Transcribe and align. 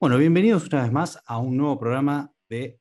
Bueno, 0.00 0.16
bienvenidos 0.16 0.66
una 0.68 0.82
vez 0.82 0.92
más 0.92 1.22
a 1.26 1.36
un 1.36 1.58
nuevo 1.58 1.78
programa 1.78 2.32
de 2.48 2.80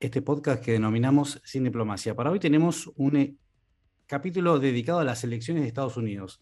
este 0.00 0.20
podcast 0.20 0.64
que 0.64 0.72
denominamos 0.72 1.40
Sin 1.44 1.62
Diplomacia. 1.62 2.16
Para 2.16 2.32
hoy 2.32 2.40
tenemos 2.40 2.88
un 2.96 3.16
eh, 3.16 3.36
capítulo 4.06 4.58
dedicado 4.58 4.98
a 4.98 5.04
las 5.04 5.22
elecciones 5.22 5.62
de 5.62 5.68
Estados 5.68 5.96
Unidos, 5.96 6.40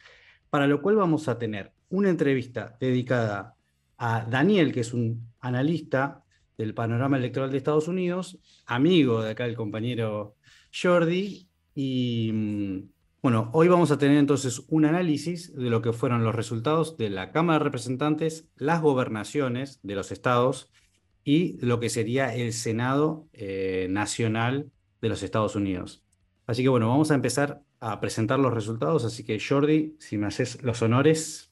para 0.48 0.66
lo 0.66 0.80
cual 0.80 0.96
vamos 0.96 1.28
a 1.28 1.38
tener 1.38 1.74
una 1.90 2.08
entrevista 2.08 2.74
dedicada 2.80 3.58
a 3.98 4.24
Daniel, 4.24 4.72
que 4.72 4.80
es 4.80 4.94
un 4.94 5.30
analista 5.40 6.24
del 6.56 6.72
panorama 6.72 7.18
electoral 7.18 7.50
de 7.50 7.58
Estados 7.58 7.86
Unidos, 7.86 8.38
amigo 8.64 9.22
de 9.22 9.32
acá 9.32 9.44
el 9.44 9.56
compañero 9.56 10.36
Jordi, 10.72 11.50
y 11.74 12.30
mm, 12.32 12.93
bueno, 13.24 13.48
hoy 13.54 13.68
vamos 13.68 13.90
a 13.90 13.96
tener 13.96 14.18
entonces 14.18 14.64
un 14.68 14.84
análisis 14.84 15.56
de 15.56 15.70
lo 15.70 15.80
que 15.80 15.94
fueron 15.94 16.24
los 16.24 16.34
resultados 16.34 16.98
de 16.98 17.08
la 17.08 17.32
Cámara 17.32 17.58
de 17.58 17.64
Representantes, 17.64 18.50
las 18.54 18.82
gobernaciones 18.82 19.80
de 19.82 19.94
los 19.94 20.12
estados 20.12 20.70
y 21.24 21.56
lo 21.64 21.80
que 21.80 21.88
sería 21.88 22.34
el 22.34 22.52
Senado 22.52 23.26
eh, 23.32 23.86
Nacional 23.88 24.70
de 25.00 25.08
los 25.08 25.22
Estados 25.22 25.56
Unidos. 25.56 26.04
Así 26.46 26.62
que 26.62 26.68
bueno, 26.68 26.90
vamos 26.90 27.12
a 27.12 27.14
empezar 27.14 27.62
a 27.80 27.98
presentar 27.98 28.38
los 28.40 28.52
resultados, 28.52 29.06
así 29.06 29.24
que 29.24 29.40
Jordi, 29.40 29.96
si 30.00 30.18
me 30.18 30.26
haces 30.26 30.62
los 30.62 30.82
honores. 30.82 31.50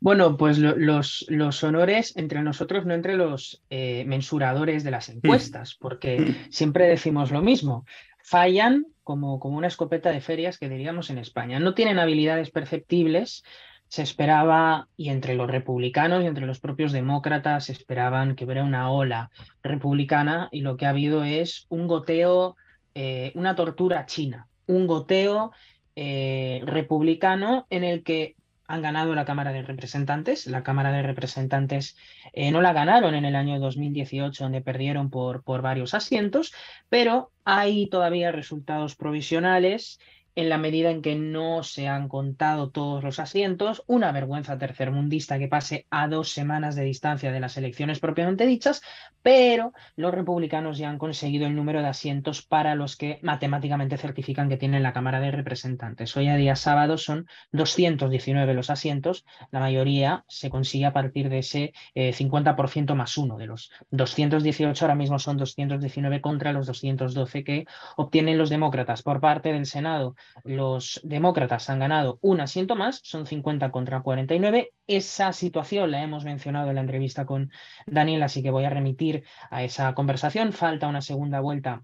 Bueno, 0.00 0.36
pues 0.36 0.58
los, 0.58 1.26
los, 1.28 1.62
honores 1.62 2.16
entre 2.16 2.42
nosotros, 2.42 2.86
no 2.86 2.94
entre 2.94 3.16
los 3.16 3.62
eh, 3.70 4.04
mensuradores 4.04 4.82
de 4.82 4.90
las 4.90 5.08
encuestas, 5.10 5.76
porque 5.76 6.34
siempre 6.50 6.88
decimos 6.88 7.30
lo 7.30 7.40
mismo 7.40 7.84
fallan 8.26 8.84
como, 9.06 9.38
como 9.38 9.56
una 9.56 9.68
escopeta 9.68 10.10
de 10.10 10.20
ferias 10.20 10.58
que 10.58 10.68
diríamos 10.68 11.10
en 11.10 11.18
España. 11.18 11.60
No 11.60 11.74
tienen 11.74 12.00
habilidades 12.00 12.50
perceptibles. 12.50 13.44
Se 13.86 14.02
esperaba, 14.02 14.88
y 14.96 15.10
entre 15.10 15.36
los 15.36 15.48
republicanos 15.48 16.24
y 16.24 16.26
entre 16.26 16.44
los 16.44 16.58
propios 16.58 16.90
demócratas, 16.90 17.70
esperaban 17.70 18.34
que 18.34 18.44
hubiera 18.44 18.64
una 18.64 18.90
ola 18.90 19.30
republicana 19.62 20.48
y 20.50 20.62
lo 20.62 20.76
que 20.76 20.86
ha 20.86 20.90
habido 20.90 21.22
es 21.22 21.66
un 21.68 21.86
goteo, 21.86 22.56
eh, 22.96 23.30
una 23.36 23.54
tortura 23.54 24.06
china, 24.06 24.48
un 24.66 24.88
goteo 24.88 25.52
eh, 25.94 26.62
republicano 26.66 27.68
en 27.70 27.84
el 27.84 28.02
que 28.02 28.34
han 28.68 28.82
ganado 28.82 29.14
la 29.14 29.24
Cámara 29.24 29.52
de 29.52 29.62
Representantes. 29.62 30.46
La 30.46 30.62
Cámara 30.62 30.92
de 30.92 31.02
Representantes 31.02 31.96
eh, 32.32 32.50
no 32.50 32.62
la 32.62 32.72
ganaron 32.72 33.14
en 33.14 33.24
el 33.24 33.36
año 33.36 33.58
2018, 33.58 34.44
donde 34.44 34.60
perdieron 34.60 35.10
por, 35.10 35.42
por 35.42 35.62
varios 35.62 35.94
asientos, 35.94 36.52
pero 36.88 37.32
hay 37.44 37.88
todavía 37.88 38.32
resultados 38.32 38.96
provisionales 38.96 39.98
en 40.36 40.50
la 40.50 40.58
medida 40.58 40.90
en 40.90 41.00
que 41.00 41.14
no 41.16 41.62
se 41.62 41.88
han 41.88 42.08
contado 42.08 42.70
todos 42.70 43.02
los 43.02 43.18
asientos, 43.18 43.82
una 43.86 44.12
vergüenza 44.12 44.58
tercermundista 44.58 45.38
que 45.38 45.48
pase 45.48 45.86
a 45.90 46.08
dos 46.08 46.30
semanas 46.30 46.76
de 46.76 46.84
distancia 46.84 47.32
de 47.32 47.40
las 47.40 47.56
elecciones 47.56 48.00
propiamente 48.00 48.46
dichas, 48.46 48.82
pero 49.22 49.72
los 49.96 50.12
republicanos 50.12 50.76
ya 50.76 50.90
han 50.90 50.98
conseguido 50.98 51.46
el 51.46 51.56
número 51.56 51.80
de 51.80 51.88
asientos 51.88 52.42
para 52.42 52.74
los 52.74 52.96
que 52.96 53.18
matemáticamente 53.22 53.96
certifican 53.96 54.50
que 54.50 54.58
tienen 54.58 54.82
la 54.82 54.92
Cámara 54.92 55.20
de 55.20 55.30
Representantes. 55.30 56.14
Hoy 56.16 56.28
a 56.28 56.36
día 56.36 56.54
sábado 56.54 56.98
son 56.98 57.26
219 57.52 58.52
los 58.52 58.68
asientos, 58.68 59.24
la 59.50 59.60
mayoría 59.60 60.26
se 60.28 60.50
consigue 60.50 60.84
a 60.84 60.92
partir 60.92 61.30
de 61.30 61.38
ese 61.38 61.72
50% 61.94 62.92
eh, 62.92 62.94
más 62.94 63.16
uno 63.16 63.38
de 63.38 63.46
los 63.46 63.72
218, 63.90 64.84
ahora 64.84 64.94
mismo 64.94 65.18
son 65.18 65.38
219 65.38 66.20
contra 66.20 66.52
los 66.52 66.66
212 66.66 67.42
que 67.42 67.66
obtienen 67.96 68.36
los 68.36 68.50
demócratas 68.50 69.02
por 69.02 69.20
parte 69.20 69.52
del 69.52 69.64
Senado 69.64 70.14
los 70.44 71.00
demócratas 71.04 71.70
han 71.70 71.78
ganado 71.78 72.18
un 72.22 72.40
asiento 72.40 72.76
más, 72.76 73.00
son 73.02 73.26
50 73.26 73.70
contra 73.70 74.02
49. 74.02 74.72
Esa 74.86 75.32
situación 75.32 75.90
la 75.90 76.02
hemos 76.02 76.24
mencionado 76.24 76.68
en 76.68 76.76
la 76.76 76.80
entrevista 76.80 77.26
con 77.26 77.50
Daniel, 77.86 78.22
así 78.22 78.42
que 78.42 78.50
voy 78.50 78.64
a 78.64 78.70
remitir 78.70 79.24
a 79.50 79.62
esa 79.62 79.94
conversación. 79.94 80.52
Falta 80.52 80.88
una 80.88 81.00
segunda 81.00 81.40
vuelta 81.40 81.82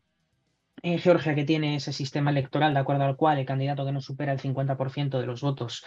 en 0.82 0.98
Georgia 0.98 1.34
que 1.34 1.44
tiene 1.44 1.76
ese 1.76 1.92
sistema 1.92 2.30
electoral 2.30 2.74
de 2.74 2.80
acuerdo 2.80 3.04
al 3.04 3.16
cual 3.16 3.38
el 3.38 3.46
candidato 3.46 3.84
que 3.84 3.92
no 3.92 4.00
supera 4.00 4.32
el 4.32 4.40
50% 4.40 5.20
de 5.20 5.26
los 5.26 5.40
votos 5.40 5.84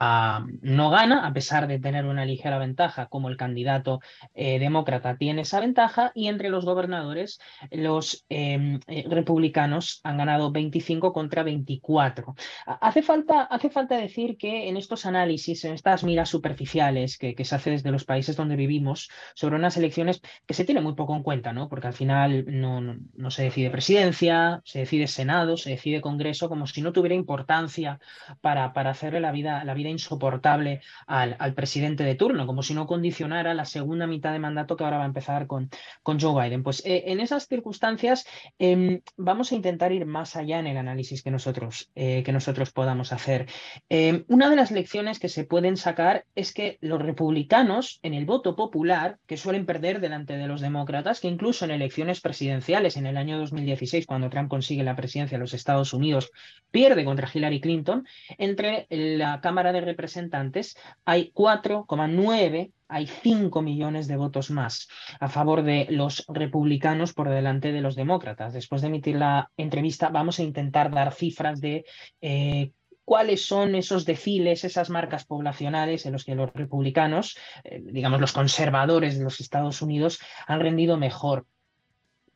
no 0.00 0.90
gana, 0.90 1.26
a 1.26 1.32
pesar 1.32 1.66
de 1.66 1.78
tener 1.78 2.06
una 2.06 2.24
ligera 2.24 2.58
ventaja, 2.58 3.06
como 3.06 3.28
el 3.28 3.36
candidato 3.36 4.00
eh, 4.34 4.58
demócrata 4.58 5.16
tiene 5.16 5.42
esa 5.42 5.60
ventaja, 5.60 6.10
y 6.14 6.28
entre 6.28 6.48
los 6.48 6.64
gobernadores, 6.64 7.38
los 7.70 8.24
em, 8.30 8.80
eh, 8.86 9.04
republicanos 9.08 10.00
han 10.02 10.16
ganado 10.16 10.50
25 10.52 11.12
contra 11.12 11.42
24. 11.42 12.34
Hace 12.66 13.02
falta, 13.02 13.42
hace 13.42 13.68
falta 13.68 13.96
decir 13.96 14.38
que 14.38 14.68
en 14.68 14.76
estos 14.78 15.04
análisis, 15.04 15.64
en 15.64 15.74
estas 15.74 16.02
miras 16.02 16.30
superficiales 16.30 17.18
que, 17.18 17.34
se 17.44 17.54
hace 17.54 17.70
desde 17.70 17.90
los 17.90 18.04
países 18.04 18.36
donde 18.36 18.56
vivimos, 18.56 19.10
sobre 19.34 19.56
unas 19.56 19.76
elecciones 19.76 20.20
que 20.46 20.54
se 20.54 20.64
tiene 20.64 20.80
muy 20.80 20.94
poco 20.94 21.14
en 21.14 21.22
cuenta, 21.22 21.52
¿no? 21.52 21.68
porque 21.68 21.88
al 21.88 21.94
final 21.94 22.44
no, 22.46 22.80
no, 22.80 23.30
se 23.30 23.44
decide 23.44 23.70
presidencia, 23.70 24.60
se 24.64 24.80
decide 24.80 25.06
Senado, 25.06 25.56
se 25.56 25.70
decide 25.70 26.00
Congreso, 26.00 26.48
como 26.48 26.66
si 26.66 26.80
no 26.80 26.92
tuviera 26.92 27.14
importancia 27.14 27.98
para, 28.40 28.72
para 28.72 28.90
hacerle 28.90 29.20
la 29.20 29.32
vida, 29.32 29.64
la 29.64 29.74
vida 29.74 29.89
insoportable 29.90 30.80
al, 31.06 31.36
al, 31.38 31.54
presidente 31.54 32.04
de 32.04 32.14
turno, 32.14 32.46
como 32.46 32.62
si 32.62 32.74
no 32.74 32.86
condicionara 32.86 33.54
la 33.54 33.64
segunda 33.64 34.06
mitad 34.06 34.32
de 34.32 34.38
mandato 34.38 34.76
que 34.76 34.84
ahora 34.84 34.98
va 34.98 35.04
a 35.04 35.06
empezar 35.06 35.46
con, 35.46 35.70
con 36.02 36.20
Joe 36.20 36.42
Biden. 36.42 36.62
Pues 36.62 36.84
eh, 36.84 37.04
en 37.06 37.20
esas 37.20 37.46
circunstancias 37.46 38.26
eh, 38.58 39.02
vamos 39.16 39.52
a 39.52 39.54
intentar 39.54 39.92
ir 39.92 40.06
más 40.06 40.36
allá 40.36 40.58
en 40.58 40.66
el 40.66 40.76
análisis 40.76 41.22
que 41.22 41.30
nosotros, 41.30 41.90
eh, 41.94 42.22
que 42.22 42.32
nosotros 42.32 42.72
podamos 42.72 43.12
hacer. 43.12 43.46
Em, 43.88 44.24
una 44.28 44.48
de 44.50 44.56
las 44.56 44.70
lecciones 44.70 45.18
que 45.18 45.28
se 45.28 45.44
pueden 45.44 45.76
sacar 45.76 46.24
es 46.34 46.52
que 46.52 46.78
los 46.80 47.00
republicanos 47.00 47.98
en 48.02 48.14
el 48.14 48.26
voto 48.26 48.56
popular, 48.56 49.18
que 49.26 49.36
suelen 49.36 49.66
perder 49.66 50.00
delante 50.00 50.36
de 50.36 50.46
los 50.46 50.60
demócratas, 50.60 51.20
que 51.20 51.28
incluso 51.28 51.64
en 51.64 51.70
elecciones 51.72 52.20
presidenciales 52.20 52.96
en 52.96 53.06
el 53.06 53.16
año 53.16 53.38
2016, 53.38 54.06
cuando 54.06 54.30
Trump 54.30 54.48
consigue 54.48 54.82
la 54.82 54.96
presidencia 54.96 55.36
de 55.36 55.42
los 55.42 55.54
Estados 55.54 55.92
Unidos, 55.92 56.30
pierde 56.70 57.04
contra 57.04 57.28
Hillary 57.32 57.60
Clinton, 57.60 58.06
entre 58.38 58.86
la 58.90 59.40
Cámara 59.40 59.72
de 59.72 59.79
representantes, 59.80 60.76
hay 61.04 61.32
4,9, 61.34 62.72
hay 62.88 63.06
5 63.06 63.62
millones 63.62 64.08
de 64.08 64.16
votos 64.16 64.50
más 64.50 64.88
a 65.20 65.28
favor 65.28 65.62
de 65.62 65.86
los 65.90 66.24
republicanos 66.28 67.12
por 67.12 67.28
delante 67.28 67.72
de 67.72 67.80
los 67.80 67.96
demócratas. 67.96 68.52
Después 68.52 68.82
de 68.82 68.88
emitir 68.88 69.16
la 69.16 69.50
entrevista, 69.56 70.08
vamos 70.08 70.38
a 70.38 70.42
intentar 70.42 70.90
dar 70.90 71.12
cifras 71.12 71.60
de 71.60 71.84
eh, 72.20 72.72
cuáles 73.04 73.44
son 73.44 73.74
esos 73.74 74.04
deciles, 74.04 74.64
esas 74.64 74.88
marcas 74.88 75.24
poblacionales 75.24 76.06
en 76.06 76.12
los 76.12 76.24
que 76.24 76.36
los 76.36 76.52
republicanos, 76.52 77.36
eh, 77.64 77.82
digamos 77.82 78.20
los 78.20 78.32
conservadores 78.32 79.18
de 79.18 79.24
los 79.24 79.40
Estados 79.40 79.82
Unidos, 79.82 80.20
han 80.46 80.60
rendido 80.60 80.96
mejor 80.96 81.46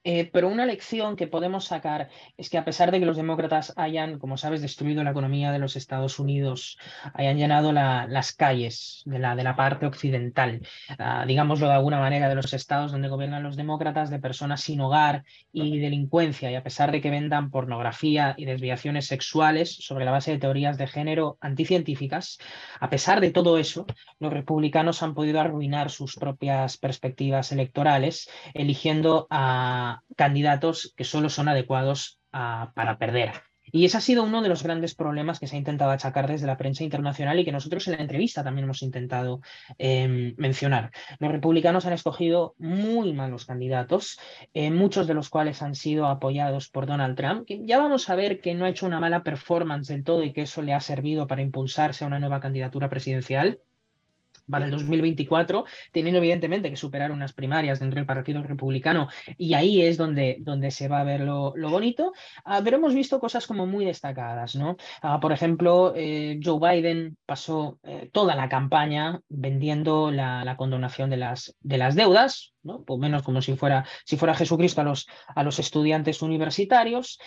eh, 0.05 0.29
pero 0.31 0.49
una 0.49 0.67
lección 0.67 1.17
que 1.17 1.27
podemos 1.27 1.65
sacar 1.65 2.11
es 2.37 2.51
que 2.51 2.59
a 2.59 2.65
pesar 2.65 2.91
de 2.91 3.01
que 3.01 3.07
los 3.07 3.17
demócratas 3.17 3.73
hayan, 3.77 4.19
como 4.19 4.37
sabes, 4.37 4.61
destruido 4.61 5.03
la 5.03 5.13
economía 5.13 5.51
de 5.51 5.59
los 5.59 5.77
Estados 5.77 6.19
Unidos, 6.19 6.79
hayan 7.15 7.39
llenado 7.39 7.73
las 7.73 8.33
calles 8.33 9.03
de 9.07 9.19
la, 9.19 9.35
de 9.35 9.45
la 9.45 9.57
parte 9.57 9.87
occidental, 9.87 10.61
ah, 10.99 11.25
digámoslo 11.27 11.69
de 11.69 11.73
alguna 11.73 12.01
manera, 12.01 12.29
de 12.29 12.35
los 12.35 12.53
estados 12.53 12.93
donde 12.93 13.09
gobiernan 13.09 13.43
los 13.43 13.57
demócratas, 13.57 14.11
de 14.11 14.19
personas 14.19 14.61
sin 14.61 14.83
hogar 14.83 15.25
y 15.53 15.79
delincuencia, 15.79 16.51
y 16.51 16.55
a 16.55 16.63
pesar 16.63 16.93
de 16.93 17.01
que 17.01 17.11
vendan 17.11 17.51
pornografía 17.51 18.35
y 18.37 18.45
desviaciones 18.45 19.07
sexuales 19.07 19.75
sobre 19.75 20.05
la 20.05 20.11
base 20.11 20.33
de 20.33 20.39
teorías 20.39 20.77
de 20.77 20.87
género 20.87 21.39
anticientíficas, 21.41 22.39
a 22.79 22.91
pesar 22.91 23.23
de 23.23 23.31
todo 23.31 23.57
eso, 23.57 23.87
los 24.19 24.33
republicanos 24.33 25.03
han 25.03 25.15
podido 25.15 25.41
arruinar 25.41 25.91
sus 25.91 26.17
propias 26.17 26.77
perspectivas 26.77 27.53
electorales, 27.53 28.29
eligiendo 28.53 29.27
a 29.31 29.94
candidatos 30.17 30.93
que 30.97 31.05
solo 31.05 31.29
son 31.29 31.49
adecuados 31.49 32.21
para 32.31 32.99
perder. 32.99 33.33
Y 33.73 33.85
ese 33.85 33.97
ha 33.97 34.01
sido 34.01 34.25
uno 34.25 34.43
de 34.43 34.49
los 34.49 34.63
grandes 34.63 34.95
problemas 34.95 35.41
que 35.41 35.47
se 35.47 35.57
ha 35.57 35.59
intentado 35.59 35.91
achacar 35.91 36.29
desde 36.29 36.47
la 36.47 36.57
prensa 36.57 36.85
internacional 36.85 37.39
y 37.39 37.45
que 37.45 37.53
nosotros 37.53 37.87
en 37.89 37.95
la 37.97 38.03
entrevista 38.03 38.45
también 38.45 38.65
hemos 38.65 38.83
intentado 38.83 39.41
em, 39.79 40.35
mencionar. 40.37 40.91
Los 41.19 41.33
republicanos 41.33 41.87
han 41.87 41.95
escogido 41.95 42.55
muy 42.59 43.13
malos 43.15 43.47
candidatos, 43.47 44.19
eh, 44.53 44.71
muchos 44.71 45.07
de 45.07 45.15
los 45.15 45.31
cuales 45.31 45.63
han 45.63 45.75
sido 45.75 46.07
apoyados 46.07 46.69
por 46.69 46.87
Donald 46.87 47.17
Trump, 47.17 47.47
que 47.47 47.65
ya 47.65 47.79
vamos 47.79 48.09
a 48.11 48.15
ver 48.15 48.41
que 48.41 48.55
no 48.55 48.65
ha 48.65 48.69
hecho 48.69 48.87
una 48.87 49.01
mala 49.01 49.23
performance 49.23 49.89
del 49.89 50.05
todo 50.05 50.23
y 50.23 50.33
que 50.33 50.43
eso 50.43 50.63
le 50.63 50.75
ha 50.75 50.81
servido 50.81 51.27
para 51.27 51.43
impulsarse 51.43 52.05
a 52.05 52.07
una 52.07 52.21
nueva 52.21 52.41
candidatura 52.41 52.89
presidencial 52.89 53.61
para 54.51 54.67
el 54.67 54.71
2024, 54.71 55.65
teniendo 55.93 56.19
evidentemente 56.19 56.71
que 56.71 56.77
superar 56.77 57.13
unas 57.13 57.33
primarias 57.33 57.81
dentro 57.81 57.99
del 57.99 58.07
Partido 58.07 58.43
Republicano, 58.43 59.09
y 59.39 59.55
ahí 59.55 59.83
es 59.83 59.97
donde, 59.97 60.39
donde 60.41 60.71
se 60.71 60.89
va 60.89 61.01
a 61.01 61.05
ver 61.05 61.21
lo, 61.21 61.53
bonito, 61.71 62.13
ah, 62.45 62.61
pero 62.63 62.77
hemos 62.77 62.95
visto 62.95 63.19
cosas 63.21 63.47
como 63.47 63.67
muy 63.67 63.85
destacadas, 63.85 64.55
¿no? 64.57 64.77
Ah, 65.03 65.19
por 65.21 65.33
ejemplo, 65.33 65.93
eh, 65.97 66.39
Joe 66.43 66.59
Biden 66.61 67.17
pasó 67.27 67.79
eh, 67.83 68.11
toda 68.13 68.37
la 68.37 68.49
campaña 68.49 69.21
vendiendo 69.29 70.11
la, 70.11 70.55
condonación 70.57 71.11
de 71.11 71.17
las, 71.17 71.57
de 71.61 71.79
las 71.79 71.97
deudas, 71.97 72.55
¿no? 72.63 72.83
Por 72.85 72.99
menos 72.99 73.23
como 73.23 73.43
si 73.43 73.57
fuera, 73.57 73.85
si 74.05 74.17
fuera 74.17 74.35
Jesucristo 74.35 74.83
a 74.83 74.85
los, 74.85 75.09
a 75.27 75.43
los 75.43 75.59
estudiantes 75.59 76.23
universitarios, 76.23 77.19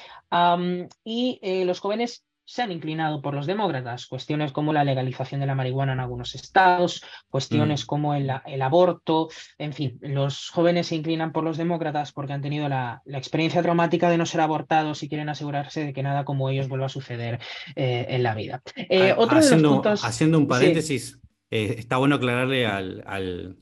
y 1.04 1.40
eh, 1.42 1.66
los 1.66 1.80
jóvenes 1.80 2.26
se 2.48 2.62
han 2.62 2.72
inclinado 2.72 3.22
por 3.22 3.34
los 3.34 3.46
demócratas. 3.46 4.08
Cuestiones 4.08 4.54
como 4.54 4.72
la 4.72 4.86
legalización 4.86 5.42
de 5.42 5.48
la 5.48 5.54
marihuana 5.54 5.92
en 5.92 6.00
algunos 6.00 6.34
estados, 6.34 7.04
cuestiones 7.30 7.84
mm. 7.84 7.86
como 7.86 8.14
el, 8.16 8.62
aborto, 8.62 9.28
en 9.58 9.74
fin, 9.74 10.00
los 10.02 10.50
jóvenes 10.50 10.88
se 10.88 10.96
inclinan 10.96 11.34
por 11.34 11.44
los 11.44 11.58
demócratas 11.58 12.14
porque 12.14 12.32
han 12.32 12.42
tenido 12.42 12.70
la, 12.70 13.02
experiencia 13.06 13.62
traumática 13.62 14.10
de 14.10 14.18
no 14.18 14.26
ser 14.26 14.40
abortados 14.40 15.04
y 15.04 15.10
quieren 15.10 15.28
asegurarse 15.28 15.84
de 15.84 15.94
que 15.94 16.04
nada 16.04 16.24
como 16.24 16.50
ellos 16.50 16.70
vuelva 16.70 16.86
a 16.86 16.90
suceder 16.90 17.40
eh, 17.76 18.06
en 18.10 18.24
la 18.24 18.34
vida. 18.34 18.62
Eh, 18.78 19.14
haciendo, 19.30 19.84
haciendo, 20.02 20.38
un 20.38 20.48
paréntesis, 20.48 21.20
eh, 21.52 21.76
está 21.80 21.98
bueno 21.98 22.16
aclararle 22.16 22.66
al, 22.66 23.04
al, 23.06 23.58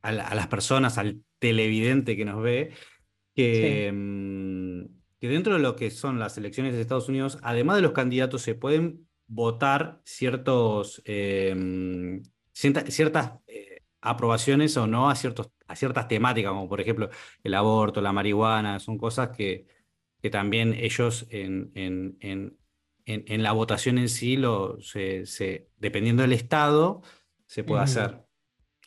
a 0.00 0.34
las 0.34 0.46
personas, 0.46 0.96
al 0.96 1.20
televidente 1.38 2.16
que 2.16 2.24
nos 2.24 2.42
ve, 2.42 2.70
que... 3.34 3.92
Mm, 3.92 4.95
que 5.26 5.32
dentro 5.32 5.54
de 5.54 5.60
lo 5.60 5.76
que 5.76 5.90
son 5.90 6.18
las 6.18 6.38
elecciones 6.38 6.74
de 6.74 6.80
Estados 6.80 7.08
Unidos, 7.08 7.38
además 7.42 7.76
de 7.76 7.82
los 7.82 7.92
candidatos, 7.92 8.42
se 8.42 8.54
pueden 8.54 9.08
votar 9.26 10.00
ciertos, 10.04 11.02
em, 11.04 12.22
ciertas 12.52 13.32
eh, 13.48 13.82
aprobaciones 14.00 14.76
o 14.76 14.86
no 14.86 15.10
a, 15.10 15.16
ciertos, 15.16 15.50
a 15.66 15.74
ciertas 15.74 16.06
temáticas, 16.06 16.52
como 16.52 16.68
por 16.68 16.80
ejemplo 16.80 17.10
el 17.42 17.54
aborto, 17.54 18.00
la 18.00 18.12
marihuana, 18.12 18.78
son 18.78 18.98
cosas 18.98 19.30
que, 19.30 19.66
que 20.22 20.30
también 20.30 20.74
ellos 20.74 21.26
en, 21.30 21.72
en, 21.74 22.16
en, 22.20 22.56
en, 23.04 23.42
la 23.42 23.52
votación 23.52 23.98
en 23.98 24.08
sí, 24.08 24.36
lo, 24.36 24.80
se, 24.80 25.68
dependiendo 25.78 26.22
del 26.22 26.32
estado, 26.32 27.02
se 27.46 27.64
puede 27.64 27.82
hacer 27.82 28.25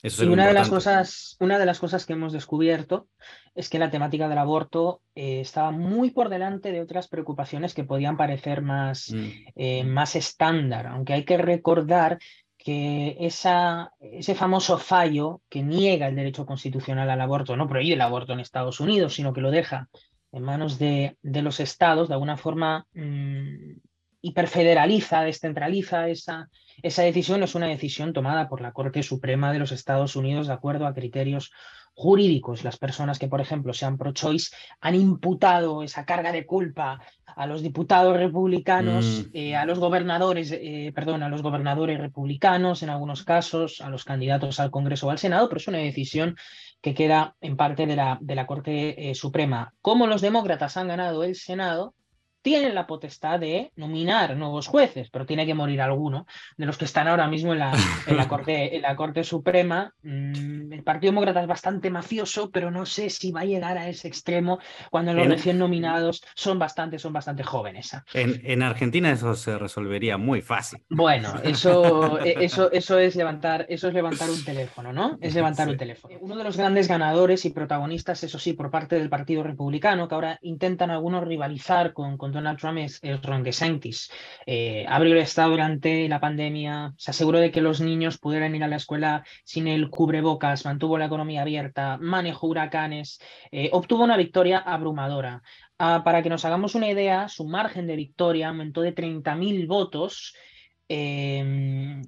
y 0.02 0.24
una 0.26 0.48
de, 0.48 0.54
las 0.54 0.70
cosas, 0.70 1.36
una 1.40 1.60
de 1.60 1.66
las 1.66 1.80
cosas 1.80 2.06
que 2.06 2.14
hemos 2.14 2.32
descubierto 2.32 3.08
es 3.54 3.70
que 3.70 3.80
la 3.80 3.90
temática 3.90 4.30
del 4.30 4.38
aborto 4.38 5.02
eh, 5.16 5.42
estaba 5.42 5.72
muy 5.72 6.12
por 6.12 6.30
delante 6.30 6.72
de 6.72 6.82
otras 6.82 7.08
preocupaciones 7.08 7.74
que 7.74 7.84
podían 7.84 8.16
parecer 8.16 8.62
más, 8.62 9.12
mm. 9.12 9.30
eh, 9.56 9.84
más 9.84 10.16
estándar, 10.16 10.88
aunque 10.88 11.14
hay 11.14 11.26
que 11.26 11.38
recordar 11.38 12.20
que 12.58 13.16
esa, 13.20 13.94
ese 14.00 14.36
famoso 14.36 14.78
fallo 14.78 15.42
que 15.50 15.64
niega 15.64 16.08
el 16.08 16.16
derecho 16.16 16.46
constitucional 16.46 17.10
al 17.10 17.22
aborto, 17.22 17.56
no 17.56 17.68
prohíbe 17.68 17.96
el 17.96 18.02
aborto 18.02 18.34
en 18.34 18.42
Estados 18.42 18.80
Unidos, 18.80 19.14
sino 19.14 19.34
que 19.34 19.42
lo 19.42 19.52
deja 19.52 19.90
en 20.32 20.44
manos 20.44 20.78
de, 20.78 21.18
de 21.22 21.42
los 21.42 21.60
estados, 21.60 22.08
de 22.08 22.14
alguna 22.14 22.38
forma 22.38 22.86
mm, 22.94 23.78
hiperfederaliza, 24.22 25.22
descentraliza 25.22 26.10
esa, 26.10 26.50
esa 26.82 27.04
decisión, 27.04 27.44
es 27.44 27.56
una 27.56 27.68
decisión 27.68 28.14
tomada 28.14 28.50
por 28.50 28.62
la 28.62 28.72
Corte 28.72 29.04
Suprema 29.04 29.52
de 29.52 29.60
los 29.60 29.72
Estados 29.72 30.16
Unidos 30.16 30.48
de 30.48 30.54
acuerdo 30.54 30.86
a 30.86 30.94
criterios 30.94 31.52
jurídicos. 31.94 32.64
Las 32.64 32.78
personas 32.78 33.20
que, 33.20 33.28
por 33.28 33.42
ejemplo, 33.42 33.74
sean 33.74 33.98
pro-choice 33.98 34.56
han 34.80 34.96
imputado 34.96 35.84
esa 35.84 36.06
carga 36.06 36.32
de 36.32 36.46
culpa 36.46 37.02
a 37.36 37.46
los 37.46 37.62
diputados 37.62 38.16
republicanos, 38.16 39.06
mm. 39.06 39.30
eh, 39.34 39.56
a 39.56 39.66
los 39.66 39.80
gobernadores, 39.80 40.52
eh, 40.52 40.92
perdón, 40.96 41.24
a 41.24 41.30
los 41.30 41.42
gobernadores 41.42 42.00
republicanos 42.00 42.84
en 42.84 42.90
algunos 42.90 43.24
casos, 43.24 43.82
a 43.82 43.90
los 43.90 44.06
candidatos 44.06 44.60
al 44.60 44.72
Congreso 44.72 45.08
o 45.08 45.10
al 45.10 45.20
Senado, 45.20 45.50
pero 45.50 45.60
es 45.60 45.68
una 45.68 45.78
decisión 45.80 46.38
que 46.82 46.94
queda 46.94 47.36
en 47.42 47.58
parte 47.58 47.86
de 47.86 47.96
la, 47.96 48.18
de 48.22 48.36
la 48.36 48.48
Corte 48.48 49.10
eh, 49.10 49.16
Suprema. 49.16 49.74
Como 49.82 50.08
los 50.08 50.22
demócratas 50.22 50.78
han 50.78 50.88
ganado 50.88 51.24
el 51.24 51.36
Senado, 51.36 51.94
tienen 52.42 52.76
la 52.76 52.88
potestad 52.88 53.40
de 53.40 53.72
nominar 53.76 54.36
nuevos 54.36 54.68
jueces, 54.68 55.10
pero 55.10 55.26
tiene 55.26 55.46
que 55.46 55.54
morir 55.54 55.82
alguno 55.82 56.26
de 56.58 56.66
los 56.66 56.78
que 56.78 56.86
están 56.86 57.08
ahora 57.08 57.28
mismo 57.28 57.54
en 57.54 57.60
la, 57.60 57.74
en 58.08 58.18
la, 58.18 58.28
corte, 58.28 58.76
en 58.76 58.82
la 58.82 58.96
corte 58.96 59.24
Suprema. 59.24 59.94
Mm, 60.04 60.74
el 60.74 60.84
Partido 60.84 61.12
Demócrata 61.12 61.42
es 61.42 61.48
bastante 61.48 61.90
mafioso, 61.90 62.50
pero 62.52 62.72
no 62.72 62.86
sé 62.86 63.10
si 63.10 63.32
va 63.32 63.42
a 63.42 63.46
llegar 63.46 63.78
a 63.78 63.90
ese 63.90 64.08
extremo 64.08 64.60
cuando 64.90 65.14
los 65.14 65.28
recién 65.28 65.58
nominados 65.58 66.24
son 66.36 66.60
bastante, 66.60 67.00
son 67.00 67.14
bastante 67.14 67.44
jóvenes. 67.44 67.94
¿ah? 67.94 68.06
En, 68.14 68.42
en, 68.44 68.64
Argentina 68.64 69.12
eso 69.12 69.36
se 69.36 69.58
resolvería 69.58 70.18
muy 70.18 70.42
fácil. 70.42 70.82
Bueno, 70.90 71.34
eso, 71.44 72.20
e, 72.24 72.46
eso, 72.46 72.72
eso, 72.72 73.00
es, 73.00 73.16
levantar, 73.16 73.66
eso 73.70 73.88
es 73.88 73.94
levantar 73.94 74.30
un 74.30 74.44
teléfono, 74.44 74.94
¿no? 74.94 75.18
Es 75.22 75.36
levantar 75.36 75.68
un 75.68 75.78
teléfono. 75.78 76.18
Uno 76.22 76.38
de 76.38 76.44
los 76.44 76.58
grandes 76.58 76.88
ganadores 76.88 77.46
y 77.46 77.50
protagonistas, 77.50 78.24
eso 78.24 78.40
sí, 78.40 78.54
por 78.54 78.72
parte 78.72 78.96
del 78.96 79.10
Partido 79.10 79.44
Republicano, 79.44 80.08
que 80.08 80.16
ahora 80.16 80.40
intentan 80.42 80.92
algunos 80.92 81.26
rivalizar 81.26 81.94
con 81.94 82.18
Donald 82.32 82.60
Trump 82.60 82.80
es, 82.80 83.02
Ron 83.24 83.44
DeSantis. 83.44 84.12
Eh, 84.46 84.86
abrió 84.88 85.14
el 85.14 85.20
Estado 85.20 85.52
durante 85.52 86.08
la 86.08 86.20
pandemia, 86.20 86.94
se 86.98 87.12
aseguró 87.12 87.40
de 87.40 87.52
que 87.52 87.62
los 87.62 87.82
niños 87.82 88.18
pudieran 88.18 88.56
ir 88.56 88.64
a 88.64 88.68
la 88.68 88.78
escuela 88.78 89.24
sin 89.44 89.68
el 89.68 89.90
cubrebocas, 89.90 90.66
mantuvo 90.66 90.98
la 90.98 91.06
economía 91.06 91.42
abierta, 91.42 91.98
manejó 92.00 92.48
huracanes, 92.48 93.20
eh, 93.52 93.70
obtuvo 93.72 94.04
una 94.04 94.18
victoria 94.18 94.60
abrumadora. 94.60 95.42
Ah, 95.78 96.02
para 96.04 96.22
que 96.22 96.30
nos 96.30 96.44
hagamos 96.46 96.76
una 96.76 96.90
idea, 96.90 97.30
su 97.30 97.46
margen 97.46 97.88
de 97.88 97.96
victoria 97.96 98.50
aumentó 98.50 98.82
de 98.82 98.94
30.000 98.94 99.68
votos 99.68 100.36
em, 100.90 102.02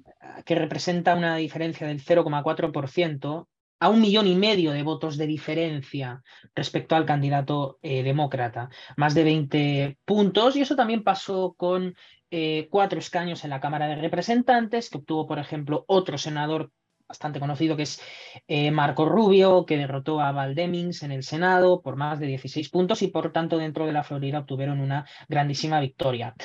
que 0.44 0.54
representa 0.54 1.14
una 1.14 1.36
diferencia 1.36 1.86
del 1.86 2.00
0,4% 2.00 3.48
a 3.82 3.88
un 3.88 4.00
millón 4.00 4.28
y 4.28 4.36
medio 4.36 4.70
de 4.70 4.84
votos 4.84 5.16
de 5.16 5.26
diferencia 5.26 6.22
respecto 6.54 6.94
al 6.94 7.04
candidato 7.04 7.80
eh, 7.82 8.04
demócrata, 8.04 8.70
más 8.96 9.12
de 9.12 9.24
20 9.24 9.98
puntos, 10.04 10.54
y 10.54 10.60
eso 10.60 10.76
también 10.76 11.02
pasó 11.02 11.54
con 11.54 11.96
eh, 12.30 12.68
cuatro 12.70 13.00
escaños 13.00 13.42
en 13.42 13.50
la 13.50 13.58
Cámara 13.58 13.88
de 13.88 13.96
Representantes, 13.96 14.88
que 14.88 14.98
obtuvo, 14.98 15.26
por 15.26 15.40
ejemplo, 15.40 15.84
otro 15.88 16.16
senador 16.16 16.70
bastante 17.08 17.40
conocido 17.40 17.76
que 17.76 17.82
es 17.82 18.00
eh, 18.46 18.70
Marco 18.70 19.04
Rubio, 19.04 19.66
que 19.66 19.76
derrotó 19.76 20.20
a 20.20 20.30
Val 20.30 20.54
Demings 20.54 21.02
en 21.02 21.10
el 21.10 21.24
Senado 21.24 21.82
por 21.82 21.96
más 21.96 22.20
de 22.20 22.28
16 22.28 22.68
puntos 22.68 23.02
y 23.02 23.08
por 23.08 23.32
tanto 23.32 23.58
dentro 23.58 23.84
de 23.84 23.92
la 23.92 24.04
Florida 24.04 24.38
obtuvieron 24.38 24.78
una 24.78 25.06
grandísima 25.28 25.80
victoria. 25.80 26.36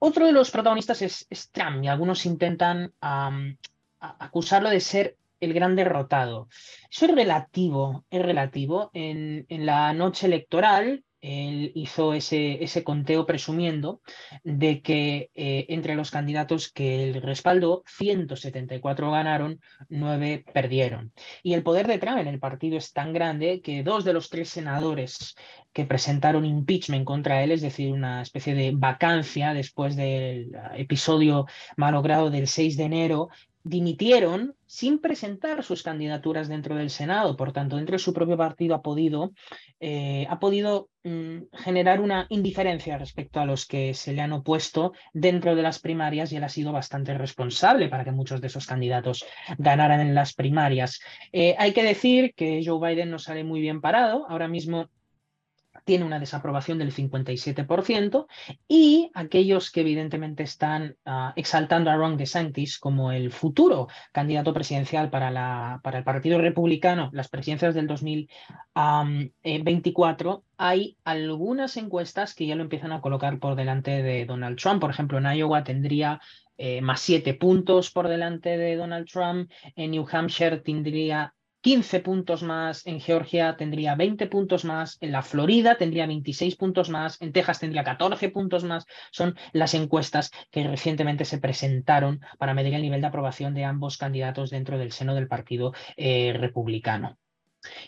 Otro 0.00 0.26
de 0.26 0.32
los 0.32 0.50
protagonistas 0.50 1.00
es, 1.00 1.28
Trump 1.52 1.84
y 1.84 1.86
algunos 1.86 2.26
intentan 2.26 2.92
acusarlo 4.00 4.68
de 4.68 4.80
ser 4.80 5.16
el 5.40 5.52
gran 5.52 5.76
derrotado. 5.76 6.48
Eso 6.90 7.06
es 7.06 7.14
relativo, 7.14 8.04
es 8.10 8.22
relativo. 8.22 8.90
En, 8.94 9.46
la 9.48 9.92
noche 9.92 10.26
electoral, 10.26 11.04
él 11.20 11.72
hizo 11.74 12.14
ese, 12.14 12.84
conteo 12.84 13.26
presumiendo 13.26 14.00
de 14.44 14.80
que 14.80 15.30
eh, 15.34 15.66
entre 15.68 15.94
los 15.94 16.10
candidatos 16.10 16.70
que 16.70 17.04
él 17.04 17.22
respaldó, 17.22 17.82
174 17.86 19.10
ganaron, 19.10 19.60
9 19.88 20.44
perdieron. 20.52 21.12
Y 21.42 21.54
el 21.54 21.62
poder 21.62 21.86
de 21.86 21.98
Trump 21.98 22.18
en 22.18 22.28
el 22.28 22.38
partido 22.38 22.76
es 22.76 22.92
tan 22.92 23.12
grande 23.12 23.60
que 23.60 23.82
dos 23.82 24.04
de 24.04 24.12
los 24.12 24.30
tres 24.30 24.50
senadores 24.50 25.34
que 25.72 25.84
presentaron 25.84 26.46
impeachment 26.46 27.04
contra 27.04 27.42
él, 27.42 27.50
es 27.50 27.60
decir, 27.60 27.92
una 27.92 28.22
especie 28.22 28.54
de 28.54 28.72
vacancia 28.74 29.52
después 29.52 29.96
del 29.96 30.56
episodio 30.74 31.46
malogrado 31.76 32.30
del 32.30 32.46
6 32.46 32.76
de 32.76 32.84
enero, 32.84 33.28
dimitieron 33.66 34.54
sin 34.66 35.00
presentar 35.00 35.64
sus 35.64 35.82
candidaturas 35.82 36.46
dentro 36.46 36.76
del 36.76 36.88
Senado. 36.88 37.36
Por 37.36 37.52
tanto, 37.52 37.74
dentro 37.74 37.94
de 37.94 37.98
su 37.98 38.12
propio 38.12 38.36
partido 38.36 38.76
ha 38.76 38.82
podido, 38.82 39.32
eh, 39.80 40.24
ha 40.30 40.38
podido 40.38 40.88
mm, 41.02 41.38
generar 41.52 42.00
una 42.00 42.26
indiferencia 42.28 42.96
respecto 42.96 43.40
a 43.40 43.44
los 43.44 43.66
que 43.66 43.92
se 43.92 44.12
le 44.12 44.22
han 44.22 44.32
opuesto 44.32 44.92
dentro 45.12 45.56
de 45.56 45.62
las 45.62 45.80
primarias 45.80 46.30
y 46.30 46.36
él 46.36 46.44
ha 46.44 46.48
sido 46.48 46.70
bastante 46.70 47.12
responsable 47.18 47.88
para 47.88 48.04
que 48.04 48.12
muchos 48.12 48.40
de 48.40 48.46
esos 48.46 48.66
candidatos 48.66 49.24
ganaran 49.58 50.00
en 50.00 50.14
las 50.14 50.32
primarias. 50.32 51.00
Eh, 51.32 51.56
hay 51.58 51.72
que 51.72 51.82
decir 51.82 52.34
que 52.34 52.62
Joe 52.64 52.78
Biden 52.78 53.10
no 53.10 53.18
sale 53.18 53.42
muy 53.42 53.60
bien 53.60 53.80
parado. 53.80 54.26
Ahora 54.28 54.46
mismo 54.46 54.90
tiene 55.86 56.04
una 56.04 56.18
desaprobación 56.18 56.76
del 56.78 56.92
57% 56.92 58.26
y 58.66 59.12
aquellos 59.14 59.70
que 59.70 59.82
evidentemente 59.82 60.42
están 60.42 60.96
ah, 61.06 61.32
exaltando 61.36 61.90
a 61.90 61.96
Ron 61.96 62.16
DeSantis 62.16 62.80
como 62.80 63.12
el 63.12 63.30
futuro 63.30 63.86
candidato 64.10 64.52
presidencial 64.52 65.10
para, 65.10 65.30
la, 65.30 65.78
para 65.84 65.98
el 65.98 66.04
Partido 66.04 66.38
Republicano, 66.38 67.08
las 67.12 67.28
presidencias 67.28 67.76
del 67.76 67.86
2024, 67.86 70.42
hay 70.58 70.96
algunas 71.04 71.76
encuestas 71.76 72.34
que 72.34 72.46
ya 72.46 72.56
lo 72.56 72.64
empiezan 72.64 72.90
a 72.90 73.00
colocar 73.00 73.38
por 73.38 73.54
delante 73.54 74.02
de 74.02 74.26
Donald 74.26 74.58
Trump. 74.58 74.80
Por 74.80 74.90
ejemplo, 74.90 75.18
en 75.18 75.26
Iowa 75.36 75.62
tendría 75.62 76.20
eh, 76.58 76.80
más 76.80 77.00
siete 77.00 77.34
puntos 77.34 77.92
por 77.92 78.08
delante 78.08 78.56
de 78.56 78.74
Donald 78.74 79.06
Trump. 79.06 79.48
En 79.76 79.92
New 79.92 80.04
Hampshire 80.10 80.58
tendría 80.58 81.32
15 81.66 81.98
puntos 81.98 82.44
más, 82.44 82.86
en 82.86 83.00
Georgia 83.00 83.56
tendría 83.56 83.96
20 83.96 84.28
puntos 84.28 84.64
más, 84.64 84.98
en 85.00 85.10
la 85.10 85.22
Florida 85.22 85.76
tendría 85.76 86.06
26 86.06 86.54
puntos 86.54 86.90
más, 86.90 87.20
en 87.20 87.32
Texas 87.32 87.58
tendría 87.58 87.82
14 87.82 88.28
puntos 88.28 88.62
más. 88.62 88.86
Son 89.10 89.34
las 89.52 89.74
encuestas 89.74 90.30
que 90.52 90.62
recientemente 90.62 91.24
se 91.24 91.38
presentaron 91.38 92.20
para 92.38 92.54
medir 92.54 92.74
el 92.74 92.82
nivel 92.82 93.00
de 93.00 93.08
aprobación 93.08 93.52
de 93.52 93.64
ambos 93.64 93.98
candidatos 93.98 94.50
dentro 94.50 94.78
del 94.78 94.92
seno 94.92 95.16
del 95.16 95.26
Partido 95.26 95.72
eh, 95.96 96.36
Republicano. 96.38 97.18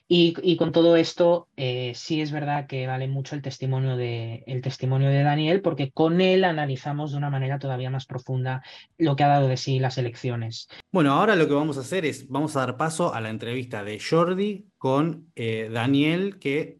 Y, 0.06 0.56
con 0.56 0.73
todo 0.73 0.97
esto, 0.97 1.49
eh, 1.56 1.92
sí 1.94 2.20
es 2.20 2.32
verdad 2.32 2.66
que 2.66 2.87
vale 2.87 3.08
mucho 3.08 3.35
el 3.35 3.42
testimonio, 3.42 3.97
de, 3.97 4.44
el 4.47 4.62
testimonio 4.62 5.11
de 5.11 5.23
Daniel, 5.23 5.61
porque 5.61 5.90
con 5.90 6.20
él 6.20 6.44
analizamos 6.44 7.12
de 7.12 7.18
una 7.18 7.30
manera 7.30 7.58
todavía 7.58 7.90
más 7.90 8.06
profunda 8.06 8.62
lo 8.97 9.16
que 9.16 9.25
ha 9.25 9.28
dado 9.28 9.49
de 9.49 9.56
sí 9.56 9.78
las 9.78 9.99
elecciones. 9.99 10.68
Bueno, 10.90 11.12
ahora 11.12 11.37
lo 11.37 11.47
que 11.47 11.54
vamos 11.54 11.76
a 11.76 11.80
hacer 11.80 12.06
es, 12.06 12.28
vamos 12.28 12.56
a 12.56 12.61
dar 12.61 12.76
paso 12.76 13.14
a 13.14 13.20
la 13.20 13.30
entrevista 13.30 13.85
de 13.85 14.00
Jordi 14.00 14.66
con 14.78 15.30
eh, 15.37 15.68
Daniel, 15.73 16.38
que 16.38 16.78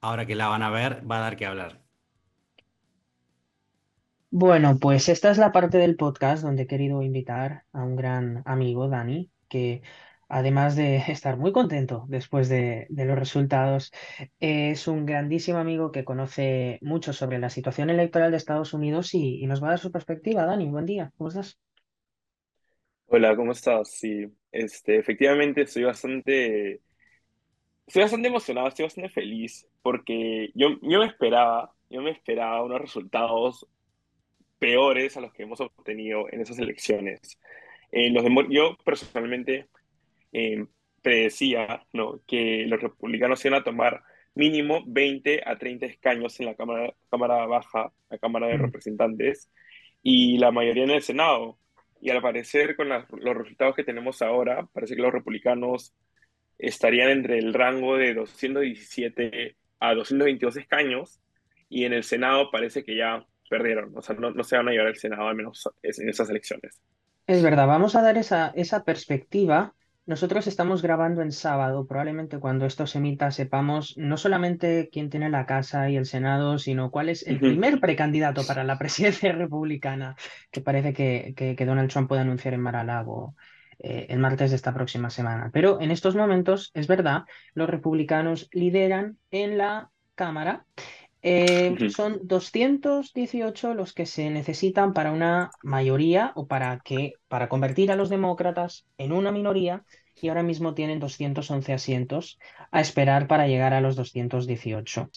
ahora 0.00 0.26
que 0.26 0.34
la 0.34 0.48
van 0.48 0.62
a 0.62 0.70
ver, 0.70 1.08
va 1.10 1.18
a 1.18 1.20
dar 1.20 1.36
que 1.36 1.46
hablar. 1.46 1.82
Bueno, 4.34 4.78
pues 4.78 5.10
esta 5.10 5.30
es 5.30 5.36
la 5.36 5.52
parte 5.52 5.76
del 5.76 5.94
podcast 5.94 6.42
donde 6.42 6.62
he 6.62 6.66
querido 6.66 7.02
invitar 7.02 7.64
a 7.72 7.82
un 7.82 7.96
gran 7.96 8.42
amigo, 8.46 8.88
Dani, 8.88 9.30
que 9.48 9.82
además 10.32 10.76
de 10.76 10.96
estar 11.08 11.36
muy 11.36 11.52
contento 11.52 12.06
después 12.08 12.48
de, 12.48 12.86
los 12.88 13.18
resultados, 13.18 13.92
es 14.40 14.88
un 14.88 15.04
grandísimo 15.04 15.58
amigo 15.58 15.92
que 15.92 16.04
conoce 16.04 16.78
mucho 16.80 17.12
sobre 17.12 17.38
la 17.38 17.50
situación 17.50 17.90
electoral 17.90 18.30
de 18.30 18.38
Estados 18.38 18.72
Unidos 18.72 19.14
y, 19.14 19.46
nos 19.46 19.62
va 19.62 19.68
a 19.68 19.70
dar 19.70 19.78
su 19.78 19.92
perspectiva. 19.92 20.46
Dani, 20.46 20.70
buen 20.70 20.86
día, 20.86 21.12
¿cómo 21.18 21.28
estás? 21.28 21.60
Hola, 23.06 23.36
¿cómo 23.36 23.52
estás? 23.52 23.90
Sí, 23.90 24.26
este, 24.50 24.96
efectivamente 24.96 25.62
estoy 25.62 25.84
bastante, 25.84 26.80
estoy 27.86 28.02
bastante 28.02 28.28
emocionado, 28.28 28.68
estoy 28.68 28.84
bastante 28.84 29.10
feliz 29.10 29.68
porque 29.82 30.50
yo, 30.54 30.68
yo 30.80 31.00
me 31.00 31.06
esperaba, 31.06 31.74
yo 31.90 32.00
me 32.00 32.10
esperaba 32.10 32.64
unos 32.64 32.80
resultados 32.80 33.66
peores 34.58 35.14
a 35.18 35.20
los 35.20 35.32
que 35.34 35.42
hemos 35.42 35.60
obtenido 35.60 36.24
en 36.32 36.40
esas 36.40 36.58
elecciones. 36.58 37.38
Eh, 37.90 38.10
yo 38.48 38.78
personalmente 38.82 39.68
eh, 40.32 40.66
predecía, 41.02 41.84
¿no? 41.92 42.20
que 42.26 42.64
los 42.66 42.80
republicanos 42.80 43.44
iban 43.44 43.60
a 43.60 43.64
tomar 43.64 44.02
mínimo 44.34 44.82
20 44.86 45.42
a 45.44 45.58
30 45.58 45.86
escaños 45.86 46.38
en 46.40 46.46
la 46.46 46.54
Cámara, 46.54 46.94
Cámara 47.10 47.46
Baja, 47.46 47.92
la 48.10 48.18
Cámara 48.18 48.46
de 48.48 48.58
Mm. 48.58 48.62
Representantes, 48.62 49.50
y 50.02 50.38
la 50.38 50.50
mayoría 50.50 50.84
en 50.84 50.90
el 50.90 51.02
Senado. 51.02 51.58
Y 52.00 52.10
al 52.10 52.22
parecer, 52.22 52.74
con 52.76 52.88
las- 52.88 53.06
los 53.12 53.36
resultados 53.36 53.74
que 53.76 53.84
tenemos 53.84 54.22
ahora, 54.22 54.66
parece 54.72 54.96
que 54.96 55.02
los 55.02 55.12
republicanos 55.12 55.94
estarían 56.58 57.10
entre 57.10 57.38
el 57.38 57.52
rango 57.54 57.96
de 57.96 58.14
217 58.14 59.56
a 59.80 59.94
222 59.94 60.56
escaños, 60.56 61.20
y 61.68 61.84
en 61.84 61.92
el 61.92 62.04
Senado 62.04 62.50
parece 62.50 62.84
que 62.84 62.96
ya 62.96 63.26
perdieron, 63.50 63.92
o 63.96 64.02
sea, 64.02 64.14
no, 64.16 64.30
no 64.30 64.44
se 64.44 64.56
van 64.56 64.68
a 64.68 64.70
llevar 64.70 64.86
al 64.88 64.96
Senado, 64.96 65.28
al 65.28 65.36
menos 65.36 65.68
en 65.82 66.08
esas 66.08 66.30
elecciones. 66.30 66.80
Es 67.26 67.42
verdad, 67.42 67.66
vamos 67.66 67.94
a 67.96 68.02
dar 68.02 68.16
esa, 68.16 68.52
esa 68.56 68.84
perspectiva. 68.84 69.74
Nosotros 70.04 70.48
estamos 70.48 70.82
grabando 70.82 71.22
en 71.22 71.30
sábado, 71.30 71.86
probablemente 71.86 72.40
cuando 72.40 72.66
esto 72.66 72.88
se 72.88 72.98
emita 72.98 73.30
sepamos 73.30 73.96
no 73.96 74.16
solamente 74.16 74.88
quién 74.90 75.10
tiene 75.10 75.30
la 75.30 75.46
Casa 75.46 75.88
y 75.90 75.96
el 75.96 76.06
Senado, 76.06 76.58
sino 76.58 76.90
cuál 76.90 77.08
es 77.08 77.24
el 77.24 77.38
primer 77.38 77.78
precandidato 77.78 78.44
para 78.44 78.64
la 78.64 78.78
presidencia 78.80 79.30
republicana 79.32 80.16
que 80.50 80.60
parece 80.60 80.92
que, 80.92 81.34
que, 81.36 81.54
que 81.54 81.66
Donald 81.66 81.88
Trump 81.88 82.08
puede 82.08 82.22
anunciar 82.22 82.54
en 82.54 82.62
Mar-a-Lago 82.62 83.36
eh, 83.78 84.06
el 84.10 84.18
martes 84.18 84.50
de 84.50 84.56
esta 84.56 84.74
próxima 84.74 85.08
semana. 85.08 85.50
Pero 85.52 85.80
en 85.80 85.90
estos 85.92 86.16
momentos, 86.16 86.72
es 86.74 86.88
verdad, 86.88 87.22
los 87.54 87.70
republicanos 87.70 88.48
lideran 88.52 89.18
en 89.30 89.56
la 89.56 89.90
Cámara 90.14 90.66
eh, 91.22 91.76
son 91.88 92.20
218 92.24 93.74
los 93.74 93.92
que 93.92 94.06
se 94.06 94.28
necesitan 94.30 94.92
para 94.92 95.12
una 95.12 95.52
mayoría 95.62 96.32
o 96.34 96.46
para 96.46 96.80
que, 96.80 97.14
para 97.28 97.48
convertir 97.48 97.92
a 97.92 97.96
los 97.96 98.08
demócratas 98.08 98.86
en 98.98 99.12
una 99.12 99.30
minoría 99.32 99.84
y 100.20 100.28
ahora 100.28 100.42
mismo 100.42 100.74
tienen 100.74 101.00
211 101.00 101.72
asientos 101.72 102.38
a 102.70 102.80
esperar 102.80 103.26
para 103.26 103.46
llegar 103.46 103.74
a 103.74 103.80
los 103.80 103.96
218. 103.96 105.10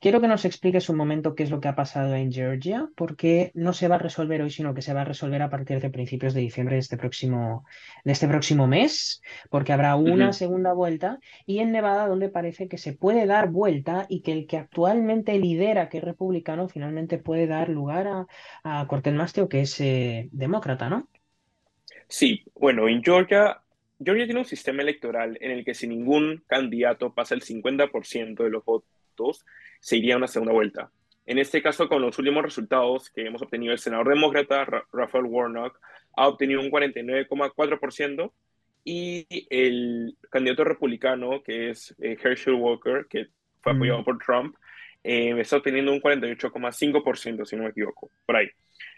Quiero 0.00 0.20
que 0.20 0.28
nos 0.28 0.44
expliques 0.44 0.88
un 0.88 0.96
momento 0.96 1.34
qué 1.34 1.42
es 1.42 1.50
lo 1.50 1.60
que 1.60 1.68
ha 1.68 1.74
pasado 1.74 2.14
en 2.14 2.32
Georgia, 2.32 2.88
porque 2.96 3.50
no 3.54 3.72
se 3.72 3.88
va 3.88 3.96
a 3.96 3.98
resolver 3.98 4.42
hoy, 4.42 4.50
sino 4.50 4.74
que 4.74 4.82
se 4.82 4.94
va 4.94 5.02
a 5.02 5.04
resolver 5.04 5.42
a 5.42 5.50
partir 5.50 5.80
de 5.80 5.90
principios 5.90 6.34
de 6.34 6.40
diciembre 6.40 6.76
de 6.76 6.80
este 6.80 6.96
próximo, 6.96 7.64
de 8.04 8.12
este 8.12 8.28
próximo 8.28 8.66
mes, 8.66 9.20
porque 9.50 9.72
habrá 9.72 9.96
una 9.96 10.32
segunda 10.32 10.72
vuelta 10.72 11.18
y 11.46 11.58
en 11.58 11.72
Nevada, 11.72 12.06
donde 12.06 12.28
parece 12.28 12.68
que 12.68 12.78
se 12.78 12.92
puede 12.92 13.26
dar 13.26 13.50
vuelta 13.50 14.06
y 14.08 14.22
que 14.22 14.32
el 14.32 14.46
que 14.46 14.58
actualmente 14.58 15.38
lidera, 15.38 15.88
que 15.88 15.98
es 15.98 16.04
republicano, 16.04 16.68
finalmente 16.68 17.18
puede 17.18 17.46
dar 17.46 17.68
lugar 17.68 18.06
a, 18.06 18.26
a 18.64 18.86
Cortés 18.86 19.14
Masto, 19.14 19.48
que 19.48 19.62
es 19.62 19.80
eh, 19.80 20.28
demócrata, 20.32 20.88
¿no? 20.88 21.08
Sí, 22.08 22.44
bueno, 22.54 22.88
en 22.88 23.02
Georgia, 23.02 23.61
Georgia 24.04 24.24
tiene 24.26 24.40
un 24.40 24.46
sistema 24.46 24.82
electoral 24.82 25.36
en 25.40 25.50
el 25.50 25.64
que 25.64 25.74
si 25.74 25.86
ningún 25.86 26.42
candidato 26.46 27.12
pasa 27.14 27.34
el 27.34 27.42
50% 27.42 28.42
de 28.44 28.50
los 28.50 28.64
votos, 28.64 29.44
se 29.80 29.96
iría 29.96 30.14
a 30.14 30.18
una 30.18 30.28
segunda 30.28 30.52
vuelta. 30.52 30.90
En 31.26 31.38
este 31.38 31.62
caso, 31.62 31.88
con 31.88 32.02
los 32.02 32.18
últimos 32.18 32.42
resultados 32.42 33.08
que 33.10 33.26
hemos 33.26 33.42
obtenido, 33.42 33.72
el 33.72 33.78
senador 33.78 34.08
demócrata 34.08 34.64
Ra- 34.64 34.84
Raphael 34.92 35.26
Warnock 35.26 35.78
ha 36.16 36.26
obtenido 36.28 36.60
un 36.60 36.70
49,4% 36.70 38.32
y 38.84 39.26
el 39.50 40.16
candidato 40.30 40.64
republicano, 40.64 41.42
que 41.42 41.70
es 41.70 41.94
eh, 42.00 42.16
Herschel 42.22 42.54
Walker, 42.54 43.06
que 43.08 43.28
fue 43.60 43.72
Mm, 43.72 43.76
apoyado 43.76 44.04
por 44.04 44.18
Trump, 44.18 44.56
eh, 45.04 45.34
está 45.40 45.56
obteniendo 45.56 45.92
un 45.92 46.00
48,5%, 46.00 47.44
si 47.44 47.56
no 47.56 47.64
me 47.64 47.70
equivoco, 47.70 48.10
por 48.26 48.36
ahí. 48.36 48.48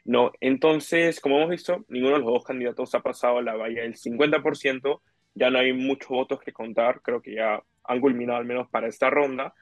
No, 0.04 0.32
entonces, 0.40 1.20
como 1.20 1.38
hemos 1.38 1.50
visto, 1.50 1.84
ninguno 1.88 2.14
de 2.14 2.20
los 2.20 2.32
dos 2.32 2.44
candidatos 2.44 2.94
ha 2.94 3.00
pasado 3.00 3.40
la 3.42 3.54
valla 3.56 3.82
del 3.82 3.96
50%, 3.96 5.02
ya 5.34 5.50
no 5.50 5.58
hay 5.58 5.72
muchos 5.72 6.08
votos 6.08 6.40
que 6.40 6.52
contar, 6.52 7.00
creo 7.02 7.20
que 7.22 7.34
ya 7.34 7.62
han 7.84 8.00
culminado 8.00 8.38
al 8.38 8.44
menos 8.46 8.68
para 8.70 8.88
esta 8.88 9.10
ronda, 9.10 9.54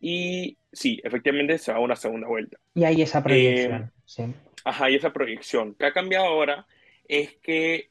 y 0.00 0.58
sí, 0.72 1.00
efectivamente 1.04 1.58
se 1.58 1.72
va 1.72 1.78
a 1.78 1.80
una 1.82 1.96
segunda 1.96 2.28
vuelta. 2.28 2.58
Y 2.74 2.84
hay 2.84 3.02
esa 3.02 3.18
Eh, 3.18 3.22
proyección, 3.24 3.92
sí. 4.04 4.24
ajá, 4.64 4.90
y 4.90 4.96
esa 4.96 5.12
proyección. 5.12 5.68
Lo 5.70 5.74
que 5.76 5.86
ha 5.86 5.92
cambiado 5.92 6.26
ahora 6.26 6.66
es 7.08 7.36
que 7.42 7.90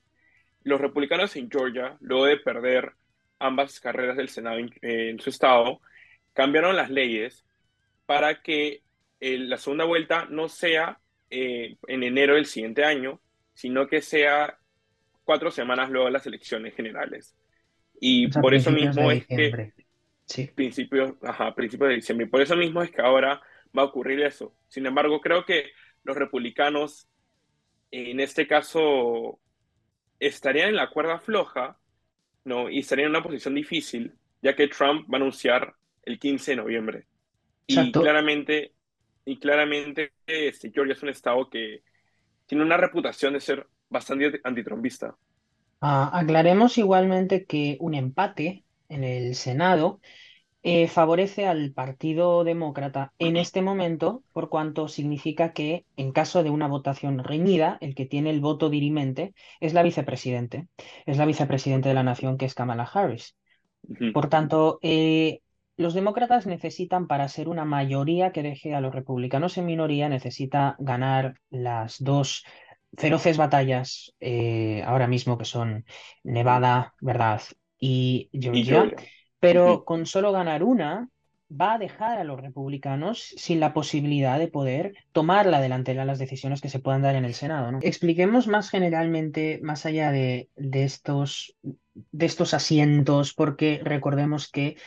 los 0.63 0.79
republicanos 0.81 1.36
en 1.36 1.50
Georgia, 1.50 1.98
luego 2.01 2.25
de 2.25 2.38
perder 2.38 2.93
ambas 3.39 3.79
carreras 3.79 4.17
del 4.17 4.29
Senado 4.29 4.60
en, 4.60 4.72
en 4.81 5.20
su 5.20 5.29
estado, 5.29 5.81
cambiaron 6.34 6.75
las 6.75 6.89
leyes 6.89 7.46
para 8.05 8.41
que 8.41 8.84
eh, 9.20 9.38
la 9.39 9.58
segunda 9.58 9.86
vuelta 9.86 10.25
no 10.29 10.50
sea 10.50 11.00
eh, 11.29 11.77
en 11.88 12.03
enero 12.03 12.36
del 12.36 12.46
siguiente 12.46 12.84
año, 12.86 13.22
sino 13.53 13.88
que 13.88 14.01
sea 14.01 14.60
cuatro 15.24 15.51
semanas 15.51 15.89
luego 15.89 16.08
de 16.08 16.13
las 16.13 16.25
elecciones 16.27 16.75
generales. 16.75 17.36
O 18.24 18.29
Y 18.29 18.29
sea, 18.31 18.41
por 18.41 18.53
eso 18.55 18.72
mismo 18.72 19.12
es 19.12 19.27
que 19.27 19.60
sí. 20.25 20.55
principios, 20.55 21.13
ajá, 21.24 21.55
principios 21.55 21.89
de 21.89 21.96
diciembre, 21.96 22.27
y 22.27 22.29
por 22.29 22.41
eso 22.41 22.55
mismo 22.55 22.81
es 22.84 22.91
que 22.91 23.01
ahora 23.01 23.41
va 23.77 23.84
a 23.84 23.86
ocurrir 23.86 24.22
eso. 24.22 24.55
Sin 24.67 24.86
embargo, 24.86 25.22
creo 25.22 25.46
que 25.46 25.72
los 26.03 26.17
republicanos 26.17 27.08
en 27.91 28.20
este 28.20 28.48
caso 28.48 29.39
estarían 30.20 30.70
en 30.70 30.75
la 30.77 30.89
cuerda 30.91 31.20
floja, 31.20 31.79
¿no? 32.46 32.70
Y 32.70 32.79
estarían 32.79 33.08
en 33.08 33.12
una 33.12 33.24
posición 33.24 33.55
difícil, 33.55 34.15
ya 34.41 34.55
que 34.55 34.67
Trump 34.70 35.08
va 35.13 35.17
a 35.17 35.22
anunciar 35.22 35.75
el 36.03 36.20
15 36.20 36.51
de 36.51 36.58
noviembre. 36.58 37.08
Y 37.68 37.91
claramente, 37.91 38.74
y 39.25 39.39
claramente 39.39 40.12
este, 40.25 40.72
Georgia 40.72 40.94
es 40.94 41.03
un 41.03 41.10
estado 41.10 41.50
que 41.50 41.84
tiene 42.46 42.63
una 42.63 42.77
reputación 42.77 43.34
de 43.34 43.39
ser 43.39 43.68
bastante 43.89 44.41
antitrumpista. 44.44 45.15
Ah, 45.82 46.12
aclaremos 46.13 46.77
igualmente 46.77 47.46
que 47.46 47.77
un 47.80 47.96
empate 47.96 48.63
en 48.89 49.03
el 49.03 49.36
Senado 49.36 50.00
eh, 50.63 50.88
favorece 50.88 51.48
al 51.48 51.72
Partido 51.72 52.44
Demócrata 52.44 53.13
en 53.18 53.36
este 53.36 53.63
momento, 53.63 54.24
por 54.32 54.50
cuanto 54.50 54.88
significa 54.88 55.53
que 55.53 55.86
en 55.98 56.12
caso 56.12 56.44
de 56.44 56.51
una 56.51 56.68
votación 56.68 57.24
reñida, 57.24 57.80
el 57.82 57.96
que 57.96 58.06
tiene 58.06 58.30
el 58.30 58.41
voto 58.41 58.70
dirimente 58.70 59.34
es 59.60 59.74
la 59.74 59.82
vicepresidente, 59.82 60.68
es 61.08 61.18
la 61.18 61.25
vicepresidente 61.25 61.89
de 61.89 61.96
la 61.96 62.03
nación, 62.03 62.38
que 62.38 62.46
es 62.46 62.53
Kamala 62.53 62.84
Harris. 62.84 63.36
Por 64.13 64.30
tanto, 64.30 64.77
eh, 64.84 65.41
los 65.78 65.94
demócratas 65.94 66.46
necesitan, 66.46 67.08
para 67.08 67.28
ser 67.28 67.48
una 67.50 67.66
mayoría 67.66 68.32
que 68.32 68.44
deje 68.44 68.75
a 68.75 68.82
los 68.82 68.94
republicanos 68.94 69.58
en 69.58 69.66
minoría, 69.66 70.10
necesita 70.10 70.75
ganar 70.80 71.36
las 71.50 72.04
dos 72.04 72.44
feroces 72.98 73.38
batallas 73.38 74.13
eh, 74.20 74.84
ahora 74.86 75.08
mismo 75.08 75.38
que 75.38 75.46
son. 75.46 75.86
Nevada, 76.24 76.94
¿verdad? 77.00 77.42
Y 77.80 78.30
Georgia, 78.34 78.92
pero 79.40 79.84
con 79.86 80.06
solo 80.06 80.32
ganar 80.32 80.63
una, 80.63 81.10
va 81.51 81.74
a 81.74 81.78
dejar 81.78 82.20
a 82.20 82.24
los 82.24 82.40
republicanos 82.40 83.34
sin 83.38 83.60
la 83.60 83.74
posibilidad 83.74 84.40
de 84.40 84.48
poder 84.48 84.94
tomar 85.12 85.48
la 85.48 85.60
delantera 85.60 86.01
en 86.01 86.08
las 86.08 86.20
decisiones 86.20 86.62
que 86.62 86.70
se 86.70 86.80
puedan 86.80 87.01
dar 87.01 87.16
en 87.16 87.25
el 87.25 87.34
Senado, 87.34 87.72
¿no? 87.72 87.80
Expliquemos 87.82 88.48
más 88.48 88.70
generalmente, 88.70 89.60
más 89.63 89.86
allá 89.86 90.12
de, 90.12 90.50
de 90.56 90.84
estos 90.84 91.58
de 91.94 92.25
estos 92.25 92.54
asientos, 92.54 93.34
porque 93.34 93.82
recordemos 93.84 94.50
que 94.50 94.78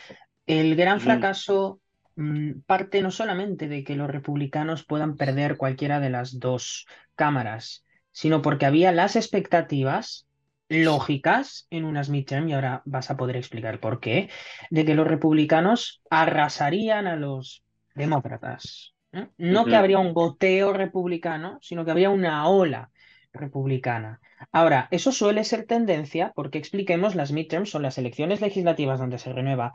el 0.45 0.75
gran 0.75 0.99
fracaso 0.99 1.79
mm, 2.15 2.61
parte 2.65 3.01
no 3.01 3.11
solamente 3.11 3.67
de 3.67 3.83
que 3.83 3.95
los 3.95 4.09
republicanos 4.09 4.85
puedan 4.85 5.15
perder 5.15 5.57
cualquiera 5.57 5.99
de 5.99 6.09
las 6.09 6.39
dos 6.39 6.85
cámaras, 7.15 7.85
sino 8.11 8.41
porque 8.41 8.65
había 8.65 8.91
las 8.91 9.15
expectativas 9.15 10.27
lógicas 10.67 11.67
en 11.69 11.85
unas 11.85 12.09
midterm, 12.09 12.49
y 12.49 12.53
ahora 12.53 12.81
vas 12.85 13.11
a 13.11 13.17
poder 13.17 13.37
explicar 13.37 13.79
por 13.79 13.99
qué, 13.99 14.29
de 14.69 14.85
que 14.85 14.95
los 14.95 15.07
republicanos 15.07 16.01
arrasarían 16.09 17.07
a 17.07 17.15
los 17.15 17.63
demócratas. 17.93 18.93
¿eh? 19.13 19.27
No 19.37 19.65
que 19.65 19.75
habría 19.75 19.99
un 19.99 20.13
goteo 20.13 20.73
republicano, 20.73 21.59
sino 21.61 21.85
que 21.85 21.91
habría 21.91 22.09
una 22.09 22.47
ola 22.47 22.89
republicana. 23.31 24.21
Ahora, 24.51 24.87
eso 24.91 25.11
suele 25.11 25.43
ser 25.43 25.65
tendencia 25.65 26.31
porque 26.35 26.57
expliquemos, 26.57 27.15
las 27.15 27.31
midterms 27.31 27.69
son 27.69 27.83
las 27.83 27.97
elecciones 27.97 28.41
legislativas 28.41 28.99
donde 28.99 29.19
se 29.19 29.33
renueva 29.33 29.73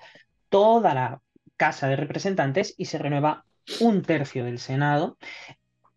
toda 0.51 0.93
la 0.95 1.23
Casa 1.57 1.89
de 1.89 1.97
Representantes 1.97 2.75
y 2.77 2.87
se 2.87 2.99
renueva 2.99 3.45
un 3.81 4.03
tercio 4.03 4.45
del 4.45 4.59
Senado 4.59 5.17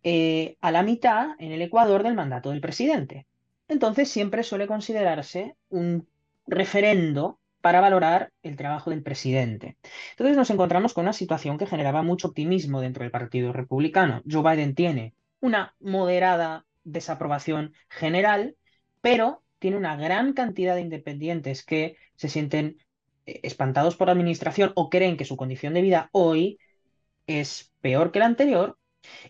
eh, 0.02 0.56
a 0.60 0.70
la 0.70 0.82
mitad 0.82 1.30
en 1.38 1.52
el 1.52 1.62
Ecuador 1.62 2.02
del 2.02 2.14
mandato 2.14 2.50
del 2.50 2.60
presidente. 2.60 3.26
Entonces 3.68 4.10
siempre 4.10 4.42
suele 4.42 4.66
considerarse 4.66 5.56
un 5.70 6.06
referendo 6.46 7.38
para 7.60 7.80
valorar 7.80 8.30
el 8.42 8.56
trabajo 8.56 8.90
del 8.90 9.02
presidente. 9.02 9.78
Entonces 10.10 10.36
nos 10.36 10.50
encontramos 10.50 10.92
con 10.92 11.04
una 11.04 11.14
situación 11.14 11.56
que 11.56 11.66
generaba 11.66 12.02
mucho 12.02 12.28
optimismo 12.28 12.82
dentro 12.82 13.02
del 13.02 13.10
Partido 13.10 13.54
Republicano. 13.54 14.22
Joe 14.30 14.42
Biden 14.42 14.74
tiene 14.74 15.14
una 15.40 15.74
moderada 15.80 16.66
desaprobación 16.84 17.72
general, 17.88 18.56
pero 19.00 19.42
tiene 19.58 19.78
una 19.78 19.96
gran 19.96 20.34
cantidad 20.34 20.74
de 20.74 20.82
independientes 20.82 21.64
que 21.64 21.96
se 22.16 22.28
sienten 22.28 22.76
espantados 23.26 23.96
por 23.96 24.08
la 24.08 24.12
administración 24.12 24.72
o 24.74 24.90
creen 24.90 25.16
que 25.16 25.24
su 25.24 25.36
condición 25.36 25.74
de 25.74 25.82
vida 25.82 26.08
hoy 26.12 26.58
es 27.26 27.72
peor 27.80 28.12
que 28.12 28.18
la 28.18 28.26
anterior. 28.26 28.78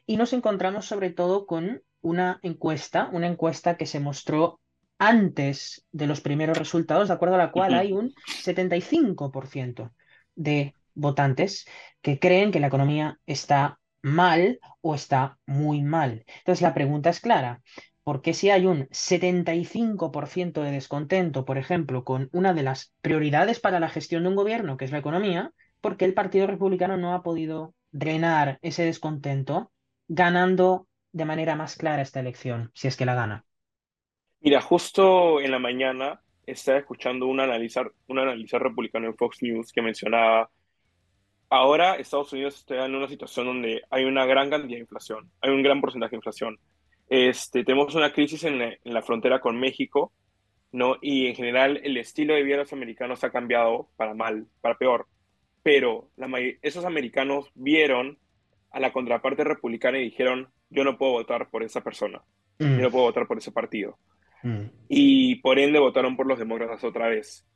Y 0.06 0.16
nos 0.16 0.32
encontramos 0.32 0.86
sobre 0.86 1.10
todo 1.10 1.46
con 1.46 1.82
una 2.00 2.38
encuesta, 2.42 3.08
una 3.12 3.26
encuesta 3.26 3.76
que 3.76 3.86
se 3.86 4.00
mostró 4.00 4.60
antes 4.98 5.84
de 5.90 6.06
los 6.06 6.20
primeros 6.20 6.56
resultados, 6.56 7.08
de 7.08 7.14
acuerdo 7.14 7.34
a 7.34 7.38
la 7.38 7.50
cual 7.50 7.74
hay 7.74 7.92
un 7.92 8.14
75% 8.42 9.92
de 10.36 10.74
votantes 10.94 11.66
que 12.00 12.18
creen 12.18 12.52
que 12.52 12.60
la 12.60 12.68
economía 12.68 13.18
está 13.26 13.80
mal 14.02 14.60
o 14.80 14.94
está 14.94 15.38
muy 15.46 15.82
mal. 15.82 16.24
Entonces 16.38 16.62
la 16.62 16.74
pregunta 16.74 17.10
es 17.10 17.20
clara. 17.20 17.62
¿Por 18.04 18.20
qué 18.20 18.34
si 18.34 18.50
hay 18.50 18.66
un 18.66 18.86
75% 18.90 20.62
de 20.62 20.70
descontento, 20.70 21.46
por 21.46 21.56
ejemplo, 21.56 22.04
con 22.04 22.28
una 22.32 22.52
de 22.52 22.62
las 22.62 22.94
prioridades 23.00 23.60
para 23.60 23.80
la 23.80 23.88
gestión 23.88 24.22
de 24.22 24.28
un 24.28 24.36
gobierno, 24.36 24.76
que 24.76 24.84
es 24.84 24.92
la 24.92 24.98
economía, 24.98 25.52
por 25.80 25.96
qué 25.96 26.04
el 26.04 26.14
Partido 26.14 26.46
Republicano 26.46 26.98
no 26.98 27.14
ha 27.14 27.22
podido 27.22 27.74
drenar 27.90 28.58
ese 28.60 28.84
descontento 28.84 29.72
ganando 30.06 30.86
de 31.12 31.24
manera 31.24 31.56
más 31.56 31.76
clara 31.76 32.02
esta 32.02 32.20
elección, 32.20 32.70
si 32.74 32.88
es 32.88 32.96
que 32.96 33.06
la 33.06 33.14
gana? 33.14 33.44
Mira, 34.40 34.60
justo 34.60 35.40
en 35.40 35.50
la 35.50 35.58
mañana 35.58 36.20
estaba 36.44 36.78
escuchando 36.78 37.26
un 37.26 37.40
analizar, 37.40 37.90
un 38.08 38.18
analizar 38.18 38.62
republicano 38.62 39.06
en 39.06 39.16
Fox 39.16 39.42
News 39.42 39.72
que 39.72 39.80
mencionaba, 39.80 40.50
ahora 41.48 41.94
Estados 41.94 42.32
Unidos 42.34 42.56
está 42.56 42.84
en 42.84 42.94
una 42.94 43.08
situación 43.08 43.46
donde 43.46 43.82
hay 43.88 44.04
una 44.04 44.26
gran 44.26 44.50
cantidad 44.50 44.76
de 44.76 44.82
inflación, 44.82 45.30
hay 45.40 45.50
un 45.50 45.62
gran 45.62 45.80
porcentaje 45.80 46.10
de 46.10 46.16
inflación. 46.16 46.58
Este, 47.08 47.64
tenemos 47.64 47.94
una 47.94 48.12
crisis 48.12 48.44
en 48.44 48.76
la, 48.82 49.02
frontera 49.02 49.40
con 49.40 49.58
México, 49.58 50.12
¿no? 50.72 50.96
Y 51.00 51.26
en 51.26 51.34
general 51.34 51.80
el 51.84 51.96
estilo 51.96 52.34
de 52.34 52.42
vida 52.42 52.56
de 52.56 52.62
los 52.62 52.72
americanos 52.72 53.24
ha 53.24 53.30
cambiado 53.30 53.88
para 53.96 54.14
mal, 54.14 54.46
para 54.60 54.78
peor. 54.78 55.06
Pero 55.62 56.10
la, 56.16 56.28
esos 56.62 56.84
americanos 56.84 57.50
vieron 57.54 58.18
a 58.70 58.80
la 58.80 58.92
contraparte 58.92 59.44
republicana 59.44 59.98
y 59.98 60.04
dijeron, 60.04 60.48
yo 60.70 60.84
no 60.84 60.98
puedo 60.98 61.12
votar 61.12 61.48
por 61.50 61.62
esa 61.62 61.82
persona, 61.82 62.22
yo 62.58 62.66
no 62.66 62.88
mm. 62.88 62.92
puedo 62.92 63.04
votar 63.04 63.26
por 63.26 63.38
ese 63.38 63.52
partido. 63.52 63.98
Mm. 64.42 64.66
Y 64.88 65.36
por 65.36 65.58
ende 65.58 65.78
votaron 65.78 66.16
por 66.16 66.26
los 66.26 66.38
demócratas 66.38 66.82
otra 66.84 67.08
vez. 67.08 67.46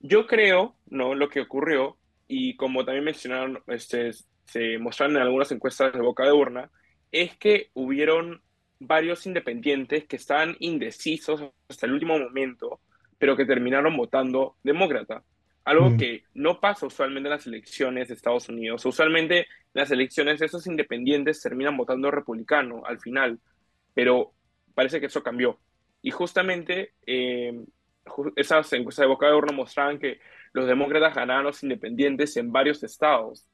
Yo 0.00 0.26
creo, 0.26 0.76
¿no? 0.86 1.14
Lo 1.14 1.28
que 1.28 1.40
ocurrió, 1.40 1.96
y 2.28 2.56
como 2.56 2.84
también 2.84 3.04
mencionaron, 3.04 3.62
este, 3.68 4.10
se 4.44 4.78
mostraron 4.78 5.16
en 5.16 5.22
algunas 5.22 5.50
encuestas 5.52 5.92
de 5.92 6.00
boca 6.00 6.24
de 6.24 6.32
urna, 6.32 6.70
es 7.10 7.36
que 7.36 7.70
hubieron 7.74 8.42
varios 8.78 9.26
independientes 9.26 10.04
que 10.04 10.16
estaban 10.16 10.56
indecisos 10.60 11.42
hasta 11.68 11.86
el 11.86 11.92
último 11.92 12.18
momento, 12.18 12.80
pero 13.18 13.36
que 13.36 13.44
terminaron 13.44 13.96
votando 13.96 14.56
demócrata. 14.62 15.22
Algo 15.64 15.90
mm. 15.90 15.96
que 15.96 16.24
no 16.34 16.60
pasa 16.60 16.86
usualmente 16.86 17.28
en 17.28 17.34
las 17.34 17.46
elecciones 17.46 18.08
de 18.08 18.14
Estados 18.14 18.48
Unidos. 18.48 18.84
Usualmente 18.84 19.38
en 19.38 19.46
las 19.72 19.90
elecciones 19.90 20.42
esos 20.42 20.66
independientes 20.66 21.40
terminan 21.40 21.76
votando 21.76 22.10
republicano 22.10 22.82
al 22.84 23.00
final, 23.00 23.40
pero 23.94 24.32
parece 24.74 25.00
que 25.00 25.06
eso 25.06 25.22
cambió. 25.22 25.58
Y 26.02 26.10
justamente 26.10 26.92
eh, 27.06 27.64
esas 28.36 28.70
encuestas 28.74 29.04
de 29.04 29.08
boca 29.08 29.26
de 29.26 29.34
urna 29.34 29.52
mostraban 29.52 29.98
que 29.98 30.20
los 30.52 30.66
demócratas 30.66 31.14
ganaban 31.14 31.44
los 31.44 31.62
independientes 31.62 32.36
en 32.36 32.52
varios 32.52 32.82
estados, 32.82 33.48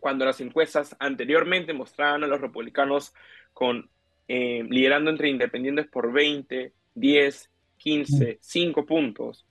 cuando 0.00 0.26
las 0.26 0.40
encuestas 0.40 0.94
anteriormente 0.98 1.72
mostraban 1.72 2.22
a 2.24 2.26
los 2.26 2.40
republicanos 2.40 3.14
con, 3.54 3.90
eh, 4.28 4.64
liderando 4.68 5.10
entre 5.10 5.28
independientes 5.28 5.86
por 5.86 6.12
20, 6.12 6.72
10, 6.94 7.50
15, 7.76 8.38
5 8.40 8.86
puntos. 8.86 9.46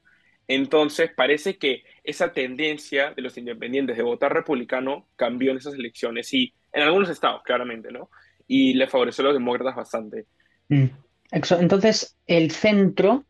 Entonces 0.47 1.12
parece 1.15 1.57
que 1.57 1.83
esa 2.03 2.33
tendencia 2.33 3.13
de 3.13 3.21
los 3.21 3.38
independientes 3.38 3.95
de 3.95 4.03
votar 4.03 4.33
republicano 4.33 5.07
cambió 5.15 5.51
en 5.51 5.57
esas 5.57 5.75
elecciones 5.75 6.33
y 6.33 6.53
en 6.71 6.83
algunos 6.83 7.09
estados, 7.09 7.43
claramente, 7.43 7.91
¿no? 7.91 8.09
Y 8.47 8.73
le 8.73 8.88
favoreció 8.88 9.23
a 9.23 9.27
los 9.27 9.36
demócratas 9.36 9.75
bastante. 9.75 10.25
Mm. 10.69 10.86
Entonces, 11.31 12.17
el 12.27 12.51
centro 12.51 13.25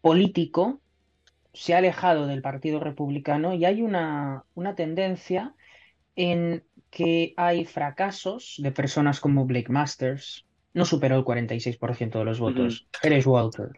político 0.00 0.80
se 1.52 1.74
ha 1.74 1.78
alejado 1.78 2.26
del 2.26 2.42
Partido 2.42 2.80
Republicano 2.80 3.54
y 3.54 3.64
hay 3.64 3.82
una, 3.82 4.44
una 4.54 4.74
tendencia 4.74 5.54
en 6.14 6.64
que 6.90 7.34
hay 7.36 7.64
fracasos 7.64 8.56
de 8.58 8.72
personas 8.72 9.20
como 9.20 9.44
Blake 9.44 9.70
Masters, 9.70 10.45
no 10.76 10.84
superó 10.84 11.16
el 11.16 11.24
46% 11.24 12.18
de 12.18 12.24
los 12.26 12.38
votos, 12.38 12.86
uh 13.02 13.30
Walker, 13.30 13.70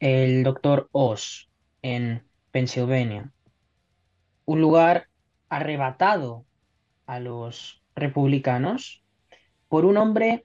el 0.00 0.44
doctor 0.44 0.90
Oz 0.92 1.48
en 1.80 2.24
Pensilvania, 2.50 3.32
un 4.44 4.60
lugar 4.60 5.08
arrebatado 5.48 6.44
a 7.06 7.20
los 7.20 7.82
republicanos 7.94 9.02
por 9.68 9.86
un 9.86 9.96
hombre, 9.96 10.44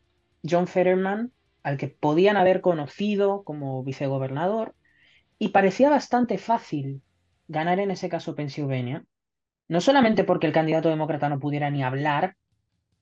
John 0.50 0.67
Fetterman, 0.67 1.34
al 1.62 1.76
que 1.76 1.89
podían 1.89 2.38
haber 2.38 2.62
conocido 2.62 3.43
como 3.43 3.84
vicegobernador, 3.84 4.76
y 5.38 5.50
parecía 5.50 5.89
bastante 5.89 6.38
fácil 6.38 7.02
ganar 7.50 7.82
en 7.82 7.91
ese 7.91 8.08
caso 8.08 8.34
Pensilvania, 8.34 9.04
no 9.67 9.82
solamente 9.82 10.24
porque 10.24 10.48
el 10.48 10.54
candidato 10.54 10.88
demócrata 10.88 11.28
no 11.28 11.41
pudiera 11.41 11.70
ni 11.70 11.84
hablar, 11.84 12.38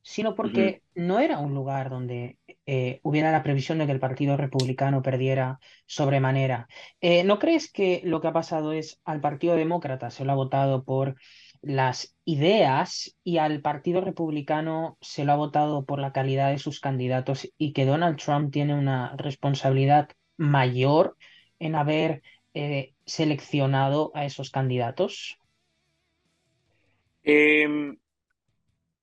sino 0.07 0.35
porque 0.35 0.83
no 0.93 1.19
era 1.19 1.39
un 1.39 1.55
lugar 1.55 1.89
donde 1.89 2.37
eh, 2.67 2.99
hubiera 3.01 3.31
la 3.31 3.41
previsión 3.41 3.79
de 3.79 3.87
que 3.87 3.91
el 3.91 3.99
Partido 3.99 4.37
Republicano 4.37 5.01
perdiera 5.01 5.59
sobremanera. 5.87 6.67
Eh, 7.01 7.23
¿No 7.23 7.39
crees 7.39 7.71
que 7.71 8.01
lo 8.03 8.21
que 8.21 8.27
ha 8.27 8.31
pasado 8.31 8.71
es 8.71 9.01
al 9.03 9.19
Partido 9.19 9.55
Demócrata 9.55 10.11
se 10.11 10.23
lo 10.23 10.31
ha 10.31 10.35
votado 10.35 10.83
por 10.83 11.15
las 11.63 12.15
ideas 12.23 13.17
y 13.23 13.39
al 13.39 13.61
Partido 13.61 13.99
Republicano 13.99 14.99
se 15.01 15.25
lo 15.25 15.31
ha 15.31 15.37
votado 15.37 15.85
por 15.85 15.97
la 15.97 16.13
calidad 16.13 16.51
de 16.51 16.59
sus 16.59 16.79
candidatos 16.79 17.51
y 17.57 17.73
que 17.73 17.87
Donald 17.87 18.17
Trump 18.17 18.53
tiene 18.53 18.75
una 18.75 19.15
responsabilidad 19.17 20.09
mayor 20.37 21.17
en 21.57 21.73
haber 21.73 22.21
eh, 22.53 22.93
seleccionado 23.07 24.11
a 24.13 24.25
esos 24.25 24.51
candidatos? 24.51 25.39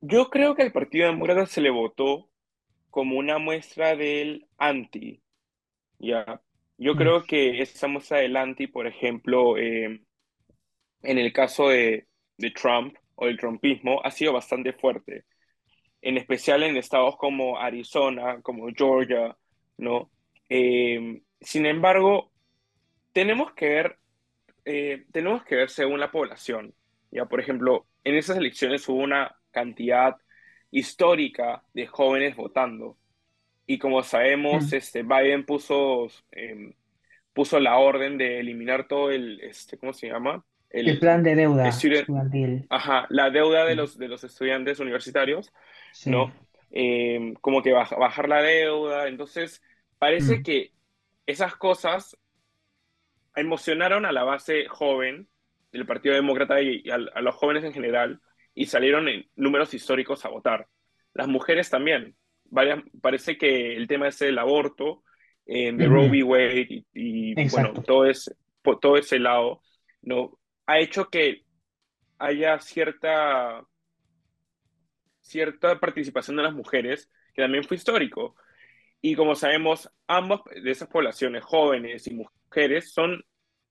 Em, 0.03 0.09
yo 0.09 0.31
creo 0.31 0.55
que 0.55 0.63
al 0.63 0.73
Partido 0.73 1.07
Demócrata 1.07 1.47
se 1.47 1.61
le 1.61 1.71
votó 1.71 2.29
como 2.91 3.19
una 3.19 3.39
muestra 3.39 3.97
del 3.97 4.47
anti. 4.59 5.23
Ya. 5.99 6.43
Yo 6.79 6.95
mm. 6.95 6.97
creo 6.99 7.23
que 7.25 7.63
esa 7.63 7.89
muestra 7.89 8.19
del 8.19 8.37
anti, 8.37 8.67
por 8.67 8.87
ejemplo, 8.87 9.57
em, 9.57 10.05
en 11.03 11.19
el 11.19 11.33
caso 11.33 11.69
de, 11.69 12.07
de 12.37 12.51
Trump 12.51 12.97
o 13.15 13.27
el 13.27 13.39
trumpismo 13.39 14.01
ha 14.05 14.11
sido 14.11 14.33
bastante 14.33 14.73
fuerte, 14.73 15.25
en 16.01 16.17
especial 16.17 16.63
en 16.63 16.77
estados 16.77 17.17
como 17.17 17.59
Arizona, 17.59 18.41
como 18.43 18.69
Georgia, 18.77 19.37
¿no? 19.79 20.11
Eh, 20.49 21.23
sin 21.41 21.67
embargo, 21.67 22.33
tenemos 23.13 23.53
que 23.55 23.69
ver, 23.69 23.99
eh, 24.65 25.05
tenemos 25.13 25.45
que 25.45 25.57
ver 25.57 25.71
según 25.71 26.01
la 26.01 26.11
población. 26.11 26.75
Ya, 27.11 27.27
por 27.27 27.41
ejemplo, 27.41 27.87
en 28.05 28.17
esas 28.17 28.37
elecciones 28.39 28.89
hubo 28.89 28.99
una 28.99 29.37
cantidad 29.53 30.17
histórica 30.71 31.63
de 31.75 31.87
jóvenes 31.87 32.35
votando. 32.35 32.97
Y 33.67 33.79
como 33.79 34.03
sabemos, 34.03 34.73
mm. 34.73 34.75
este, 34.75 35.03
Biden 35.03 35.47
puso, 35.47 36.09
em, 36.33 36.73
puso 37.33 37.61
la 37.61 37.79
orden 37.79 38.19
de 38.19 38.41
eliminar 38.41 38.89
todo 38.89 39.11
el, 39.11 39.41
este, 39.41 39.79
¿cómo 39.79 39.93
se 39.93 40.09
llama? 40.09 40.45
El, 40.71 40.99
plan 40.99 41.23
de 41.23 41.35
deuda 41.37 41.69
Ajá, 42.71 43.07
la 43.11 43.31
deuda 43.31 43.67
de 43.67 43.77
los, 43.77 43.99
de 43.99 44.09
los 44.09 44.25
estudiantes 44.25 44.81
universitarios, 44.81 45.53
¿no? 46.07 46.33
Em, 46.71 47.35
como 47.35 47.63
que 47.63 47.73
bajar 47.73 48.29
la 48.29 48.41
deuda. 48.41 49.07
Entonces, 49.07 49.63
parece 49.99 50.39
mm. 50.39 50.43
que 50.43 50.73
esas 51.27 51.55
cosas 51.57 52.17
emocionaron 53.37 54.07
a 54.07 54.13
la 54.13 54.25
base 54.25 54.67
joven 54.69 55.29
del 55.73 55.87
Partido 55.87 56.15
Demócrata 56.15 56.61
y, 56.61 56.85
a, 56.91 56.99
los 57.21 57.35
jóvenes 57.35 57.65
en 57.65 57.73
general 57.73 58.21
y 58.55 58.67
salieron 58.67 59.09
en 59.09 59.27
números 59.37 59.75
históricos 59.75 60.25
a 60.25 60.29
votar. 60.29 60.67
Las 61.15 61.29
mujeres 61.29 61.71
también. 61.71 62.17
parece 63.01 63.39
que 63.39 63.75
el 63.77 63.87
tema 63.87 64.09
es 64.09 64.21
el 64.21 64.39
aborto, 64.39 65.03
em, 65.47 65.77
de 65.77 65.87
Roe 65.87 66.09
v. 66.09 66.23
Wade 66.23 66.85
y, 66.93 67.49
bueno, 67.49 67.73
todo, 67.83 68.05
es, 68.05 68.35
todo 68.81 68.99
ese 68.99 69.19
lado, 69.19 69.63
¿no? 70.03 70.39
ha 70.67 70.79
hecho 70.79 71.09
que 71.09 71.45
haya 72.19 72.59
cierta, 72.61 73.65
cierta 75.21 75.81
participación 75.81 76.37
de 76.37 76.43
las 76.45 76.55
mujeres 76.55 77.11
que 77.35 77.43
también 77.43 77.65
fue 77.65 77.77
histórico. 77.77 78.37
Y 79.01 79.17
como 79.17 79.35
sabemos, 79.35 79.91
ambas 80.07 80.41
de 80.45 80.71
esas 80.71 80.89
poblaciones, 80.89 81.43
jóvenes 81.43 82.07
y 82.07 82.15
mujeres, 82.15 82.93
son 82.93 83.25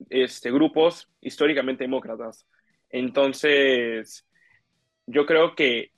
este, 0.09 0.51
grupos 0.51 1.07
históricamente 1.21 1.85
demócratas. 1.85 2.45
Entonces, 2.89 4.27
yo 5.05 5.25
creo 5.25 5.55
que 5.55 5.91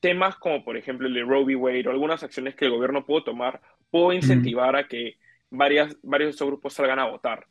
temas 0.00 0.36
como, 0.36 0.64
por 0.64 0.76
ejemplo, 0.76 1.06
el 1.06 1.14
de 1.14 1.22
Roe 1.22 1.44
v. 1.44 1.56
Wade 1.56 1.88
o 1.88 1.90
algunas 1.90 2.22
acciones 2.22 2.54
que 2.54 2.64
el 2.64 2.72
gobierno 2.72 3.06
pudo 3.06 3.24
tomar, 3.24 3.60
pudo 3.90 4.12
incentivar 4.12 4.76
a 4.76 4.88
que 4.88 5.16
varias, 5.50 5.96
varios 6.02 6.28
de 6.28 6.34
esos 6.34 6.48
grupos 6.48 6.74
salgan 6.74 6.98
a 6.98 7.08
votar. 7.08 7.46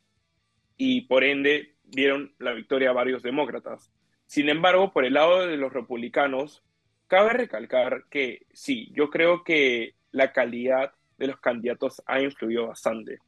Y 0.76 1.02
por 1.02 1.24
ende, 1.24 1.76
dieron 1.82 2.34
la 2.38 2.52
victoria 2.52 2.90
a 2.90 2.94
varios 2.94 3.22
demócratas. 3.22 3.90
Sin 4.26 4.48
embargo, 4.48 4.92
por 4.92 5.04
el 5.04 5.14
lado 5.14 5.46
de 5.46 5.56
los 5.56 5.72
republicanos, 5.72 6.62
cabe 7.06 7.34
recalcar 7.34 8.04
que 8.10 8.46
sí, 8.52 8.90
yo 8.94 9.10
creo 9.10 9.44
que 9.44 9.94
la 10.10 10.32
calidad 10.32 10.92
de 11.18 11.26
los 11.26 11.40
candidatos 11.40 12.02
ha 12.06 12.20
influido 12.20 12.68
bastante. 12.68 13.18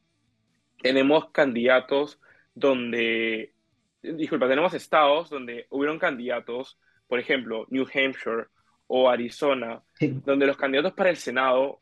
Tenemos 0.81 1.29
candidatos 1.31 2.19
donde, 2.53 3.53
disculpa, 4.01 4.47
tenemos 4.47 4.73
estados 4.73 5.29
donde 5.29 5.67
hubieron 5.69 5.99
candidatos, 5.99 6.79
por 7.07 7.19
ejemplo, 7.19 7.65
New 7.69 7.83
Hampshire 7.83 8.47
o 8.87 9.09
Arizona, 9.09 9.81
donde 9.99 10.45
los 10.45 10.57
candidatos 10.57 10.93
para 10.93 11.09
el 11.09 11.17
Senado 11.17 11.81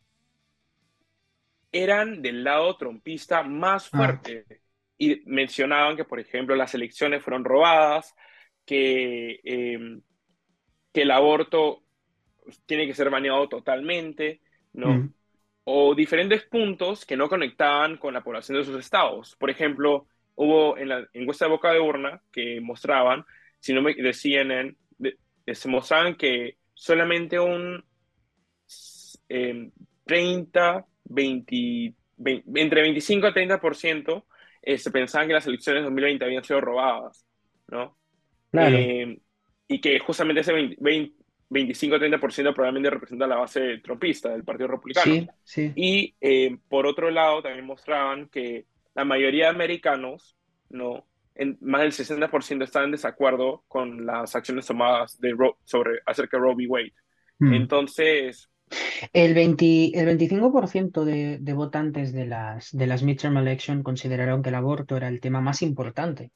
eran 1.72 2.22
del 2.22 2.44
lado 2.44 2.78
trompista 2.78 3.44
más 3.44 3.90
ah. 3.92 3.98
fuerte. 3.98 4.46
Y 4.98 5.22
mencionaban 5.26 5.98
que, 5.98 6.06
por 6.06 6.20
ejemplo, 6.20 6.56
las 6.56 6.74
elecciones 6.76 7.24
fueron 7.24 7.44
robadas, 7.44 8.16
que, 8.66 9.40
em, 9.44 10.02
que 10.94 11.02
el 11.02 11.12
aborto 11.12 11.84
tiene 12.66 12.86
que 12.86 12.94
ser 12.94 13.10
baneado 13.10 13.50
totalmente, 13.50 14.42
¿no? 14.74 14.90
Mm 14.90 15.14
o 15.66 15.96
diferentes 15.96 16.44
puntos 16.44 17.06
que 17.06 17.18
no 17.18 17.30
conectaban 17.30 17.98
con 17.98 18.14
la 18.14 18.24
población 18.24 18.58
de 18.58 18.66
sus 18.66 18.80
estados. 18.80 19.36
Por 19.38 19.50
ejemplo, 19.50 20.08
hubo 20.36 20.78
en 20.78 20.90
la 20.90 21.08
encuesta 21.14 21.46
de 21.46 21.52
boca 21.52 21.72
de 21.72 21.80
urna 21.80 22.22
que 22.32 22.60
mostraban, 22.60 23.26
si 23.60 23.74
no 23.74 23.82
me 23.82 23.94
decían, 23.94 24.52
en, 24.52 24.78
se 25.46 25.68
mostraban 25.68 26.16
que 26.16 26.58
solamente 26.74 27.40
un 27.40 27.84
30, 30.06 30.86
em, 31.16 31.42
entre 32.56 32.82
25 32.82 33.28
a 33.28 33.34
30% 33.34 34.26
eh, 34.62 34.78
se 34.78 34.92
pensaban 34.92 35.28
que 35.28 35.34
las 35.34 35.48
elecciones 35.48 35.82
de 35.82 35.86
2020 35.86 36.26
habían 36.26 36.44
sido 36.44 36.62
robadas, 36.62 37.26
¿no? 37.68 37.98
Em, 38.54 39.18
y 39.68 39.82
que 39.82 40.00
justamente 40.00 40.42
ese 40.42 40.54
20, 40.54 41.14
25-30% 41.50 42.54
probablemente 42.54 42.90
representa 42.90 43.28
la 43.28 43.38
base 43.38 43.78
trompista 43.78 44.30
del 44.30 44.44
Partido 44.44 44.68
Republicano. 44.70 45.28
Y 45.76 46.16
eh, 46.20 46.58
por 46.68 46.88
otro 46.88 47.12
lado, 47.12 47.42
también 47.42 47.66
mostraban 47.66 48.28
que 48.30 48.66
la 48.96 49.06
mayoría 49.06 49.46
de 49.46 49.52
americanos, 49.52 50.36
¿no? 50.70 51.06
En, 51.36 51.58
más 51.62 51.82
del 51.82 51.92
60% 51.92 52.64
están 52.64 52.86
en 52.86 52.92
desacuerdo 52.92 53.64
con 53.68 54.06
las 54.06 54.36
acciones 54.36 54.66
tomadas 54.66 55.20
de 55.20 55.36
sobre, 55.64 56.00
acerca 56.06 56.38
de 56.38 56.44
Roe 56.44 56.56
v. 56.56 56.68
Wade. 56.68 56.94
Hmm. 57.40 57.54
Entonces... 57.54 58.50
El, 59.12 59.34
20, 59.34 59.92
el 60.00 60.18
25% 60.18 61.04
de, 61.04 61.38
de, 61.40 61.54
votantes 61.54 62.12
de 62.12 62.26
las, 62.26 62.72
de 62.72 62.88
las 62.88 63.04
midterm 63.04 63.38
election 63.38 63.84
consideraron 63.84 64.42
que 64.42 64.50
el 64.50 64.56
aborto 64.56 64.98
era 64.98 65.10
el 65.10 65.20
tema 65.20 65.42
más 65.42 65.62
importante 65.62 66.32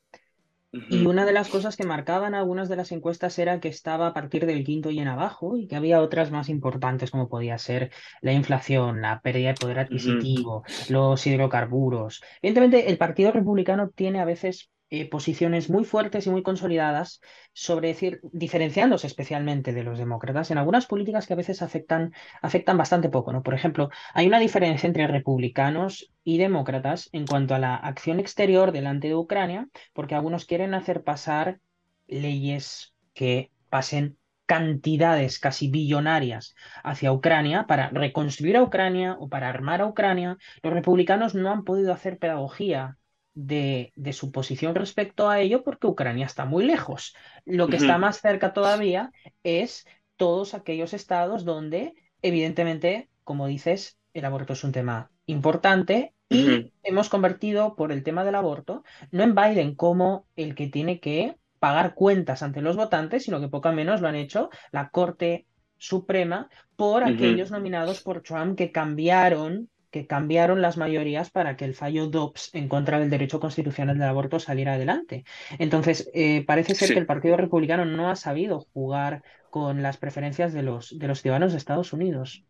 y 0.72 1.06
una 1.06 1.26
de 1.26 1.32
las 1.32 1.48
cosas 1.48 1.78
que 1.78 1.86
marcaban 1.86 2.36
algunas 2.36 2.68
de 2.68 2.76
las 2.76 2.92
encuestas 2.92 3.40
era 3.40 3.60
que 3.60 3.70
estaba 3.70 4.08
a 4.08 4.14
partir 4.14 4.46
del 4.46 4.64
quinto 4.64 4.92
y 4.92 5.00
en 5.00 5.08
abajo 5.08 5.58
y 5.58 5.68
que 5.68 5.76
había 5.76 6.02
otras 6.02 6.30
más 6.30 6.50
importantes 6.50 7.10
como 7.10 7.30
podía 7.30 7.58
ser 7.58 7.92
la 8.22 8.34
inflación, 8.34 9.02
la 9.02 9.22
pérdida 9.22 9.50
de 9.50 9.56
poder 9.56 9.80
adquisitivo, 9.80 10.64
los 10.90 11.26
hidrocarburos. 11.26 12.22
Evidentemente, 12.42 12.90
el 12.90 12.98
Partido 12.98 13.32
Republicano 13.32 13.90
tiene 13.90 14.20
a 14.20 14.26
veces 14.26 14.70
eh, 14.90 15.10
posiciones 15.10 15.70
muy 15.70 15.84
fuertes 15.84 16.28
y 16.28 16.30
muy 16.30 16.44
consolidadas 16.44 17.20
sobre 17.52 17.90
decir, 17.90 18.22
diferenciándose 18.32 19.06
especialmente 19.08 19.74
de 19.74 19.84
los 19.84 19.98
demócratas 19.98 20.50
en 20.50 20.58
algunas 20.58 20.86
políticas 20.86 21.28
que 21.28 21.34
a 21.34 21.36
veces 21.36 21.62
afectan, 21.62 22.14
afectan 22.42 22.78
bastante 22.78 23.10
poco. 23.10 23.34
¿no? 23.34 23.44
Por 23.44 23.54
ejemplo, 23.54 23.90
hay 24.14 24.28
una 24.28 24.40
diferencia 24.40 24.88
entre 24.88 25.08
republicanos 25.08 26.10
y 26.24 26.38
demócratas 26.38 27.10
en 27.12 27.26
cuanto 27.26 27.54
a 27.54 27.60
la 27.60 27.76
acción 27.76 28.22
exterior 28.22 28.72
delante 28.72 29.10
de 29.10 29.16
Ucrania, 29.16 29.68
porque 29.92 30.16
algunos 30.16 30.46
quieren 30.46 30.74
hacer 30.74 31.04
pasar 31.04 31.60
leyes 32.08 32.94
que 33.14 33.52
pasen 33.70 34.18
cantidades 34.46 35.40
casi 35.40 35.70
billonarias 35.70 36.56
hacia 36.84 37.12
Ucrania 37.12 37.66
para 37.68 37.90
reconstruir 37.90 38.56
a 38.56 38.64
Ucrania 38.64 39.18
o 39.20 39.28
para 39.28 39.50
armar 39.50 39.82
a 39.82 39.88
Ucrania. 39.88 40.38
Los 40.64 40.72
republicanos 40.72 41.36
no 41.36 41.52
han 41.52 41.66
podido 41.66 41.92
hacer 41.92 42.18
pedagogía 42.18 42.98
de, 43.38 43.94
su 44.14 44.32
posición 44.32 44.74
respecto 44.74 45.30
a 45.30 45.40
ello 45.40 45.64
porque 45.64 45.86
Ucrania 45.86 46.26
está 46.26 46.46
muy 46.46 46.66
lejos. 46.66 47.16
Lo 47.46 47.68
que 47.68 47.78
está 47.78 48.00
más 48.00 48.20
cerca 48.20 48.52
todavía 48.52 49.12
es 49.44 49.86
todos 50.16 50.56
aquellos 50.56 50.94
estados 50.94 51.46
donde, 51.46 51.94
evidentemente, 52.24 53.10
como 53.24 53.46
dices, 53.46 54.00
el 54.14 54.26
aborto 54.26 54.54
es 54.54 54.64
un 54.64 54.72
tema 54.72 55.12
importante 55.28 56.16
y 56.30 56.74
hemos 56.84 57.10
convertido 57.10 57.76
por 57.76 57.92
el 57.92 58.04
tema 58.04 58.26
del 58.26 58.36
aborto, 58.36 58.84
no 59.12 59.24
en 59.24 59.36
Biden 59.36 59.76
como 59.76 60.26
el 60.36 60.56
que 60.56 60.68
tiene 60.68 61.00
que 61.00 61.38
pagar 61.60 61.94
cuentas 61.94 62.42
ante 62.42 62.62
los 62.62 62.76
votantes, 62.76 63.24
sino 63.24 63.40
que 63.40 63.50
poco 63.50 63.72
menos 63.72 64.02
lo 64.02 64.08
han 64.08 64.16
hecho 64.16 64.50
la 64.72 64.90
Corte 64.90 65.46
Suprema 65.78 66.50
por 66.76 67.04
aquellos 67.04 67.52
nominados 67.52 68.02
por 68.02 68.24
Trump 68.24 68.58
que 68.58 68.72
cambiaron 68.72 69.70
que 69.92 70.08
cambiaron 70.08 70.62
las 70.62 70.78
mayorías 70.78 71.30
para 71.30 71.56
que 71.56 71.66
el 71.66 71.74
fallo 71.74 72.08
Dobbs 72.08 72.54
en 72.54 72.68
contra 72.68 73.00
del 73.00 73.10
derecho 73.10 73.40
constitucional 73.40 73.98
del 73.98 74.10
aborto 74.10 74.40
saliera 74.40 74.74
adelante. 74.74 75.24
Entonces, 75.60 76.10
eh, 76.14 76.44
parece 76.46 76.76
ser 76.76 76.94
que 76.94 77.00
el 77.00 77.06
Partido 77.06 77.38
Republicano 77.38 77.86
no 77.86 78.10
ha 78.10 78.16
sabido 78.16 78.68
jugar 78.74 79.24
con 79.50 79.82
las 79.82 79.98
preferencias 79.98 80.54
de 80.54 80.64
los, 80.64 80.98
de 80.98 81.08
los 81.08 81.22
ciudadanos 81.22 81.52
de 81.52 81.58
Estados 81.58 81.94
Unidos. 81.94 82.44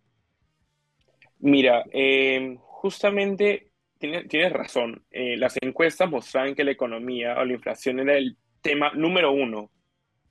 Mira, 1.39 1.86
em, 1.91 2.58
justamente 2.58 3.71
tienes, 4.00 4.52
razón. 4.52 5.04
Eh, 5.12 5.38
las 5.38 5.58
encuestas 5.62 6.10
mostraban 6.10 6.56
que 6.56 6.63
la 6.63 6.71
economía 6.71 7.38
o 7.38 7.45
la 7.45 7.54
inflación 7.54 8.00
era 8.00 8.17
el 8.17 8.38
tema 8.62 8.91
número 8.93 9.32
uno 9.32 9.71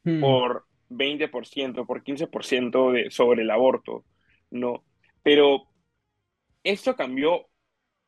hmm. 0.04 0.20
por 0.20 0.66
20%, 0.90 1.86
por 1.86 2.02
15% 2.02 2.92
de, 2.92 3.10
sobre 3.10 3.42
el 3.42 3.50
aborto, 3.50 4.04
¿no? 4.50 4.84
Pero 5.22 5.68
esto 6.66 6.96
cambió 6.96 7.48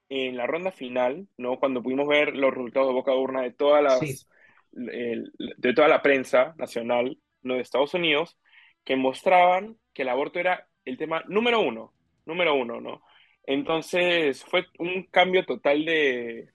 en 0.09 0.37
la 0.37 0.47
ronda 0.47 0.73
final, 0.73 1.29
¿no? 1.37 1.59
Cuando 1.59 1.83
pudimos 1.83 2.09
ver 2.09 2.35
los 2.35 2.53
resultados 2.53 2.89
de 2.89 2.95
boca 2.95 3.13
de 3.13 3.19
urna 3.19 3.43
de, 3.43 3.53
todas 3.53 3.83
las, 3.83 4.27
de 4.73 5.75
toda 5.75 5.89
la 5.89 6.03
prensa 6.03 6.55
nacional 6.57 7.19
¿no? 7.43 7.55
de 7.55 7.61
Estados 7.61 7.95
Unidos, 7.95 8.39
que 8.85 8.97
mostraban 8.97 9.77
que 9.93 10.03
el 10.03 10.09
aborto 10.09 10.39
era 10.39 10.67
el 10.85 10.97
tema 10.97 11.23
número 11.29 11.61
uno, 11.61 11.93
número 12.25 12.55
uno, 12.55 12.81
¿no? 12.81 13.03
Entonces 13.45 14.45
fue 14.45 14.67
un 14.79 15.05
cambio 15.05 15.45
total 15.45 15.85
de, 15.85 16.49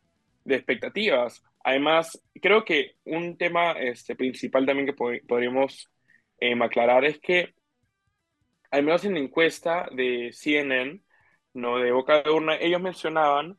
de 0.43 0.55
expectativas. 0.55 1.43
Además, 1.63 2.21
creo 2.41 2.65
que 2.65 2.95
un 3.05 3.37
tema 3.37 3.73
este, 3.73 4.15
principal 4.15 4.65
también 4.65 4.87
que 4.87 5.21
podríamos 5.27 5.89
eh, 6.39 6.55
aclarar 6.61 7.05
es 7.05 7.19
que, 7.19 7.53
al 8.71 8.83
menos 8.83 9.05
en 9.05 9.13
la 9.13 9.19
encuesta 9.19 9.87
de 9.95 10.31
CNN, 10.33 11.01
no 11.53 11.77
de 11.77 11.91
boca 11.91 12.21
de 12.21 12.29
urna, 12.29 12.55
ellos 12.55 12.81
mencionaban 12.81 13.57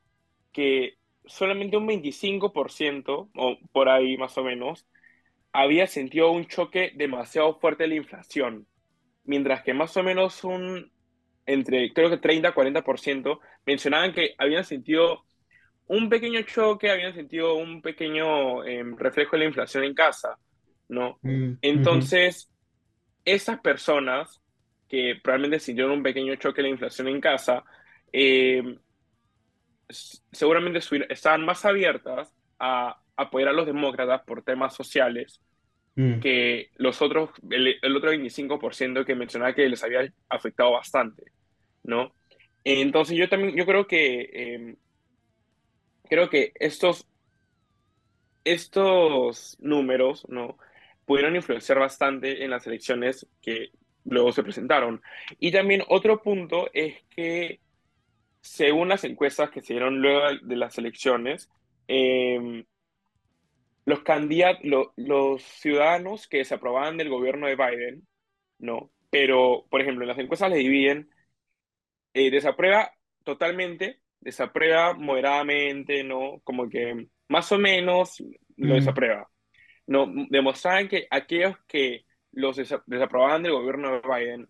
que 0.52 0.94
solamente 1.24 1.76
un 1.76 1.86
25%, 1.86 3.30
o 3.34 3.58
por 3.72 3.88
ahí 3.88 4.16
más 4.16 4.36
o 4.38 4.44
menos, 4.44 4.86
había 5.52 5.86
sentido 5.86 6.30
un 6.30 6.46
choque 6.46 6.92
demasiado 6.96 7.58
fuerte 7.60 7.84
de 7.84 7.90
la 7.90 7.94
inflación, 7.96 8.66
mientras 9.24 9.62
que 9.62 9.74
más 9.74 9.96
o 9.96 10.02
menos 10.02 10.44
un, 10.44 10.90
entre 11.46 11.92
creo 11.92 12.10
que 12.10 12.18
30 12.18 12.48
a 12.48 12.54
40% 12.54 13.40
mencionaban 13.64 14.12
que 14.12 14.34
habían 14.38 14.64
sentido 14.64 15.24
un 15.86 16.08
pequeño 16.08 16.42
choque, 16.42 16.90
habían 16.90 17.14
sentido 17.14 17.54
un 17.56 17.82
pequeño 17.82 18.64
em, 18.64 18.96
reflejo 18.96 19.32
de 19.36 19.40
la 19.40 19.48
inflación 19.48 19.84
en 19.84 19.94
casa, 19.94 20.38
¿no? 20.88 21.18
Mm, 21.22 21.52
Entonces, 21.62 22.50
esas 23.24 23.60
personas 23.60 24.40
que 24.88 25.16
probablemente 25.22 25.60
sintieron 25.60 25.92
un 25.92 26.02
pequeño 26.02 26.34
choque 26.36 26.62
de 26.62 26.68
la 26.68 26.74
inflación 26.74 27.08
en 27.08 27.20
casa, 27.20 27.64
eh, 28.16 28.78
seguramente 29.88 30.78
estaban 31.08 31.44
más 31.44 31.64
abiertas 31.64 32.32
a 32.60 32.96
apoyar 33.16 33.48
a 33.48 33.52
los 33.52 33.66
demócratas 33.66 34.22
por 34.22 34.44
temas 34.44 34.72
sociales 34.72 35.40
mm. 35.96 36.20
que 36.20 36.70
los 36.76 37.02
otros, 37.02 37.30
el, 37.50 37.96
otro 37.96 38.12
25% 38.12 39.04
que 39.04 39.16
mencionaba 39.16 39.52
que 39.52 39.68
les 39.68 39.82
había 39.82 40.08
afectado 40.28 40.70
bastante, 40.70 41.24
¿no? 41.82 42.14
Entonces 42.62 43.16
yo 43.16 43.28
también, 43.28 43.56
yo 43.56 43.66
creo 43.66 43.88
que, 43.88 44.30
em, 44.32 44.76
creo 46.08 46.30
que 46.30 46.52
estos, 46.54 47.08
estos 48.44 49.56
números, 49.58 50.24
¿no? 50.28 50.56
Pudieron 51.04 51.34
influenciar 51.34 51.80
bastante 51.80 52.44
en 52.44 52.50
las 52.50 52.64
elecciones 52.68 53.26
que 53.42 53.70
luego 54.04 54.30
se 54.30 54.44
presentaron. 54.44 55.02
Y 55.40 55.50
también 55.50 55.82
otro 55.88 56.22
punto 56.22 56.70
es 56.72 57.02
que, 57.10 57.60
según 58.44 58.90
las 58.90 59.04
encuestas 59.04 59.50
que 59.50 59.62
se 59.62 59.72
dieron 59.72 60.02
luego 60.02 60.20
de 60.42 60.56
las 60.56 60.76
elecciones, 60.76 61.48
em, 61.88 62.64
los, 63.86 64.00
los 64.96 65.42
ciudadanos 65.42 66.28
que 66.28 66.38
desaprobaban 66.38 66.98
del 66.98 67.08
gobierno 67.08 67.46
de 67.46 67.56
Biden, 67.56 68.06
no, 68.58 68.90
pero, 69.10 69.64
por 69.70 69.80
ejemplo, 69.80 70.04
en 70.04 70.08
las 70.08 70.18
encuestas 70.18 70.50
le 70.50 70.58
dividen, 70.58 71.08
eh, 72.12 72.30
desaprueba 72.30 72.92
totalmente, 73.24 74.00
desaprueba 74.20 74.92
moderadamente, 74.92 76.04
¿no? 76.04 76.40
Como 76.44 76.68
que 76.68 77.08
más 77.28 77.50
o 77.50 77.58
menos 77.58 78.22
lo 78.56 78.74
desaprueba. 78.74 79.28
No, 79.86 80.06
demostraban 80.28 80.88
que 80.88 81.06
aquellos 81.10 81.56
que 81.66 82.04
los 82.32 82.56
desaprobaban 82.56 83.42
del 83.42 83.52
gobierno 83.52 83.92
de 83.92 84.00
Biden 84.00 84.48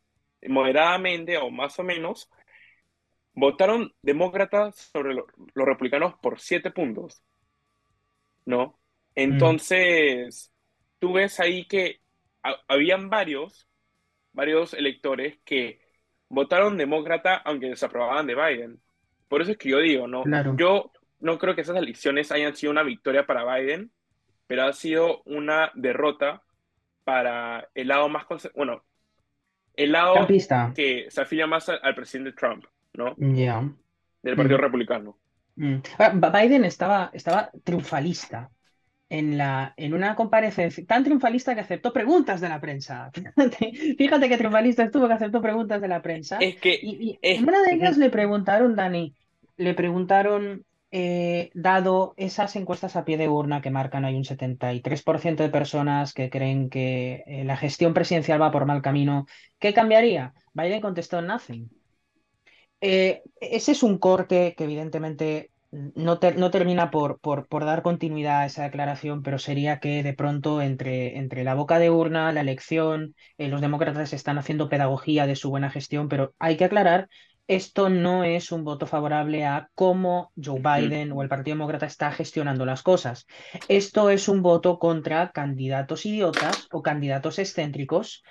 moderadamente 0.49 1.39
o 1.39 1.51
más 1.51 1.79
o 1.79 1.85
menos, 1.85 2.29
votaron 3.35 3.93
demócratas 4.03 4.77
sobre 4.77 5.15
los 5.15 5.27
republicanos 5.55 6.15
por 6.21 6.41
siete 6.41 6.71
puntos. 6.71 7.23
¿No? 8.47 8.67
Mm. 8.67 8.73
Entonces, 9.17 10.53
tú 10.99 11.15
ves 11.15 11.41
ahí 11.41 11.67
que 11.67 12.01
habían 12.69 13.09
varios, 13.09 13.69
varios 14.33 14.75
electores 14.75 15.39
que 15.45 15.81
votaron 16.29 16.77
demócrata 16.77 17.37
aunque 17.37 17.71
desaprobaban 17.71 18.27
de 18.27 18.35
Biden. 18.35 18.81
Por 19.29 19.43
eso 19.43 19.53
es 19.53 19.59
que 19.59 19.71
yo 19.71 19.79
digo, 19.79 20.07
¿no? 20.07 20.25
Yo 20.57 20.93
no 21.21 21.39
creo 21.39 21.55
que 21.55 21.63
esas 21.63 21.77
elecciones 21.77 22.31
hayan 22.33 22.55
sido 22.55 22.71
una 22.71 22.83
victoria 22.83 23.27
para 23.27 23.45
Biden, 23.57 23.91
pero 24.47 24.65
ha 24.65 24.73
sido 24.73 25.23
una 25.25 25.71
derrota 25.75 26.43
para 27.05 27.69
el 27.75 27.89
lado 27.89 28.09
más, 28.09 28.27
bueno, 28.55 28.85
el 29.75 29.93
lado 29.93 30.27
que 30.75 31.07
se 31.09 31.21
afilia 31.21 31.47
más 31.47 31.69
al, 31.69 31.95
presidente 31.95 32.33
Trump, 32.33 32.65
¿no? 32.95 33.15
Ya. 33.19 33.69
Del 34.23 34.37
Partido 34.37 34.59
mm. 34.59 34.63
Republicano. 34.63 35.19
Mm. 35.57 35.77
Biden 36.33 36.65
estaba, 36.65 37.11
estaba 37.13 37.51
triunfalista 37.63 38.51
en, 39.09 39.39
la, 39.39 39.75
en 39.77 39.95
una 39.95 40.17
comparecencia, 40.17 40.85
tan 40.87 41.05
triunfalista 41.05 41.55
que 41.55 41.61
aceptó 41.61 41.93
preguntas 41.93 42.41
de 42.41 42.49
la 42.49 42.61
prensa. 42.61 43.11
Fíjate, 43.99 44.29
qué 44.29 44.37
triunfalista 44.37 44.85
estuvo 44.85 45.07
que 45.07 45.15
aceptó 45.15 45.41
preguntas 45.41 45.81
de 45.81 45.89
la 45.89 46.03
prensa. 46.03 46.39
Es 46.39 46.57
que. 46.57 46.79
Y, 46.81 47.19
en 47.23 47.45
una 47.45 47.63
de 47.63 47.75
ellas 47.75 47.97
le 47.97 48.11
preguntaron, 48.11 48.75
Dani, 48.75 49.15
le 49.57 49.75
preguntaron 49.75 50.65
eh, 50.91 51.51
dado 51.55 52.15
esas 52.17 52.57
encuestas 52.57 52.97
a 52.97 53.05
pie 53.05 53.17
de 53.17 53.29
urna 53.29 53.61
que 53.61 53.71
marcan 53.71 54.05
hay 54.05 54.15
un 54.15 54.25
73% 54.25 55.37
de 55.37 55.49
personas 55.49 56.13
que 56.13 56.31
creen 56.31 56.71
que 56.71 57.25
eh, 57.27 57.45
la 57.45 57.57
gestión 57.57 57.95
presidencial 57.95 58.41
va 58.41 58.51
por 58.51 58.65
mal 58.65 58.83
camino, 58.83 59.27
¿qué 59.59 59.75
cambiaría? 59.75 60.35
Biden 60.53 60.81
contestó 60.81 61.21
nothing. 61.21 61.69
Eh, 62.87 63.23
ese 63.41 63.73
es 63.73 63.83
un 63.83 63.97
corte 63.97 64.55
que 64.55 64.65
evidentemente 64.65 65.51
no, 65.71 66.19
no 66.37 66.51
termina 66.51 66.91
por, 66.91 67.19
por, 67.19 67.47
por, 67.49 67.65
dar 67.65 67.81
continuidad 67.81 68.41
a 68.43 68.47
esa 68.47 68.65
declaración, 68.65 69.23
pero 69.23 69.39
sería 69.39 69.81
que 69.81 70.03
de 70.03 70.13
pronto 70.13 70.61
entre, 70.61 71.17
entre 71.17 71.45
la 71.45 71.55
boca 71.55 71.79
de 71.79 71.89
urna, 71.89 72.31
la 72.31 72.43
elección, 72.43 73.15
los 73.39 73.63
demócratas 73.63 74.13
están 74.13 74.37
haciendo 74.37 74.69
pedagogía 74.69 75.27
de 75.27 75.35
su 75.35 75.49
buena 75.49 75.71
gestión, 75.71 76.11
pero 76.11 76.35
hay 76.39 76.59
que 76.59 76.67
aclarar 76.67 77.09
esto 77.47 77.89
no 77.89 78.23
es 78.23 78.53
un 78.53 78.65
voto 78.65 78.87
favorable 78.87 79.47
a 79.47 79.71
cómo 79.75 80.33
Joe 80.37 80.61
Biden 80.61 81.13
o 81.13 81.23
el 81.23 81.29
Partido 81.31 81.57
Demócrata 81.57 81.87
está 81.87 82.11
gestionando 82.13 82.65
las 82.67 82.83
cosas. 82.83 83.27
Esto 83.69 84.11
es 84.11 84.29
un 84.29 84.43
voto 84.43 84.79
contra 84.79 85.31
candidatos 85.31 86.05
idiotas 86.07 86.69
o 86.71 86.83
candidatos 86.83 87.39
excéntricos 87.39 88.23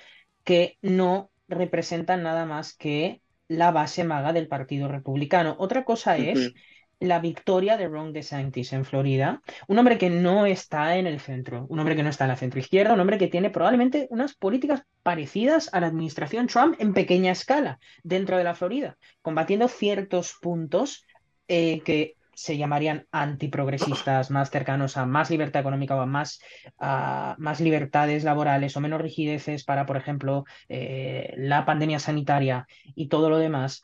que 0.44 0.78
no 0.82 1.32
representan 1.48 2.24
nada 2.24 2.46
más 2.46 2.76
que 2.76 3.22
la 3.58 3.72
base 3.72 4.04
maga 4.04 4.34
del 4.34 4.48
Partido 4.48 4.88
Republicano. 4.88 5.56
Otra 5.60 5.84
cosa 5.86 6.18
es 6.18 6.54
la 7.00 7.20
victoria 7.20 7.78
de 7.78 7.88
Ron 7.88 8.13
DeSantis 8.13 8.72
en 8.74 8.86
Florida, 8.86 9.42
un 9.68 9.78
hombre 9.78 9.98
que 9.98 10.10
no 10.10 10.46
está 10.46 10.98
en 10.98 11.06
el 11.06 11.20
centro, 11.20 11.66
un 11.70 11.80
hombre 11.80 11.96
que 11.96 12.04
no 12.04 12.10
está 12.10 12.24
en 12.24 12.30
la 12.30 12.38
centro 12.38 12.60
izquierda, 12.60 12.94
un 12.94 13.00
hombre 13.00 13.18
que 13.18 13.28
tiene 13.28 13.50
probablemente 13.50 14.08
unas 14.10 14.36
políticas 14.36 14.84
parecidas 15.04 15.70
a 15.74 15.82
la 15.82 15.88
administración 15.88 16.48
Trump 16.48 16.76
en 16.80 16.94
pequeña 16.94 17.32
escala 17.32 17.80
dentro 18.04 18.38
de 18.38 18.46
la 18.46 18.56
Florida, 18.56 18.98
combatiendo 19.22 19.68
ciertos 19.68 20.36
puntos 20.42 21.06
eh, 21.48 21.82
que 21.82 22.16
se 22.36 22.58
llamarían 22.58 23.08
antiprogresistas, 23.12 24.32
más 24.32 24.50
cercanos 24.50 24.98
a 24.98 25.06
más 25.06 25.30
libertad 25.30 25.62
económica 25.62 25.96
o 25.96 26.02
a 26.02 26.06
más, 26.06 26.39
más 26.80 27.60
libertades 27.60 28.24
laborales 28.24 28.76
o 28.76 28.82
menos 28.82 29.02
rigideces 29.02 29.63
para, 29.63 29.86
por 29.86 29.98
ejemplo, 29.98 30.46
eh, 30.69 31.34
la 31.38 31.65
pandemia 31.65 32.00
sanitaria 32.00 32.67
y 32.96 33.08
todo 33.08 33.30
lo 33.30 33.38
demás. 33.38 33.82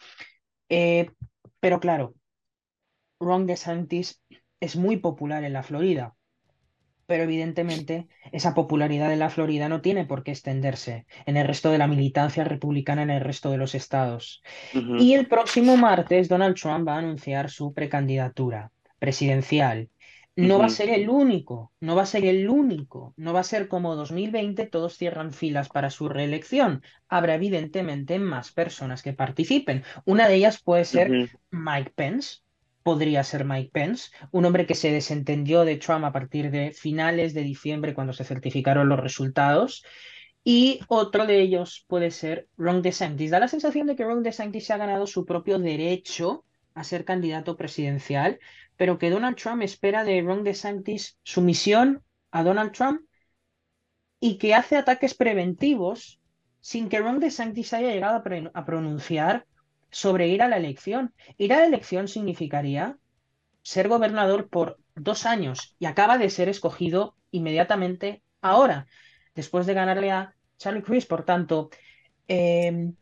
Eh, 0.69 1.09
pero 1.59 1.79
claro, 1.79 2.15
Ron 3.19 3.45
DeSantis 3.45 4.21
es 4.59 4.75
muy 4.75 4.97
popular 4.97 5.43
en 5.43 5.53
la 5.53 5.63
Florida, 5.63 6.15
pero 7.09 7.23
evidentemente 7.23 8.07
esa 8.31 8.53
popularidad 8.53 9.11
en 9.11 9.17
la 9.17 9.31
Florida 9.31 9.67
no 9.67 9.81
tiene 9.81 10.05
por 10.05 10.21
qué 10.21 10.29
extenderse 10.29 11.07
en 11.25 11.37
el 11.37 11.47
resto 11.47 11.71
de 11.71 11.79
la 11.79 11.87
militancia 11.87 12.43
republicana 12.43 13.01
en 13.01 13.09
el 13.09 13.21
resto 13.21 13.49
de 13.49 13.57
los 13.57 13.73
estados. 13.73 14.43
Y 14.99 15.15
el 15.15 15.27
próximo 15.27 15.75
martes 15.75 16.29
Donald 16.29 16.55
Trump 16.55 16.87
va 16.87 16.93
a 16.93 16.99
anunciar 16.99 17.49
su 17.49 17.73
precandidatura 17.73 18.71
presidencial. 18.99 19.89
No 20.35 20.59
va 20.59 20.65
a 20.67 20.69
ser 20.69 20.91
el 20.91 21.09
único, 21.09 21.73
no 21.79 21.95
va 21.95 22.03
a 22.03 22.05
ser 22.05 22.25
el 22.25 22.47
único, 22.47 23.15
no 23.17 23.33
va 23.33 23.39
a 23.39 23.43
ser 23.43 23.67
como 23.69 23.95
2020, 23.95 24.67
todos 24.67 24.95
cierran 24.95 25.33
filas 25.33 25.67
para 25.67 25.89
su 25.89 26.09
reelección. 26.09 26.83
Habrá 27.07 27.33
evidentemente 27.33 28.19
más 28.19 28.51
personas 28.51 29.01
que 29.01 29.13
participen. 29.13 29.83
Una 30.05 30.27
de 30.27 30.35
ellas 30.35 30.61
puede 30.61 30.85
ser 30.85 31.31
Mike 31.49 31.93
Pence, 31.95 32.41
podría 32.89 33.23
ser 33.23 33.45
Mike 33.45 33.69
Pence, 33.71 34.09
un 34.31 34.45
hombre 34.45 34.65
que 34.65 34.73
se 34.73 34.91
desentendió 34.91 35.63
de 35.63 35.77
Trump 35.77 36.05
a 36.05 36.11
partir 36.11 36.49
de 36.49 36.71
finales 36.71 37.35
de 37.35 37.43
diciembre 37.43 37.93
cuando 37.93 38.13
se 38.13 38.23
certificaron 38.23 38.89
los 38.89 38.99
resultados. 38.99 39.85
Y 40.43 40.79
otro 40.87 41.27
de 41.27 41.39
ellos 41.39 41.85
puede 41.87 42.09
ser 42.09 42.47
Ron 42.57 42.81
DeSantis. 42.81 43.29
Da 43.29 43.39
la 43.39 43.47
sensación 43.47 43.85
de 43.85 43.95
que 43.95 44.05
Ron 44.05 44.23
DeSantis 44.23 44.65
se 44.65 44.73
ha 44.73 44.77
ganado 44.77 45.05
su 45.05 45.23
propio 45.23 45.59
derecho 45.59 46.45
a 46.73 46.83
ser 46.83 47.05
candidato 47.05 47.55
presidencial, 47.55 48.39
pero 48.75 48.97
que 48.97 49.11
Donald 49.11 49.37
Trump 49.37 49.61
espera 49.61 50.03
de 50.03 50.23
Ron 50.23 50.43
DeSantis 50.43 51.19
sumisión 51.21 52.01
a 52.31 52.41
Donald 52.41 52.71
Trump 52.71 53.01
y 54.19 54.39
que 54.39 54.55
hace 54.55 54.77
ataques 54.77 55.13
preventivos 55.13 56.19
sin 56.59 56.89
que 56.89 56.97
Ron 56.97 57.19
DeSantis 57.19 57.71
haya 57.73 57.91
llegado 57.91 58.15
a, 58.15 58.59
a 58.59 58.65
pronunciar 58.65 59.45
sobre 59.91 60.27
ir 60.27 60.41
a 60.41 60.47
la 60.47 60.57
elección. 60.57 61.13
Ir 61.37 61.53
a 61.53 61.59
la 61.59 61.65
elección 61.65 62.07
significaría 62.07 62.97
ser 63.61 63.87
gobernador 63.87 64.49
por 64.49 64.79
dos 64.95 65.25
años 65.25 65.75
y 65.79 65.85
acaba 65.85 66.17
de 66.17 66.29
ser 66.29 66.49
escogido 66.49 67.15
inmediatamente 67.31 68.21
ahora, 68.41 68.87
después 69.35 69.65
de 69.65 69.73
ganarle 69.73 70.11
a 70.11 70.35
Charlie 70.57 70.81
Cruz. 70.81 71.05
Por 71.05 71.23
tanto, 71.23 71.69
em, 72.27 72.95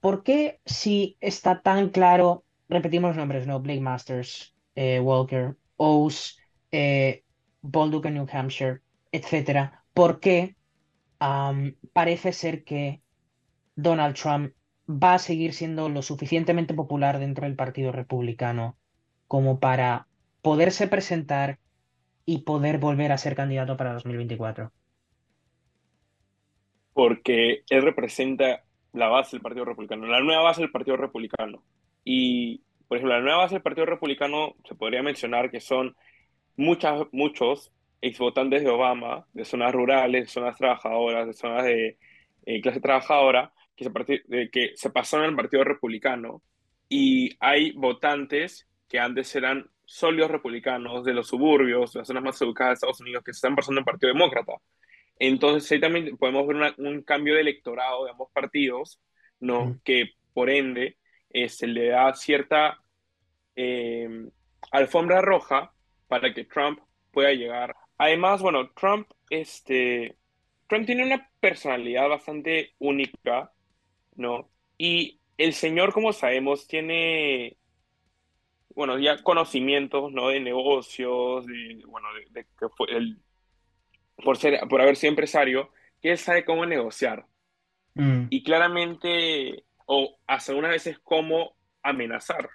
¿por 0.00 0.22
qué 0.22 0.60
si 0.64 1.16
está 1.20 1.60
tan 1.60 1.90
claro, 1.90 2.44
repetimos 2.68 3.10
los 3.10 3.16
nombres, 3.16 3.46
¿no? 3.46 3.60
Blake 3.60 3.80
Masters, 3.80 4.54
eh, 4.74 5.00
Walker, 5.00 5.56
Ouse, 5.76 6.36
eh, 6.70 7.24
en 7.62 8.14
New 8.14 8.26
Hampshire, 8.30 8.80
etcétera, 9.12 9.84
¿por 9.94 10.20
qué 10.20 10.56
parece 11.92 12.32
ser 12.32 12.64
que 12.64 13.02
Donald 13.74 14.14
Trump 14.14 14.52
va 14.88 15.14
a 15.14 15.18
seguir 15.18 15.52
siendo 15.52 15.88
lo 15.88 16.02
suficientemente 16.02 16.74
popular 16.74 17.18
dentro 17.18 17.44
del 17.44 17.56
Partido 17.56 17.92
Republicano 17.92 18.76
como 19.26 19.60
para 19.60 20.06
poderse 20.40 20.88
presentar 20.88 21.58
y 22.24 22.38
poder 22.38 22.78
volver 22.78 23.12
a 23.12 23.18
ser 23.18 23.36
candidato 23.36 23.76
para 23.76 23.92
2024? 23.92 24.72
Porque 26.94 27.62
él 27.68 27.82
representa 27.82 28.64
la 28.92 29.08
base 29.08 29.36
del 29.36 29.42
Partido 29.42 29.66
Republicano, 29.66 30.06
la 30.06 30.20
nueva 30.20 30.42
base 30.42 30.62
del 30.62 30.70
Partido 30.70 30.96
Republicano. 30.96 31.62
Y, 32.04 32.62
por 32.88 32.96
ejemplo, 32.96 33.16
la 33.16 33.22
nueva 33.22 33.38
base 33.38 33.56
del 33.56 33.62
Partido 33.62 33.86
Republicano 33.86 34.54
se 34.64 34.74
podría 34.74 35.02
mencionar 35.02 35.50
que 35.50 35.60
son 35.60 35.94
muchas, 36.56 37.02
muchos 37.12 37.72
exvotantes 38.00 38.62
de 38.62 38.70
Obama, 38.70 39.26
de 39.32 39.44
zonas 39.44 39.72
rurales, 39.72 40.24
de 40.24 40.28
zonas 40.28 40.56
trabajadoras, 40.56 41.26
de 41.26 41.34
zonas 41.34 41.64
de 41.64 41.98
eh, 42.46 42.60
clase 42.62 42.80
trabajadora, 42.80 43.52
que 43.78 43.84
se, 43.84 44.50
que 44.50 44.72
se 44.74 44.90
pasaron 44.90 45.26
al 45.26 45.36
Partido 45.36 45.62
Republicano 45.62 46.42
y 46.88 47.36
hay 47.38 47.72
votantes 47.72 48.68
que 48.88 48.98
antes 48.98 49.34
eran 49.36 49.70
sólidos 49.84 50.30
republicanos 50.30 51.04
de 51.04 51.14
los 51.14 51.28
suburbios, 51.28 51.92
de 51.92 52.00
las 52.00 52.08
zonas 52.08 52.24
más 52.24 52.42
educadas 52.42 52.70
de 52.70 52.74
Estados 52.74 53.00
Unidos, 53.00 53.22
que 53.24 53.32
se 53.32 53.38
están 53.38 53.54
pasando 53.54 53.80
al 53.80 53.84
Partido 53.84 54.12
Demócrata. 54.12 54.54
Entonces 55.18 55.70
ahí 55.70 55.80
también 55.80 56.16
podemos 56.16 56.46
ver 56.46 56.74
un 56.78 57.02
cambio 57.02 57.34
de 57.34 57.40
electorado 57.40 58.04
de 58.04 58.10
ambos 58.10 58.30
partidos, 58.32 59.00
¿no? 59.40 59.78
Que 59.84 60.10
por 60.32 60.50
ende 60.50 60.96
eh, 61.30 61.48
se 61.48 61.66
le 61.66 61.88
da 61.88 62.14
cierta 62.14 62.78
eh, 63.54 64.28
alfombra 64.72 65.20
roja 65.20 65.72
para 66.08 66.32
que 66.34 66.44
Trump 66.44 66.80
pueda 67.12 67.32
llegar. 67.32 67.74
Además, 67.96 68.42
bueno, 68.42 68.70
Trump, 68.70 69.08
este, 69.30 70.16
Trump 70.68 70.86
tiene 70.86 71.04
una 71.04 71.30
personalidad 71.40 72.08
bastante 72.08 72.74
única 72.78 73.52
¿no? 74.18 74.50
Y 74.76 75.20
el 75.38 75.54
señor, 75.54 75.92
como 75.92 76.12
sabemos, 76.12 76.66
tiene, 76.66 77.56
bueno, 78.74 78.98
ya 78.98 79.22
conocimientos, 79.22 80.12
¿no? 80.12 80.28
De 80.28 80.40
negocios, 80.40 81.46
de, 81.46 81.82
bueno, 81.86 82.08
de, 82.30 82.44
que 82.44 82.68
fue 82.76 82.88
el, 82.90 83.18
por, 84.16 84.36
ser, 84.36 84.60
por 84.68 84.80
haber 84.82 84.96
sido 84.96 85.10
empresario, 85.10 85.70
que 86.02 86.10
él 86.10 86.18
sabe 86.18 86.44
cómo 86.44 86.66
negociar. 86.66 87.24
Mm. 87.94 88.26
Y 88.30 88.42
claramente, 88.42 89.64
o 89.86 90.18
hasta 90.26 90.52
algunas 90.52 90.72
veces 90.72 90.98
cómo 91.02 91.56
amenazar, 91.82 92.50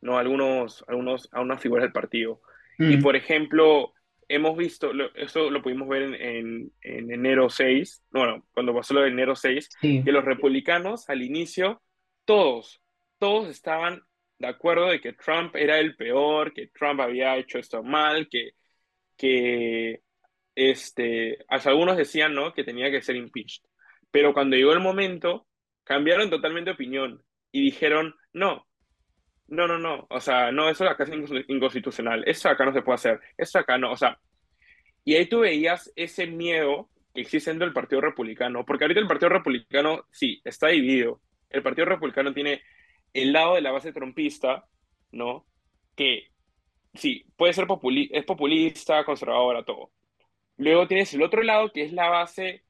¿no? 0.00 0.18
Algunos, 0.18 0.84
algunos, 0.88 1.28
a 1.32 1.40
unas 1.40 1.60
figuras 1.60 1.82
del 1.82 1.92
partido. 1.92 2.40
Y 2.78 2.96
Mm. 2.96 3.02
por 3.02 3.16
ejemplo, 3.16 3.93
hemos 4.28 4.56
visto, 4.56 4.92
eso 5.14 5.50
lo 5.50 5.62
pudimos 5.62 5.88
ver 5.88 6.02
en, 6.02 6.14
en, 6.14 6.72
en 6.82 7.12
enero 7.12 7.48
6, 7.50 8.02
bueno, 8.10 8.46
cuando 8.52 8.74
pasó 8.74 8.94
lo 8.94 9.02
de 9.02 9.08
enero 9.08 9.36
6, 9.36 9.68
Sí. 9.80 10.02
que 10.04 10.12
los 10.12 10.24
republicanos 10.24 11.08
al 11.08 11.22
inicio, 11.22 11.82
todos, 12.24 12.80
todos 13.18 13.48
estaban 13.48 14.02
de 14.38 14.46
acuerdo 14.48 14.86
de 14.88 15.00
que 15.00 15.12
Trump 15.12 15.54
era 15.56 15.78
el 15.78 15.96
peor, 15.96 16.52
que 16.52 16.66
Trump 16.68 17.00
había 17.00 17.36
hecho 17.36 17.58
esto 17.58 17.82
mal, 17.82 18.28
que, 18.28 18.50
que 19.16 20.02
este, 20.54 21.38
hasta 21.48 21.70
algunos 21.70 21.96
decían, 21.96 22.34
¿no? 22.34 22.52
Que 22.52 22.64
tenía 22.64 22.90
que 22.90 23.02
ser 23.02 23.16
impeached. 23.16 23.62
Pero 24.10 24.32
cuando 24.34 24.56
llegó 24.56 24.72
el 24.72 24.80
momento, 24.80 25.46
cambiaron 25.84 26.30
totalmente 26.30 26.70
de 26.70 26.74
opinión 26.74 27.22
y 27.52 27.62
dijeron, 27.62 28.14
no, 28.32 28.66
no, 29.48 29.66
no, 29.68 29.78
no, 29.78 30.06
o 30.10 30.20
sea, 30.20 30.50
no, 30.52 30.68
eso 30.68 30.88
acá 30.88 31.04
es 31.04 31.10
incons- 31.10 31.44
inconstitucional, 31.48 32.24
eso 32.26 32.48
acá 32.48 32.64
no 32.64 32.72
se 32.72 32.82
puede 32.82 32.96
hacer, 32.96 33.20
eso 33.36 33.58
acá 33.58 33.78
no, 33.78 33.92
o 33.92 33.96
sea, 33.96 34.18
y 35.04 35.14
ahí 35.16 35.26
tú 35.28 35.40
veías 35.40 35.92
ese 35.96 36.26
miedo 36.26 36.90
que 37.14 37.20
existe 37.22 37.50
dentro 37.50 37.66
del 37.66 37.74
Partido 37.74 38.00
Republicano, 38.00 38.64
porque 38.64 38.84
ahorita 38.84 39.00
el 39.00 39.06
Partido 39.06 39.28
Republicano, 39.30 40.04
sí, 40.10 40.40
está 40.44 40.68
dividido. 40.68 41.20
El 41.50 41.62
Partido 41.62 41.86
Republicano 41.86 42.32
tiene 42.34 42.62
el 43.12 43.32
lado 43.32 43.54
de 43.54 43.60
la 43.60 43.70
base 43.72 43.92
trumpista, 43.92 44.66
¿no? 45.12 45.46
Que 45.94 46.30
sí, 46.94 47.24
puede 47.36 47.52
ser 47.52 47.66
populi 47.66 48.10
es 48.12 48.24
populista, 48.24 49.04
conservadora, 49.04 49.64
todo. 49.64 49.92
Luego 50.56 50.88
tienes 50.88 51.12
el 51.14 51.22
otro 51.22 51.42
lado 51.42 51.72
que 51.72 51.82
es 51.84 51.92
la 51.92 52.08
base 52.08 52.64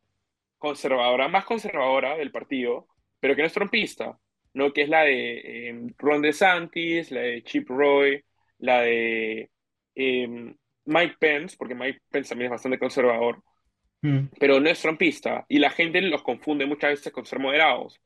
conservadora, 0.58 1.28
más 1.28 1.44
conservadora 1.44 2.16
del 2.16 2.32
partido, 2.32 2.88
pero 3.20 3.34
que 3.36 3.42
no 3.42 3.46
es 3.48 3.54
trumpista, 3.54 4.18
¿no? 4.54 4.72
Que 4.72 4.82
es 4.82 4.88
la 4.88 5.02
de 5.02 5.68
eh, 5.70 5.94
Ron 5.98 6.22
DeSantis, 6.22 7.10
la 7.10 7.20
de 7.20 7.42
Chip 7.44 7.68
Roy, 7.68 8.24
la 8.58 8.80
de 8.82 9.50
eh, 9.94 10.54
Mike 10.86 11.16
Pence, 11.20 11.56
porque 11.58 11.74
Mike 11.74 12.00
Pence 12.10 12.30
también 12.30 12.46
es 12.46 12.52
bastante 12.52 12.78
conservador, 12.78 13.42
Mm. 14.04 14.28
pero 14.38 14.60
no 14.60 14.68
es 14.68 14.82
trumpista. 14.82 15.46
Y 15.48 15.58
la 15.58 15.70
gente 15.70 16.00
los 16.02 16.22
confunde 16.22 16.66
muchas 16.66 16.90
veces 16.90 17.12
con 17.12 17.24
ser 17.24 17.38
moderados, 17.38 18.00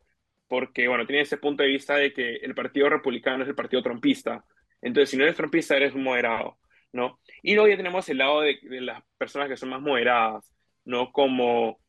porque, 0.47 0.87
bueno, 0.87 1.07
tiene 1.07 1.23
ese 1.23 1.39
punto 1.39 1.65
de 1.65 1.71
vista 1.71 1.97
de 1.97 2.13
que 2.13 2.37
el 2.37 2.55
Partido 2.55 2.89
Republicano 2.89 3.43
es 3.43 3.49
el 3.49 3.57
partido 3.57 3.83
trumpista. 3.83 4.45
Entonces, 4.81 5.11
si 5.11 5.17
no 5.17 5.25
eres 5.25 5.37
trumpista, 5.37 5.77
eres 5.77 5.95
un 5.95 6.05
moderado, 6.05 6.59
¿no? 6.93 7.19
Y 7.43 7.55
luego 7.55 7.69
ya 7.69 7.77
tenemos 7.77 8.09
el 8.09 8.19
lado 8.19 8.43
de, 8.43 8.59
de 8.63 8.81
las 8.81 9.03
personas 9.19 9.49
que 9.49 9.57
son 9.57 9.71
más 9.71 9.81
moderadas, 9.83 10.53
¿no? 10.85 11.11
Como, 11.11 11.81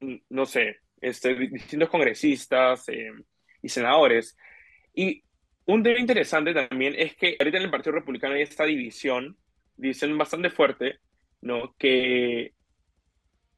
mm, 0.00 0.16
no 0.30 0.46
sé, 0.46 0.78
este, 1.00 1.34
distintos 1.36 1.90
congresistas 1.90 2.88
eh, 2.88 3.12
y 3.64 3.68
senadores. 3.70 4.36
Y 4.94 5.24
un 5.64 5.82
tema 5.82 5.98
interesante 5.98 6.52
también 6.52 6.94
es 6.96 7.16
que 7.16 7.36
ahorita 7.40 7.56
en 7.56 7.64
el 7.64 7.70
Partido 7.70 7.96
Republicano 7.96 8.34
hay 8.34 8.42
esta 8.42 8.64
división, 8.64 9.36
división 9.76 10.16
bastante 10.18 10.50
fuerte, 10.50 10.98
¿no? 11.40 11.74
Que 11.78 12.52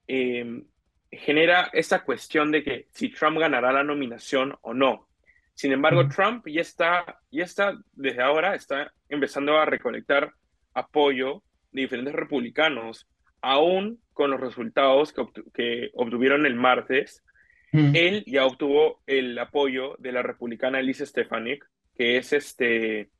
eh, 0.06 0.62
genera 1.10 1.70
esa 1.72 2.04
cuestión 2.04 2.52
de 2.52 2.62
que 2.62 2.86
si 2.92 3.08
Trump 3.08 3.38
ganará 3.38 3.72
la 3.72 3.82
nominación 3.84 4.56
o 4.62 4.72
no. 4.72 5.08
Sin 5.54 5.72
embargo. 5.72 6.06
Trump 6.08 6.46
ya 6.46 6.60
está, 6.60 7.20
ya 7.30 7.44
está, 7.44 7.76
desde 7.92 8.22
ahora, 8.22 8.54
está 8.54 8.92
empezando 9.08 9.58
a 9.58 9.64
recolectar 9.64 10.32
apoyo 10.74 11.42
de 11.72 11.82
diferentes 11.82 12.14
republicanos, 12.14 13.08
aún 13.40 14.00
con 14.12 14.30
los 14.30 14.40
resultados 14.40 15.12
que, 15.12 15.20
obtu- 15.22 15.52
que 15.52 15.90
obtuvieron 15.94 16.46
el 16.46 16.54
martes. 16.54 17.24
Mm. 17.72 17.94
Él 17.94 18.24
ya 18.26 18.46
obtuvo 18.46 19.02
el 19.06 19.38
apoyo 19.38 19.96
de 19.98 20.12
la 20.12 20.22
republicana 20.22 20.80
Elise 20.80 21.06
Stefanik, 21.06 21.68
que 21.94 22.16
es 22.18 22.32
este, 22.32 23.10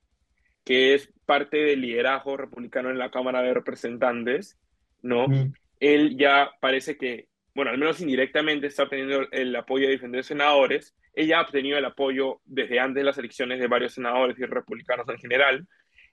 que 0.64 0.94
es 0.94 1.12
parte 1.24 1.58
del 1.58 1.80
liderazgo 1.80 2.36
republicano 2.36 2.90
en 2.90 2.98
la 2.98 3.10
Cámara 3.10 3.42
de 3.42 3.54
Representantes, 3.54 4.58
¿no? 5.02 5.28
Mm. 5.28 5.54
Él 5.80 6.16
ya 6.16 6.50
parece 6.60 6.96
que, 6.96 7.28
bueno, 7.54 7.70
al 7.70 7.78
menos 7.78 8.00
indirectamente 8.00 8.66
está 8.66 8.84
obteniendo 8.84 9.28
el 9.30 9.54
apoyo 9.54 9.86
de 9.86 9.92
diferentes 9.92 10.26
senadores. 10.26 10.94
Ella 11.14 11.38
ha 11.38 11.42
obtenido 11.42 11.78
el 11.78 11.84
apoyo 11.84 12.40
desde 12.44 12.80
antes 12.80 13.00
de 13.00 13.04
las 13.04 13.18
elecciones 13.18 13.58
de 13.58 13.66
varios 13.66 13.94
senadores 13.94 14.38
y 14.38 14.44
republicanos 14.44 15.08
en 15.08 15.18
general. 15.18 15.66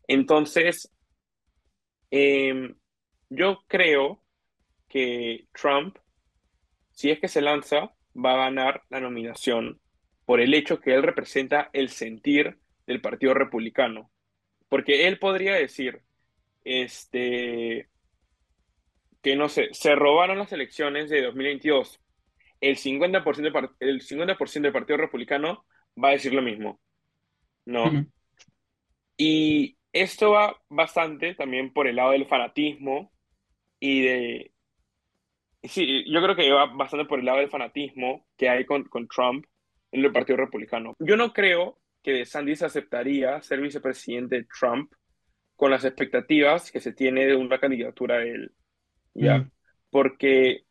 Entonces, 0.07 0.93
eh, 2.11 2.73
yo 3.29 3.63
creo 3.67 4.23
que 4.87 5.47
Trump, 5.51 5.97
si 6.91 7.09
es 7.09 7.19
que 7.19 7.27
se 7.27 7.41
lanza, 7.41 7.91
va 8.15 8.33
a 8.33 8.45
ganar 8.45 8.83
la 8.89 8.99
nominación 8.99 9.79
por 10.25 10.39
el 10.41 10.53
hecho 10.53 10.79
que 10.79 10.93
él 10.93 11.03
representa 11.03 11.69
el 11.73 11.89
sentir 11.89 12.59
del 12.87 13.01
Partido 13.01 13.33
Republicano. 13.33 14.11
Porque 14.69 15.07
él 15.07 15.19
podría 15.19 15.53
decir, 15.55 16.01
este, 16.63 17.89
que 19.21 19.35
no 19.35 19.49
sé, 19.49 19.69
se 19.73 19.95
robaron 19.95 20.37
las 20.39 20.51
elecciones 20.53 21.09
de 21.09 21.21
2022. 21.21 21.99
El 22.61 22.77
50%, 22.77 23.43
del 23.43 23.53
par- 23.53 23.71
el 23.79 24.01
50% 24.01 24.67
del 24.67 24.73
Partido 24.73 24.97
Republicano 24.97 25.65
va 26.01 26.09
a 26.09 26.11
decir 26.13 26.33
lo 26.33 26.41
mismo, 26.41 26.81
¿no? 27.65 28.01
Y 29.17 29.77
esto 29.93 30.31
va 30.31 30.57
bastante 30.69 31.35
también 31.35 31.71
por 31.73 31.87
el 31.87 31.95
lado 31.97 32.11
del 32.11 32.27
fanatismo 32.27 33.11
y 33.79 34.01
de... 34.01 34.52
Sí, 35.63 36.03
yo 36.11 36.21
creo 36.21 36.35
que 36.35 36.51
va 36.51 36.65
bastante 36.65 37.05
por 37.05 37.19
el 37.19 37.25
lado 37.25 37.39
del 37.39 37.49
fanatismo 37.49 38.25
que 38.37 38.49
hay 38.49 38.65
con, 38.65 38.83
con 38.85 39.07
Trump 39.07 39.45
en 39.91 40.03
el 40.03 40.11
Partido 40.11 40.37
Republicano. 40.37 40.93
Yo 40.99 41.15
no 41.15 41.31
creo 41.31 41.79
que 42.01 42.11
DeSantis 42.11 42.63
aceptaría 42.63 43.41
ser 43.41 43.61
vicepresidente 43.61 44.35
de 44.37 44.45
Trump 44.59 44.91
con 45.55 45.71
las 45.71 45.85
expectativas 45.85 46.71
que 46.71 46.81
se 46.81 46.91
tiene 46.93 47.25
de 47.27 47.35
una 47.35 47.59
candidatura 47.59 48.17
de 48.17 48.31
él, 48.31 48.51
¿ya? 49.13 49.39
Mm. 49.39 49.51
Porque 49.89 50.63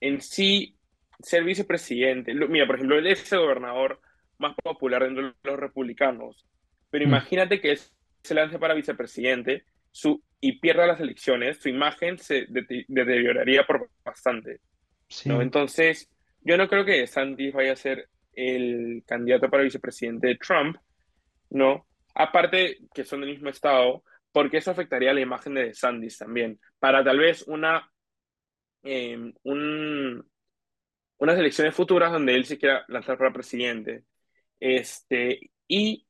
en 0.00 0.20
sí, 0.20 0.78
ser 1.20 1.44
vicepresidente, 1.44 2.34
lo- 2.34 2.48
mira, 2.48 2.66
por 2.66 2.76
ejemplo, 2.76 2.98
él 2.98 3.06
es 3.06 3.30
el 3.32 3.40
gobernador 3.40 4.00
más 4.38 4.54
popular 4.62 5.04
dentro 5.04 5.28
de 5.28 5.34
los 5.44 5.60
republicanos, 5.60 6.46
pero 6.90 7.04
Mm. 7.04 7.08
imagínate 7.08 7.60
que 7.60 7.72
él 7.72 7.80
se 8.22 8.34
lance 8.34 8.58
para 8.58 8.74
vicepresidente 8.74 9.64
su, 9.90 10.22
y 10.40 10.58
pierda 10.60 10.86
las 10.86 11.00
elecciones, 11.00 11.58
su 11.58 11.68
imagen 11.68 12.18
se 12.18 12.46
dete- 12.48 12.84
deterioraría 12.88 13.66
por 13.66 13.90
bastante, 14.04 14.60
Sí. 15.08 15.28
¿no? 15.28 15.42
Entonces, 15.42 16.08
yo 16.42 16.56
no 16.56 16.68
creo 16.68 16.84
que 16.84 16.92
DeSantis 17.00 17.52
vaya 17.52 17.72
a 17.72 17.76
ser 17.76 18.08
el 18.32 19.02
candidato 19.06 19.50
para 19.50 19.64
vicepresidente 19.64 20.28
de 20.28 20.36
Trump, 20.36 20.76
¿no? 21.50 21.86
Aparte 22.14 22.78
que 22.94 23.04
son 23.04 23.20
del 23.20 23.30
mismo 23.30 23.50
estado, 23.50 24.04
porque 24.32 24.58
eso 24.58 24.70
afectaría 24.70 25.12
la 25.12 25.20
imagen 25.20 25.54
de 25.54 25.64
DeSantis 25.66 26.18
también, 26.18 26.60
para 26.78 27.02
tal 27.04 27.18
vez 27.18 27.42
una, 27.42 27.90
eh, 28.84 29.32
un- 29.42 30.30
unas 31.18 31.38
elecciones 31.38 31.74
futuras 31.74 32.12
donde 32.12 32.34
él 32.34 32.44
se 32.46 32.58
quiera 32.58 32.84
lanzar 32.88 33.18
para 33.18 33.32
presidente. 33.32 34.04
Este, 34.58 35.50
y 35.68 36.06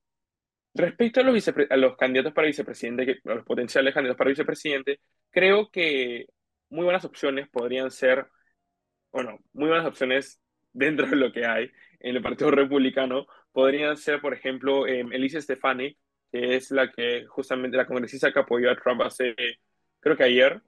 respecto 0.74 1.20
a 1.20 1.24
los, 1.24 1.48
a 1.70 1.76
los 1.76 1.96
candidatos 1.96 2.32
para 2.32 2.46
vicepresidente, 2.46 3.20
a 3.24 3.34
los 3.34 3.44
potenciales 3.44 3.94
candidatos 3.94 4.18
para 4.18 4.30
vicepresidente, 4.30 5.00
creo 5.30 5.70
que 5.70 6.26
muy 6.70 6.84
buenas 6.84 7.04
opciones 7.04 7.48
podrían 7.48 7.90
ser, 7.90 8.26
bueno, 9.12 9.38
muy 9.52 9.68
buenas 9.68 9.86
opciones 9.86 10.40
dentro 10.72 11.06
de 11.06 11.16
lo 11.16 11.32
que 11.32 11.46
hay 11.46 11.70
en 12.00 12.16
el 12.16 12.22
Partido 12.22 12.50
Republicano, 12.50 13.26
podrían 13.52 13.96
ser, 13.96 14.20
por 14.20 14.32
ejemplo, 14.34 14.86
eh, 14.86 15.00
Elise 15.12 15.40
Stefanik, 15.42 15.98
que 16.32 16.54
es 16.56 16.70
la 16.70 16.90
que 16.92 17.26
justamente 17.26 17.76
la 17.76 17.86
congresista 17.86 18.32
que 18.32 18.38
apoyó 18.38 18.70
a 18.70 18.76
Trump 18.76 19.02
hace, 19.02 19.34
creo 19.98 20.16
que 20.16 20.24
ayer, 20.24 20.62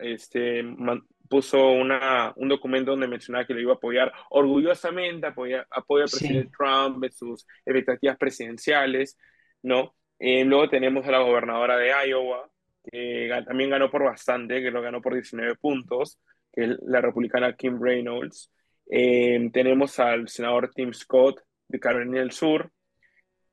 este, 0.00 0.62
man- 0.62 1.02
puso 1.28 1.70
una, 1.70 2.32
un 2.36 2.48
documento 2.48 2.90
donde 2.90 3.08
mencionaba 3.08 3.46
que 3.46 3.54
lo 3.54 3.60
iba 3.60 3.72
a 3.72 3.76
apoyar 3.76 4.12
orgullosamente, 4.30 5.26
apoya, 5.26 5.66
apoya 5.70 6.04
al 6.04 6.08
Sí. 6.10 6.18
presidente 6.18 6.50
Trump 6.56 7.02
en 7.04 7.12
sus 7.12 7.46
expectativas 7.64 8.16
presidenciales, 8.18 9.16
¿no? 9.62 9.94
Eh, 10.18 10.44
luego 10.44 10.68
tenemos 10.68 11.06
a 11.06 11.10
la 11.10 11.20
gobernadora 11.20 11.76
de 11.76 11.92
Iowa, 12.08 12.50
que 12.84 13.30
también 13.46 13.70
ganó 13.70 13.90
por 13.90 14.04
bastante, 14.04 14.62
que 14.62 14.70
lo 14.70 14.82
ganó 14.82 15.00
por 15.00 15.14
19 15.14 15.56
puntos, 15.56 16.18
que 16.52 16.64
es 16.64 16.70
la 16.82 17.00
republicana 17.00 17.56
Kim 17.56 17.80
Reynolds. 17.80 18.52
Eh, 18.90 19.50
tenemos 19.52 19.98
al 19.98 20.28
senador 20.28 20.70
Tim 20.74 20.92
Scott 20.92 21.40
de 21.68 21.80
Carolina 21.80 22.20
del 22.20 22.32
Sur. 22.32 22.70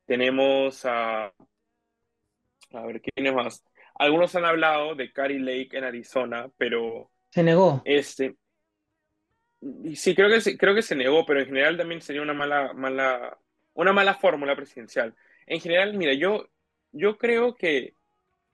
Tenemos 0.06 0.84
a, 0.84 1.26
a 1.26 2.86
ver, 2.86 3.00
¿quiénes 3.00 3.34
más? 3.34 3.64
Algunos 3.94 4.34
han 4.34 4.44
hablado 4.44 4.94
de 4.94 5.12
Carrie 5.12 5.38
Lake 5.38 5.76
en 5.76 5.84
Arizona, 5.84 6.50
pero 6.56 7.10
Se 7.30 7.42
negó. 7.42 7.82
este, 7.84 8.36
Sí, 9.94 10.14
creo 10.14 10.30
que, 10.30 10.56
creo 10.56 10.74
que 10.74 10.82
se 10.82 10.96
negó, 10.96 11.26
pero 11.26 11.40
en 11.40 11.46
general 11.46 11.76
también 11.76 12.00
sería 12.00 12.22
una 12.22 12.32
mala, 12.32 12.72
mala, 12.72 13.38
una 13.74 13.92
mala 13.92 14.14
fórmula 14.14 14.56
presidencial. 14.56 15.14
En 15.46 15.60
general, 15.60 15.96
mira, 15.96 16.14
yo, 16.14 16.48
yo 16.92 17.18
creo 17.18 17.54
que 17.54 17.94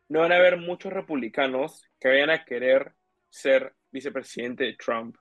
no 0.08 0.20
van 0.20 0.32
a 0.32 0.36
haber 0.36 0.58
muchos 0.58 0.92
republicanos 0.92 1.84
que 1.98 2.08
vayan 2.08 2.30
a 2.30 2.44
querer 2.44 2.92
ser 3.28 3.74
vicepresidente 3.90 4.64
de 4.64 4.76
Trump, 4.76 5.16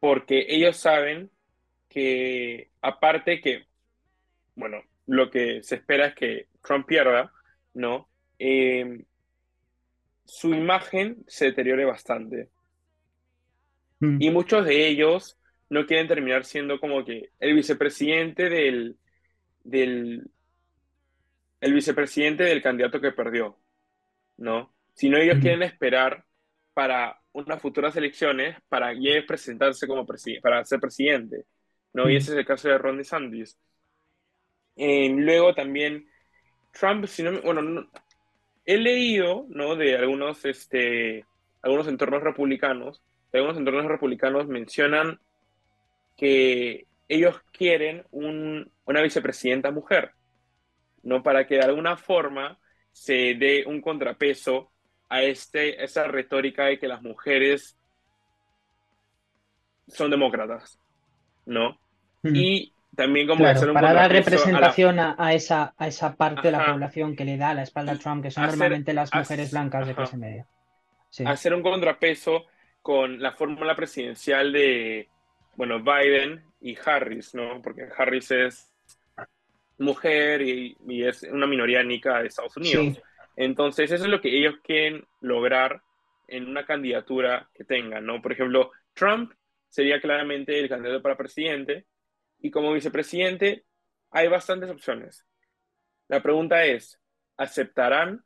porque 0.00 0.46
ellos 0.48 0.76
saben 0.76 1.30
que 1.88 2.70
aparte 2.82 3.40
que, 3.40 3.64
bueno, 4.54 4.82
lo 5.06 5.30
que 5.30 5.62
se 5.62 5.76
espera 5.76 6.06
es 6.06 6.14
que 6.14 6.48
Trump 6.62 6.86
pierda, 6.86 7.32
¿no? 7.72 8.08
Eh, 8.38 9.04
su 10.24 10.54
imagen 10.54 11.24
se 11.26 11.46
deteriore 11.46 11.84
bastante. 11.84 12.48
Mm. 14.00 14.20
Y 14.20 14.30
muchos 14.30 14.64
de 14.64 14.88
ellos 14.88 15.38
no 15.68 15.86
quieren 15.86 16.08
terminar 16.08 16.44
siendo 16.44 16.80
como 16.80 17.04
que 17.04 17.30
el 17.40 17.54
vicepresidente 17.54 18.48
del, 18.48 18.96
del 19.62 20.30
el 21.60 21.72
vicepresidente 21.72 22.44
del 22.44 22.62
candidato 22.62 23.00
que 23.00 23.12
perdió, 23.12 23.58
¿no? 24.36 24.74
Sino 24.94 25.18
ellos 25.18 25.38
quieren 25.40 25.62
esperar 25.62 26.24
para 26.72 27.20
unas 27.32 27.60
futuras 27.60 27.96
elecciones 27.96 28.56
para 28.68 28.92
presentarse 29.26 29.86
como 29.86 30.06
presidente, 30.06 30.42
para 30.42 30.64
ser 30.64 30.80
presidente, 30.80 31.44
¿no? 31.92 32.08
Y 32.08 32.16
ese 32.16 32.32
es 32.32 32.38
el 32.38 32.46
caso 32.46 32.68
de 32.68 32.78
Ron 32.78 32.98
DeSantis. 32.98 33.58
Eh, 34.76 35.08
luego 35.08 35.54
también 35.54 36.08
Trump, 36.72 37.06
si 37.06 37.22
no, 37.22 37.40
bueno, 37.42 37.88
he 38.64 38.76
leído, 38.76 39.46
¿no? 39.48 39.76
De 39.76 39.96
algunos, 39.96 40.44
este, 40.44 41.24
algunos 41.62 41.88
entornos 41.88 42.22
republicanos 42.22 43.02
algunos 43.38 43.58
entornos 43.58 43.86
republicanos 43.86 44.46
mencionan 44.46 45.20
que 46.16 46.86
ellos 47.08 47.40
quieren 47.52 48.04
una 48.10 49.02
vicepresidenta 49.02 49.70
mujer, 49.70 50.12
¿no? 51.04 51.22
Para 51.22 51.46
que 51.46 51.56
de 51.56 51.62
alguna 51.62 51.96
forma 51.96 52.58
se 52.92 53.34
dé 53.34 53.64
un 53.66 53.80
contrapeso 53.80 54.72
a 55.08 55.22
este, 55.22 55.82
esa 55.82 56.04
retórica 56.04 56.64
de 56.64 56.78
que 56.78 56.88
las 56.88 57.02
mujeres 57.02 57.78
son 59.88 60.10
demócratas, 60.10 60.80
¿no? 61.46 61.78
Y 62.22 62.72
también 62.96 63.26
como 63.26 63.44
para 63.74 63.92
dar 63.92 64.10
representación 64.10 64.98
a, 64.98 65.34
esa, 65.34 65.74
a 65.76 65.86
esa 65.88 66.16
parte 66.16 66.42
de 66.42 66.52
la 66.52 66.64
población 66.64 67.14
que 67.14 67.24
le 67.24 67.36
da 67.36 67.52
la 67.52 67.62
espalda 67.62 67.92
a 67.92 67.98
Trump, 67.98 68.22
que 68.22 68.30
son 68.30 68.46
normalmente 68.46 68.94
las 68.94 69.12
mujeres 69.12 69.50
blancas 69.50 69.86
de 69.86 69.94
clase 69.94 70.16
media. 70.16 70.46
Hacer 71.26 71.54
un 71.54 71.62
contrapeso 71.62 72.46
con 72.80 73.20
la 73.20 73.32
fórmula 73.32 73.76
presidencial 73.76 74.52
de, 74.52 75.08
bueno, 75.56 75.80
Biden 75.80 76.44
y 76.60 76.76
Harris, 76.84 77.34
¿no? 77.34 77.60
Porque 77.62 77.88
Harris 77.96 78.30
es 78.30 78.73
mujer 79.78 80.42
y, 80.42 80.76
es 81.04 81.22
una 81.24 81.46
minoría 81.46 81.80
étnica 81.80 82.20
de 82.20 82.28
Estados 82.28 82.56
Unidos. 82.56 83.00
Entonces, 83.36 83.90
eso 83.90 84.04
es 84.04 84.10
lo 84.10 84.20
que 84.20 84.36
ellos 84.36 84.54
quieren 84.62 85.06
lograr 85.20 85.82
en 86.28 86.48
una 86.48 86.64
candidatura 86.64 87.48
que 87.54 87.64
tengan, 87.64 88.06
¿no? 88.06 88.22
Por 88.22 88.32
ejemplo, 88.32 88.70
Trump 88.94 89.32
sería 89.68 90.00
claramente 90.00 90.58
el 90.58 90.68
candidato 90.68 91.02
para 91.02 91.16
presidente 91.16 91.86
y 92.40 92.50
como 92.50 92.72
vicepresidente 92.72 93.64
hay 94.10 94.28
bastantes 94.28 94.70
opciones. 94.70 95.26
La 96.08 96.22
pregunta 96.22 96.64
es, 96.64 97.00
¿aceptarán? 97.36 98.24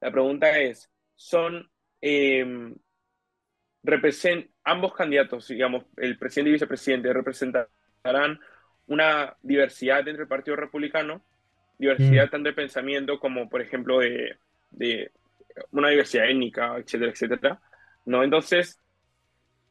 La 0.00 0.12
pregunta 0.12 0.58
es, 0.58 0.90
¿son 1.16 1.68
em, 2.00 2.76
ambos 4.64 4.94
candidatos, 4.94 5.48
digamos, 5.48 5.84
el 5.96 6.18
presidente 6.18 6.50
y 6.50 6.52
vicepresidente, 6.52 7.12
representarán 7.12 8.40
una 8.90 9.36
diversidad 9.40 10.04
dentro 10.04 10.22
del 10.22 10.28
Partido 10.28 10.56
Republicano, 10.56 11.22
diversidad 11.78 12.26
mm. 12.26 12.30
tanto 12.30 12.48
de 12.48 12.54
pensamiento 12.54 13.20
como, 13.20 13.48
por 13.48 13.62
ejemplo, 13.62 14.00
de, 14.00 14.36
de, 14.72 15.12
una 15.70 15.88
diversidad 15.88 16.28
étnica, 16.28 16.76
etcétera, 16.76 17.12
etcétera. 17.12 17.60
¿no? 18.04 18.24
Entonces, 18.24 18.80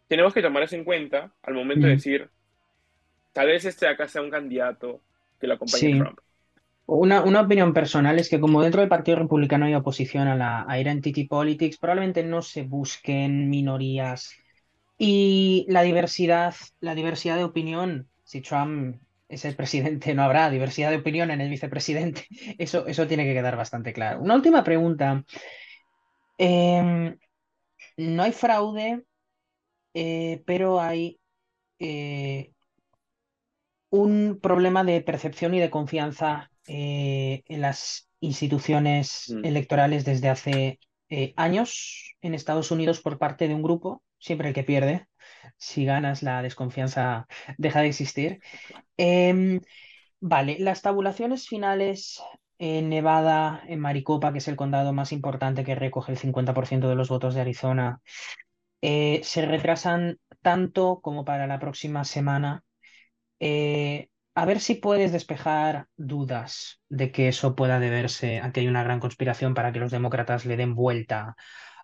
tenemos 0.08 0.34
que 0.34 0.42
tomar 0.42 0.64
eso 0.64 0.76
en 0.76 0.86
cuenta 0.86 1.34
al 1.44 1.54
momento 1.54 1.86
de 1.86 1.94
mm. 1.94 1.96
decir, 1.98 2.30
tal 3.34 3.48
vez 3.48 3.66
este 3.66 3.86
de 3.86 3.92
acá 3.92 4.08
sea 4.08 4.22
un 4.22 4.32
candidato 4.32 5.02
que 5.40 5.48
lo 5.48 5.56
acompañe 5.56 5.96
a 5.96 6.04
Trump. 6.04 6.20
Una, 6.86 7.22
una, 7.22 7.42
opinión 7.42 7.74
personal 7.74 8.18
es 8.18 8.30
que 8.30 8.40
como 8.40 8.64
dentro 8.64 8.82
del 8.82 8.90
Partido 8.90 9.20
Republicano 9.20 9.66
hay 9.66 9.76
oposición 9.76 10.28
a 10.28 10.36
la 10.36 10.80
identity 10.80 11.26
politics, 11.26 11.78
probablemente 11.78 12.24
no 12.24 12.42
se 12.42 12.64
busquen 12.64 13.50
minorías 13.50 14.34
y 14.98 15.66
la 15.70 15.84
diversidad, 15.84 16.56
la 16.80 16.96
diversidad 16.96 17.38
de 17.38 17.44
opinión, 17.44 18.08
si 18.24 18.42
Trump 18.42 18.98
es 19.30 19.46
el 19.46 19.56
presidente, 19.56 20.14
no 20.16 20.24
habrá 20.24 20.50
diversidad 20.50 20.90
de 20.90 20.98
opinión 20.98 21.30
en 21.32 21.40
el 21.40 21.50
vicepresidente. 21.50 22.26
Eso, 22.58 22.88
eso 22.88 23.08
tiene 23.08 23.26
que 23.26 23.34
quedar 23.34 23.56
bastante 23.56 23.94
claro. 23.94 24.22
Una 24.22 24.36
última 24.36 24.64
pregunta. 24.64 25.24
Em, 26.38 27.18
no 27.98 28.24
hay 28.24 28.32
fraude, 28.32 29.04
eh, 29.94 30.42
pero 30.46 30.82
hay 30.82 31.20
eh, 31.80 32.52
un 33.90 34.40
problema 34.42 34.84
de 34.84 35.02
percepción 35.02 35.54
y 35.54 35.60
de 35.60 35.70
confianza 35.70 36.52
eh, 36.68 37.44
en 37.46 37.62
las 37.62 38.10
instituciones 38.22 39.30
mm. 39.30 39.46
electorales 39.46 40.06
desde 40.06 40.30
hace 40.30 40.80
años 41.36 42.16
en 42.22 42.36
Estados 42.36 42.70
Unidos 42.70 43.02
por 43.02 43.18
parte 43.18 43.48
de 43.48 43.56
un 43.56 43.64
grupo, 43.64 44.04
siempre 44.20 44.50
el 44.50 44.54
que 44.54 44.64
pierde, 44.64 45.08
si 45.58 45.86
ganas 45.86 46.24
la 46.24 46.42
desconfianza 46.42 47.28
deja 47.58 47.82
de 47.82 47.88
existir. 47.88 48.40
Em, 48.98 49.62
vale, 50.20 50.58
las 50.60 50.82
tabulaciones 50.82 51.48
finales 51.48 52.22
en 52.58 52.90
Nevada, 52.90 53.64
en 53.68 53.80
Maricopa, 53.80 54.32
que 54.32 54.40
es 54.40 54.48
el 54.48 54.56
condado 54.56 54.94
más 54.94 55.12
importante 55.12 55.64
que 55.64 55.76
recoge 55.76 56.12
el 56.12 56.18
50% 56.18 56.90
de 56.90 56.96
los 56.96 57.10
votos 57.10 57.34
de 57.36 57.42
Arizona, 57.42 58.02
eh, 58.82 59.22
se 59.24 59.46
retrasan 59.46 60.20
tanto 60.42 61.00
como 61.02 61.26
para 61.26 61.48
la 61.48 61.60
próxima 61.60 62.04
semana 62.06 62.64
a 64.40 64.46
ver 64.46 64.62
si 64.62 64.76
puedes 64.76 65.12
despejar 65.12 65.88
dudas 65.98 66.82
de 66.88 67.12
que 67.12 67.28
eso 67.28 67.56
pueda 67.56 67.80
deberse 67.80 68.40
a 68.40 68.54
que 68.54 68.62
hay 68.62 68.68
una 68.70 68.84
gran 68.84 69.02
conspiración 69.02 69.54
para 69.54 69.74
que 69.74 69.80
los 69.80 69.92
demócratas 69.92 70.46
le 70.46 70.56
den 70.56 70.76
vuelta 70.76 71.36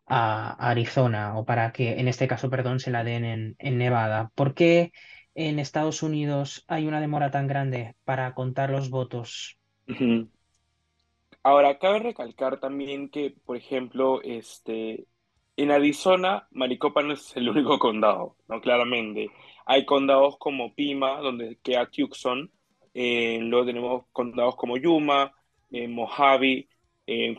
a 0.08 0.52
Arizona 0.70 1.38
o 1.38 1.46
para 1.46 1.72
que, 1.72 2.00
en 2.00 2.08
este 2.08 2.28
caso, 2.28 2.50
perdón, 2.50 2.80
se 2.80 2.92
la 2.92 3.04
den 3.04 3.56
en, 3.58 3.78
Nevada. 3.78 4.32
¿Por 4.36 4.54
qué 4.54 4.92
en 5.34 5.60
Estados 5.60 6.04
Unidos 6.04 6.64
hay 6.68 6.88
una 6.88 7.02
demora 7.02 7.32
tan 7.32 7.48
grande 7.48 7.96
para 8.04 8.34
contar 8.34 8.70
los 8.70 8.90
votos? 8.90 9.58
Ahora, 11.44 11.78
cabe 11.78 12.00
recalcar 12.00 12.60
también 12.60 13.10
que, 13.10 13.36
por 13.46 13.58
ejemplo, 13.58 14.22
este, 14.24 15.06
en 15.58 15.72
Arizona, 15.72 16.48
Maricopa 16.52 17.02
no 17.02 17.14
es 17.14 17.36
el 17.36 17.50
único 17.50 17.80
condado, 17.80 18.36
¿no? 18.48 18.62
Claramente. 18.62 19.30
Hay 19.66 19.86
condados 19.86 20.38
como 20.38 20.74
Pima, 20.76 21.20
donde 21.20 21.58
queda 21.64 21.90
Tucson, 21.90 22.52
eh, 22.94 23.40
luego 23.42 23.66
tenemos 23.66 24.06
condados 24.14 24.56
como 24.56 24.78
Yuma, 24.78 25.34
eh, 25.70 25.88
Mojave, 25.88 26.70
eh, 27.06 27.36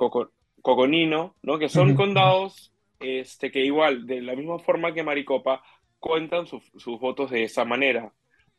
Coconino, 0.66 1.36
¿no? 1.42 1.60
que 1.60 1.68
son 1.68 1.94
condados 1.94 2.72
este, 2.98 3.52
que 3.52 3.64
igual, 3.64 4.04
de 4.04 4.20
la 4.20 4.34
misma 4.34 4.58
forma 4.58 4.92
que 4.92 5.04
Maricopa, 5.04 5.62
cuentan 6.00 6.48
sus 6.48 6.98
votos 6.98 7.30
de 7.30 7.44
esa 7.44 7.64
manera. 7.64 8.12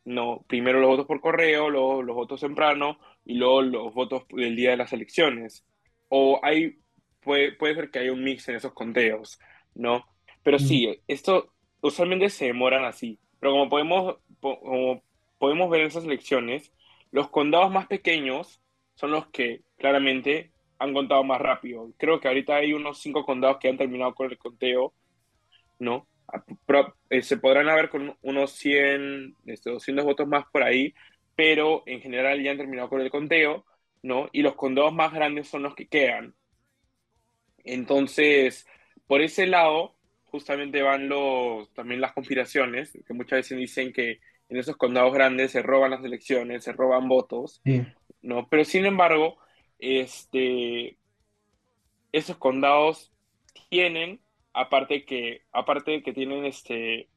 ¿no? 0.06 0.42
Primero 0.48 0.80
los 0.80 0.88
votos 0.88 1.04
por 1.04 1.20
correo, 1.20 1.68
luego 1.68 2.02
los 2.02 2.16
votos 2.16 2.40
temprano 2.40 2.98
y 3.26 3.34
luego 3.34 3.60
los 3.60 3.92
votos 3.92 4.22
del 4.30 4.56
día 4.56 4.70
de 4.70 4.78
las 4.78 4.94
elecciones. 4.94 5.66
O 6.08 6.40
hay, 6.42 6.78
puede, 7.20 7.52
puede 7.52 7.74
ser 7.74 7.90
que 7.90 7.98
haya 7.98 8.12
un 8.14 8.24
mix 8.24 8.48
en 8.48 8.56
esos 8.56 8.72
conteos, 8.72 9.38
¿no? 9.74 10.06
Pero 10.42 10.58
sí, 10.58 11.02
esto 11.08 11.52
usualmente 11.82 12.30
se 12.30 12.46
demoran 12.46 12.86
así. 12.86 13.18
Pero 13.38 13.52
como 13.52 13.68
podemos, 13.68 14.16
como 14.40 15.02
podemos 15.36 15.68
ver 15.68 15.82
en 15.82 15.88
esas 15.88 16.04
elecciones, 16.04 16.72
los 17.10 17.28
condados 17.28 17.70
más 17.70 17.86
pequeños 17.86 18.62
son 18.94 19.10
los 19.10 19.26
que 19.26 19.60
claramente 19.76 20.52
han 20.78 20.92
contado 20.94 21.24
más 21.24 21.40
rápido. 21.40 21.92
Creo 21.98 22.20
que 22.20 22.28
ahorita 22.28 22.56
hay 22.56 22.72
unos 22.72 23.00
cinco 23.00 23.24
condados 23.24 23.58
que 23.58 23.68
han 23.68 23.76
terminado 23.76 24.14
con 24.14 24.30
el 24.30 24.38
conteo, 24.38 24.94
¿no? 25.78 26.06
Eh, 27.10 27.22
se 27.22 27.38
podrán 27.38 27.68
haber 27.68 27.88
con 27.88 28.16
unos 28.22 28.52
100, 28.52 29.34
200 29.44 29.72
este, 29.82 29.92
votos 30.02 30.28
más 30.28 30.44
por 30.52 30.62
ahí, 30.62 30.94
pero 31.34 31.82
en 31.86 32.00
general 32.00 32.42
ya 32.42 32.50
han 32.50 32.58
terminado 32.58 32.88
con 32.88 33.00
el 33.00 33.10
conteo, 33.10 33.64
¿no? 34.02 34.28
Y 34.32 34.42
los 34.42 34.54
condados 34.54 34.92
más 34.92 35.12
grandes 35.12 35.48
son 35.48 35.62
los 35.62 35.74
que 35.74 35.88
quedan. 35.88 36.34
Entonces, 37.64 38.66
por 39.06 39.22
ese 39.22 39.46
lado, 39.46 39.94
justamente 40.26 40.82
van 40.82 41.08
los, 41.08 41.72
también 41.72 42.00
las 42.00 42.12
conspiraciones, 42.12 42.98
que 43.06 43.14
muchas 43.14 43.38
veces 43.38 43.58
dicen 43.58 43.92
que 43.92 44.20
en 44.48 44.56
esos 44.56 44.76
condados 44.76 45.12
grandes 45.12 45.52
se 45.52 45.62
roban 45.62 45.90
las 45.90 46.04
elecciones, 46.04 46.64
se 46.64 46.72
roban 46.72 47.08
votos, 47.08 47.62
¿no? 48.22 48.48
Pero 48.48 48.64
sin 48.64 48.86
embargo, 48.86 49.38
este, 49.78 50.98
esos 52.12 52.36
condados 52.36 53.12
tienen, 53.70 54.20
aparte 54.52 55.04
que, 55.04 55.42
aparte 55.52 56.02
que 56.02 56.12
tienen 56.12 56.44
este, 56.44 57.08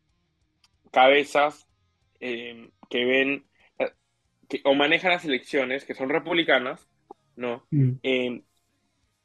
cabezas 0.91 1.67
que 2.19 3.05
ven 3.05 3.45
o 4.63 4.75
manejan 4.75 5.11
las 5.11 5.25
elecciones, 5.25 5.85
que 5.85 5.95
son 5.95 6.09
republicanas, 6.09 6.87
¿no? 7.35 7.65
Mm. 7.71 7.93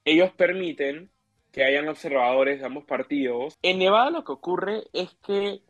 ellos 0.04 0.30
permiten 0.32 1.10
que 1.52 1.64
hayan 1.64 1.88
observadores 1.88 2.60
de 2.60 2.66
ambos 2.66 2.84
partidos. 2.84 3.58
En 3.62 3.78
Nevada 3.78 4.10
lo 4.10 4.24
que 4.24 4.32
ocurre 4.32 4.84
es 4.92 5.14
que 5.26 5.62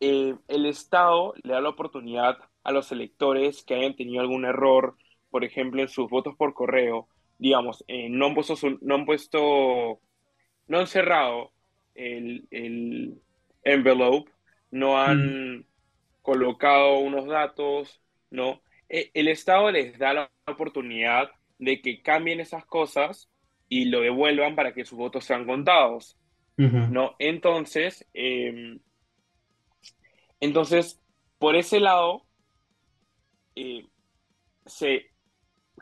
eh, 0.00 0.34
el 0.48 0.66
Estado 0.66 1.34
le 1.42 1.52
da 1.52 1.60
la 1.60 1.70
oportunidad 1.70 2.38
a 2.64 2.72
los 2.72 2.92
electores 2.92 3.62
que 3.64 3.74
hayan 3.74 3.96
tenido 3.96 4.20
algún 4.20 4.44
error, 4.44 4.96
por 5.30 5.44
ejemplo, 5.44 5.82
en 5.82 5.88
sus 5.88 6.08
votos 6.08 6.34
por 6.36 6.54
correo, 6.54 7.08
digamos, 7.38 7.84
eh, 7.88 8.08
no 8.08 8.26
han 8.26 8.34
puesto, 8.34 8.54
no 8.80 8.94
han 8.94 9.04
puesto, 9.04 10.00
no 10.66 10.78
han 10.78 10.86
cerrado 10.86 11.52
el, 11.94 12.46
el 12.50 13.20
envelope, 13.62 14.30
no 14.70 15.00
han 15.00 15.58
mm. 15.58 15.64
colocado 16.22 16.98
unos 16.98 17.26
datos, 17.26 18.00
¿no? 18.30 18.62
E, 18.88 19.10
el 19.14 19.28
Estado 19.28 19.70
les 19.70 19.98
da 19.98 20.14
la 20.14 20.30
oportunidad 20.46 21.30
de 21.58 21.80
que 21.80 22.02
cambien 22.02 22.40
esas 22.40 22.64
cosas 22.64 23.30
y 23.68 23.86
lo 23.86 24.00
devuelvan 24.00 24.56
para 24.56 24.72
que 24.72 24.84
sus 24.84 24.98
votos 24.98 25.24
sean 25.24 25.46
contados, 25.46 26.16
¿no? 26.56 27.14
Entonces, 27.18 28.04
em, 28.14 28.80
entonces, 30.40 31.00
por 31.38 31.54
ese 31.54 31.78
lado, 31.78 32.24
eh, 33.54 33.86
se 34.66 35.07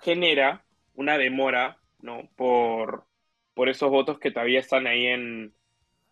genera 0.03 0.65
una 0.95 1.19
demora, 1.19 1.79
¿no? 2.01 2.29
Por, 2.37 3.07
por 3.55 3.69
esos 3.69 3.91
votos 3.91 4.19
que 4.19 4.31
todavía 4.31 4.61
están 4.61 4.87
ahí 4.87 5.07
en, 5.07 5.55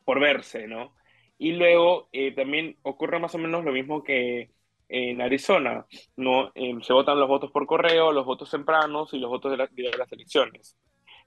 por 0.05 0.21
verse, 0.21 0.67
¿no? 0.67 0.95
Y 1.39 1.53
luego 1.53 2.09
eh, 2.13 2.33
también 2.33 2.79
ocurre 2.83 3.19
más 3.19 3.35
o 3.35 3.39
menos 3.39 3.65
lo 3.65 3.73
mismo 3.73 4.03
que 4.03 4.51
en 4.89 5.21
Arizona, 5.21 5.87
¿no? 6.17 6.53
Em, 6.55 6.81
se 6.83 6.93
votan 6.93 7.19
los 7.19 7.29
votos 7.29 7.51
por 7.51 7.67
correo, 7.67 8.13
los 8.13 8.27
votos 8.27 8.51
tempranos 8.51 9.13
y 9.15 9.19
los 9.19 9.31
votos 9.31 9.51
de, 9.51 9.57
las 9.97 10.13
elecciones. 10.13 10.77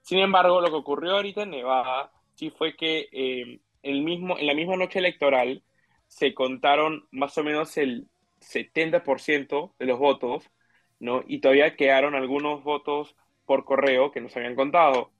Sin 0.02 0.18
embargo, 0.18 0.60
lo 0.60 0.68
que 0.68 0.76
ocurrió 0.76 1.12
ahorita 1.16 1.42
en 1.42 1.50
Nevada 1.50 2.10
sí 2.34 2.50
fue 2.50 2.76
que 2.76 3.08
em, 3.12 3.60
el 3.82 4.02
mismo, 4.02 4.38
en 4.38 4.46
la 4.46 4.54
misma 4.54 4.76
noche 4.76 5.00
electoral 5.00 5.62
se 6.06 6.34
contaron 6.34 7.06
más 7.10 7.36
o 7.36 7.44
menos 7.44 7.76
el 7.76 8.08
70% 8.40 9.74
de 9.78 9.86
los 9.86 9.98
votos, 9.98 10.50
¿no? 11.00 11.22
Y 11.26 11.40
todavía 11.40 11.76
quedaron 11.76 12.14
algunos 12.14 12.62
votos 12.64 13.16
por 13.44 13.64
correo 13.64 14.10
que 14.10 14.20
no 14.20 14.28
se 14.28 14.38
habían 14.38 14.56
contado, 14.56 15.12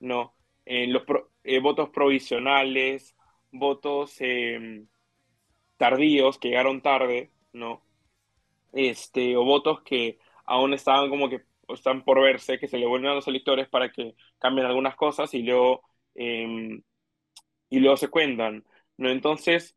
¿no? 0.00 0.34
En 0.64 0.92
los 0.92 1.04
eh, 1.44 1.60
votos 1.60 1.90
provisionales, 1.90 3.16
votos 3.52 4.16
em, 4.20 4.88
tardíos 5.76 6.38
que 6.38 6.48
llegaron 6.48 6.82
tarde, 6.82 7.32
¿no? 7.52 7.82
Este, 8.72 9.36
o 9.36 9.44
votos 9.44 9.82
que 9.82 10.18
aún 10.46 10.74
estaban 10.74 11.10
como 11.10 11.28
que 11.30 11.42
están 11.68 12.04
por 12.04 12.20
verse, 12.22 12.58
que 12.58 12.68
se 12.68 12.78
le 12.78 12.86
vuelven 12.86 13.10
a 13.10 13.14
los 13.14 13.28
electores 13.28 13.68
para 13.68 13.90
que 13.92 14.14
cambien 14.38 14.66
algunas 14.66 14.96
cosas 14.96 15.32
y 15.34 15.42
luego, 15.42 15.82
em, 16.14 16.82
y 17.70 17.80
luego 17.80 17.96
se 17.96 18.08
cuentan, 18.08 18.64
¿no? 18.96 19.10
Entonces, 19.10 19.76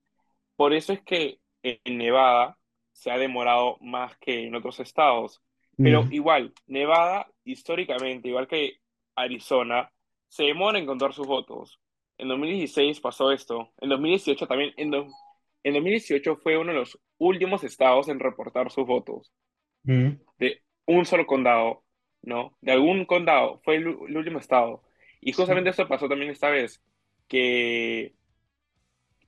por 0.55 0.73
eso 0.73 0.93
es 0.93 1.01
que 1.03 1.39
en 1.63 1.97
Nevada 1.97 2.57
se 3.01 3.09
ha 3.09 3.17
demorado 3.17 3.77
más 3.81 4.15
que 4.17 4.45
en 4.45 4.53
otros 4.53 4.79
estados. 4.79 5.41
Pero 5.75 6.07
igual, 6.11 6.53
Nevada, 6.67 7.25
históricamente, 7.43 8.27
igual 8.27 8.47
que 8.47 8.75
Arizona, 9.15 9.91
se 10.27 10.43
demora 10.43 10.77
en 10.77 10.85
contar 10.85 11.11
sus 11.11 11.25
votos. 11.25 11.79
En 12.19 12.27
2016 12.27 12.99
pasó 12.99 13.31
esto. 13.31 13.71
En 13.79 13.89
2018 13.89 14.45
también. 14.45 14.71
En, 14.77 14.93
en 14.93 15.73
2018 15.73 16.35
fue 16.35 16.59
uno 16.59 16.73
de 16.73 16.77
los 16.77 16.99
últimos 17.17 17.63
estados 17.63 18.07
en 18.07 18.19
reportar 18.19 18.69
sus 18.69 18.85
votos. 18.85 19.33
De 19.81 20.61
un 20.85 21.03
solo 21.07 21.25
condado, 21.25 21.83
¿no? 22.21 22.55
De 22.61 22.71
algún 22.71 23.05
condado. 23.05 23.61
Fue 23.63 23.77
el, 23.77 23.87
último 23.87 24.37
estado. 24.37 24.83
Y 25.21 25.33
justamente 25.33 25.71
eso 25.71 25.87
pasó 25.87 26.07
también 26.07 26.29
esta 26.29 26.51
vez. 26.51 26.83
Que 27.27 28.13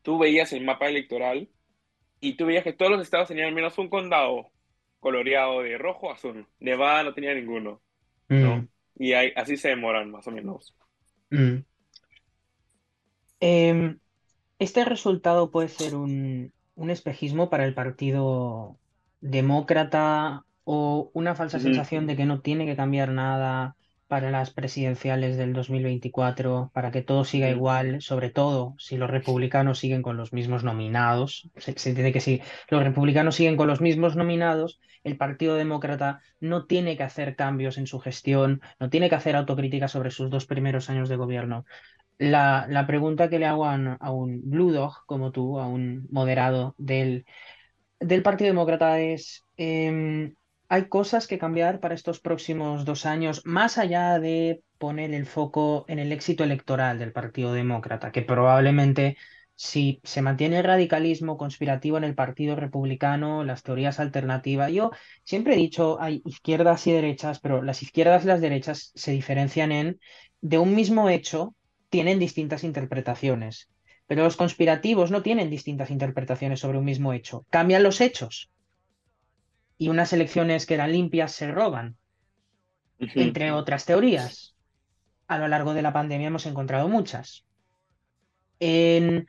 tú 0.03 0.19
veías 0.19 0.53
el 0.53 0.63
mapa 0.63 0.87
electoral 0.89 1.49
y 2.23 2.35
tú 2.35 2.45
veías 2.45 2.63
que 2.63 2.71
todos 2.71 2.91
los 2.91 3.01
estados 3.01 3.27
tenían 3.27 3.49
al 3.49 3.53
menos 3.53 3.77
un 3.77 3.89
condado 3.89 4.49
coloreado 5.01 5.61
de 5.61 5.77
rojo 5.77 6.07
o 6.07 6.11
azul. 6.13 6.47
Nevada 6.59 7.03
no 7.03 7.13
tenía 7.13 7.33
ninguno. 7.33 7.81
¿no? 8.29 8.57
Mm. 8.57 8.67
Y 8.97 9.13
así 9.13 9.57
se 9.57 9.69
demoran, 9.69 10.09
más 10.09 10.25
o 10.27 10.31
menos. 10.31 10.73
Mm. 11.29 11.57
Em, 13.41 13.99
este 14.57 14.85
resultado 14.85 15.51
puede 15.51 15.67
ser 15.67 15.95
un, 15.95 16.53
un, 16.75 16.89
espejismo 16.89 17.49
para 17.49 17.65
el 17.65 17.73
Partido 17.73 18.77
Demócrata 19.19 20.45
o 20.63 21.11
una 21.13 21.35
falsa 21.35 21.59
sensación 21.59 22.07
de 22.07 22.15
que 22.15 22.25
no 22.25 22.39
tiene 22.39 22.65
que 22.65 22.77
cambiar 22.77 23.09
nada 23.09 23.75
para 24.13 24.29
las 24.29 24.51
presidenciales 24.51 25.37
del 25.37 25.53
2024, 25.53 26.69
para 26.71 26.91
que 26.91 27.01
todo 27.01 27.25
siga 27.25 27.49
igual, 27.49 27.99
sobre 28.03 28.29
todo 28.29 28.75
si 28.77 28.95
los 28.95 29.09
republicanos 29.09 29.79
siguen 29.79 30.03
con 30.03 30.17
los 30.17 30.33
mismos 30.33 30.63
nominados. 30.63 31.49
Se, 31.57 31.71
entiende 31.71 32.13
que 32.13 32.19
si 32.19 32.39
los 32.69 32.83
republicanos 32.83 33.33
siguen 33.33 33.57
con 33.57 33.65
los 33.65 33.81
mismos 33.81 34.15
nominados, 34.15 34.79
el 35.03 35.17
Partido 35.17 35.55
Demócrata 35.55 36.21
no 36.39 36.67
tiene 36.67 36.95
que 36.95 37.01
hacer 37.01 37.35
cambios 37.35 37.79
en 37.79 37.87
su 37.87 37.99
gestión, 37.99 38.61
no 38.79 38.91
tiene 38.91 39.09
que 39.09 39.15
hacer 39.15 39.35
autocrítica 39.35 39.87
sobre 39.87 40.11
sus 40.11 40.29
dos 40.29 40.45
primeros 40.45 40.91
años 40.91 41.09
de 41.09 41.15
gobierno. 41.15 41.65
La, 42.19 42.67
la 42.69 42.85
pregunta 42.85 43.31
que 43.31 43.39
le 43.39 43.47
hago 43.47 43.65
a 43.65 44.11
un, 44.11 44.41
Blue 44.47 44.71
Dog 44.71 45.07
como 45.07 45.31
tú, 45.31 45.59
a 45.59 45.65
un 45.65 46.07
moderado 46.11 46.75
del, 46.77 47.25
del 47.99 48.21
Partido 48.21 48.49
Demócrata 48.49 48.99
es... 48.99 49.43
Em, 49.57 50.35
hay 50.73 50.85
cosas 50.85 51.27
que 51.27 51.37
cambiar 51.37 51.79
para 51.79 51.93
estos 51.93 52.19
próximos 52.19 52.83
dos 52.83 53.05
años, 53.05 53.43
más 53.45 53.77
allá 53.77 54.17
de 54.17 54.63
poner 54.79 55.13
el 55.13 55.27
foco 55.27 55.85
en 55.87 55.99
el 55.99 56.11
éxito 56.11 56.43
electoral 56.43 56.97
del 56.97 57.11
Partido 57.11 57.53
Demócrata, 57.53 58.11
que 58.11 58.23
probablemente 58.23 59.15
si 59.53 60.01
se 60.03 60.23
mantiene 60.23 60.57
el 60.57 60.63
radicalismo 60.63 61.37
conspirativo 61.37 61.97
en 61.97 62.05
el 62.05 62.15
Partido 62.15 62.55
Republicano, 62.55 63.43
las 63.43 63.61
teorías 63.61 63.99
alternativas, 63.99 64.71
yo 64.71 64.89
siempre 65.23 65.53
he 65.53 65.57
dicho, 65.57 66.01
hay 66.01 66.23
izquierdas 66.25 66.87
y 66.87 66.91
derechas, 66.91 67.39
pero 67.39 67.61
las 67.61 67.83
izquierdas 67.83 68.23
y 68.23 68.29
las 68.29 68.41
derechas 68.41 68.91
se 68.95 69.11
diferencian 69.11 69.71
en, 69.71 69.99
de 70.41 70.57
un 70.57 70.73
mismo 70.73 71.07
hecho, 71.07 71.53
tienen 71.91 72.17
distintas 72.17 72.63
interpretaciones. 72.63 73.69
Pero 74.07 74.23
los 74.23 74.37
conspirativos 74.37 75.11
no 75.11 75.21
tienen 75.21 75.51
distintas 75.51 75.91
interpretaciones 75.91 76.61
sobre 76.61 76.79
un 76.79 76.85
mismo 76.85 77.13
hecho, 77.13 77.45
cambian 77.51 77.83
los 77.83 78.01
hechos 78.01 78.49
y 79.77 79.89
unas 79.89 80.13
elecciones 80.13 80.65
que 80.65 80.75
eran 80.75 80.91
limpias 80.91 81.31
se 81.31 81.51
roban, 81.51 81.97
entre 82.99 83.51
otras 83.51 83.85
teorías. 83.85 84.55
A 85.27 85.37
lo 85.37 85.47
largo 85.47 85.73
de 85.73 85.81
la 85.81 85.93
pandemia 85.93 86.27
hemos 86.27 86.45
encontrado 86.45 86.87
muchas. 86.87 87.45
En, 88.59 89.27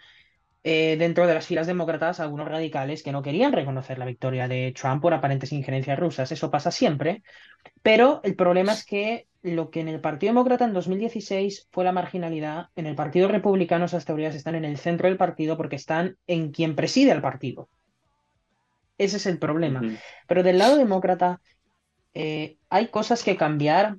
eh, 0.63 0.97
dentro 0.99 1.27
de 1.27 1.35
las 1.35 1.47
filas 1.47 1.67
demócratas, 1.67 2.21
algunos 2.21 2.49
radicales 2.49 3.03
que 3.03 3.13
no 3.13 3.23
querían 3.23 3.53
reconocer 3.53 3.99
la 3.99 4.07
victoria 4.07 4.49
de 4.49 4.73
Trump 4.73 5.03
por 5.03 5.13
aparentes 5.13 5.53
injerencias 5.53 5.99
rusas. 5.99 6.33
Eso 6.33 6.51
pasa 6.51 6.71
siempre. 6.71 7.23
Pero 7.83 8.21
el 8.25 8.35
problema 8.35 8.73
es 8.73 8.85
que 8.85 9.27
lo 9.43 9.71
que 9.71 9.81
en 9.81 9.89
el 9.89 10.01
Partido 10.01 10.31
Demócrata 10.31 10.65
en 10.65 10.73
2016 10.73 11.69
fue 11.71 11.85
la 11.85 11.93
marginalidad, 11.93 12.69
en 12.77 12.87
el 12.87 12.95
Partido 12.95 13.29
Republicano 13.29 13.85
esas 13.85 14.07
teorías 14.07 14.35
están 14.35 14.55
en 14.55 14.65
el 14.65 14.79
centro 14.79 15.07
del 15.07 15.19
partido 15.19 15.59
porque 15.59 15.77
están 15.77 16.17
en 16.27 16.51
quien 16.51 16.75
preside 16.75 17.13
el 17.13 17.21
partido. 17.21 17.69
Ese 18.99 19.17
es 19.17 19.27
el 19.27 19.39
problema. 19.39 19.83
Pero 20.27 20.43
del 20.43 20.59
lado 20.59 20.77
demócrata 20.77 21.41
eh, 22.15 22.59
hay 22.69 22.89
cosas 22.89 23.25
que 23.25 23.37
cambiar 23.37 23.97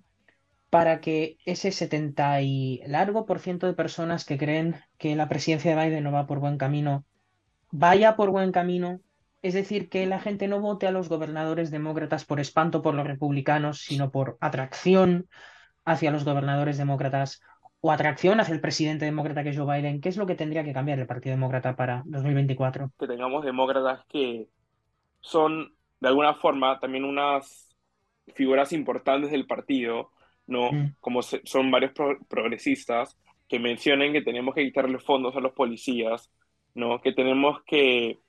para 0.70 1.00
que 1.00 1.38
ese 1.46 1.72
70 1.72 2.42
y 2.42 2.82
largo 2.88 3.26
por 3.26 3.40
ciento 3.40 3.68
de 3.68 3.74
personas 3.74 4.26
que 4.26 4.38
creen 4.38 4.76
que 4.98 5.16
la 5.16 5.30
presidencia 5.30 5.76
de 5.76 5.86
Biden 5.86 6.04
no 6.04 6.12
va 6.12 6.28
por 6.28 6.40
buen 6.40 6.58
camino, 6.58 7.06
vaya 7.72 8.16
por 8.16 8.32
buen 8.32 8.52
camino. 8.52 9.00
Es 9.42 9.54
decir, 9.54 9.90
que 9.90 10.08
la 10.08 10.20
gente 10.20 10.48
no 10.48 10.60
vote 10.60 10.88
a 10.88 10.92
los 10.92 11.08
gobernadores 11.08 11.70
demócratas 11.70 12.26
por 12.26 12.40
espanto 12.40 12.82
por 12.82 12.96
los 12.96 13.06
republicanos, 13.06 13.82
sino 13.82 14.10
por 14.12 14.38
atracción 14.42 15.28
hacia 15.86 16.12
los 16.12 16.26
gobernadores 16.26 16.78
demócratas 16.78 17.42
o 17.80 17.92
atracción 17.92 18.40
hacia 18.40 18.56
el 18.56 18.62
presidente 18.62 19.06
demócrata 19.06 19.44
que 19.44 19.50
es 19.50 19.58
Joe 19.58 19.78
Biden. 19.78 20.02
¿Qué 20.02 20.10
es 20.10 20.18
lo 20.18 20.26
que 20.26 20.34
tendría 20.34 20.64
que 20.64 20.74
cambiar 20.74 20.98
el 20.98 21.06
Partido 21.06 21.36
Demócrata 21.36 21.76
para 21.76 22.02
2024? 22.06 22.92
Que 22.98 23.08
tengamos 23.08 23.46
demócratas 23.46 24.04
que 24.10 24.48
son 25.26 25.74
de 26.00 26.08
alguna 26.08 26.36
forma 26.36 26.80
también 26.80 27.04
unas 27.04 27.76
figuras 28.36 28.72
importantes 28.74 29.32
del 29.32 29.48
partido, 29.48 30.12
¿no? 30.46 30.72
Mm. 30.72 30.96
Como 31.00 31.22
son 31.24 31.72
varios 31.72 31.94
progresistas 32.30 33.18
que 33.48 33.60
mencionan 33.60 34.14
que 34.14 34.22
tenemos 34.22 34.54
que 34.54 34.64
quitarle 34.64 35.00
fondos 35.00 35.36
a 35.36 35.40
los 35.40 35.54
policías, 35.54 36.32
¿no? 36.76 37.02
Que 37.02 37.12
tenemos 37.12 37.64
que 37.64 38.20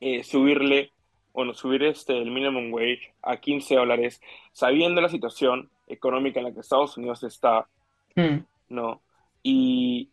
eh, 0.00 0.24
subirle, 0.24 0.92
bueno, 1.34 1.52
subir 1.52 1.82
este, 1.82 2.16
el 2.16 2.30
minimum 2.30 2.72
wage 2.72 3.14
a 3.22 3.36
15 3.36 3.74
dólares, 3.74 4.20
sabiendo 4.52 5.00
la 5.02 5.10
situación 5.10 5.70
económica 5.88 6.40
en 6.40 6.46
la 6.46 6.52
que 6.52 6.60
Estados 6.60 6.96
Unidos 6.96 7.22
está, 7.22 7.68
mm. 8.16 8.38
¿no? 8.70 9.02
Y 9.42 10.08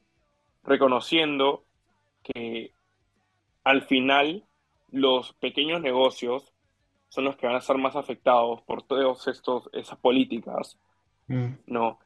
reconociendo 0.63 1.63
que 2.21 2.73
al 3.63 3.83
final 3.83 4.43
los 4.91 5.33
pequeños 5.33 5.81
negocios 5.81 6.53
son 7.09 7.23
los 7.25 7.35
que 7.35 7.47
van 7.47 7.55
a 7.55 7.61
ser 7.61 7.77
más 7.77 7.95
afectados 7.95 8.61
por 8.61 8.83
todas 8.83 9.27
esas 9.27 9.99
políticas, 9.99 10.77
mm. 11.27 11.47
¿no? 11.67 11.99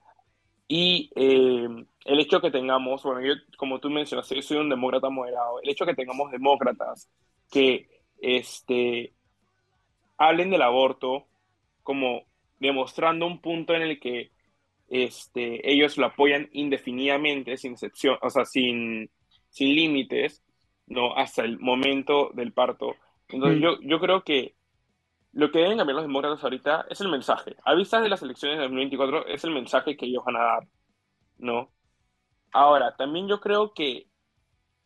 Y 0.68 1.12
eh, 1.16 1.68
el 2.06 2.20
hecho 2.20 2.42
que 2.42 2.50
tengamos, 2.50 3.04
bueno, 3.04 3.22
yo, 3.22 3.34
como 3.58 3.80
tú 3.80 3.90
mencionaste, 3.90 4.36
yo 4.36 4.42
soy 4.42 4.58
un 4.58 4.70
demócrata 4.70 5.10
moderado, 5.10 5.62
el 5.62 5.70
hecho 5.70 5.86
que 5.86 5.94
tengamos 5.94 6.32
demócratas 6.32 7.10
que 7.52 7.90
este, 8.22 9.14
hablen 10.18 10.50
del 10.50 10.62
aborto 10.62 11.28
como 11.84 12.24
demostrando 12.60 13.28
un 13.28 13.42
punto 13.42 13.76
en 13.76 13.82
el 13.82 14.00
que 14.00 14.32
este, 14.90 15.70
ellos 15.70 15.98
lo 15.98 16.06
apoyan 16.06 16.50
indefinidamente, 16.54 17.58
sin 17.58 17.74
excepción, 17.74 18.18
o 18.22 18.30
sea, 18.30 18.46
sin, 18.46 19.10
sin 19.50 19.76
límites, 19.76 20.42
¿no? 20.88 21.16
Hasta 21.16 21.44
el 21.44 21.60
momento 21.60 22.32
del 22.34 22.54
parto. 22.54 22.96
Entonces, 23.30 23.60
mm. 23.60 23.64
yo, 23.64 23.82
yo 23.82 24.00
creo 24.00 24.24
que 24.24 24.56
lo 25.32 25.52
que 25.52 25.60
deben 25.60 25.78
cambiar 25.78 25.96
los 25.96 26.06
demócratas 26.06 26.44
ahorita 26.44 26.86
es 26.90 27.02
el 27.02 27.10
mensaje. 27.10 27.56
A 27.66 27.74
vista 27.74 28.00
de 28.02 28.10
las 28.10 28.22
elecciones 28.22 28.58
de 28.58 28.64
2024, 28.64 29.28
es 29.28 29.44
el 29.44 29.52
mensaje 29.52 29.98
que 29.98 30.06
ellos 30.06 30.24
van 30.24 30.36
a 30.36 30.44
dar, 30.44 30.68
¿no? 31.38 31.72
Ahora, 32.52 32.96
también 32.96 33.28
yo 33.28 33.40
creo 33.40 33.74
que 33.74 34.08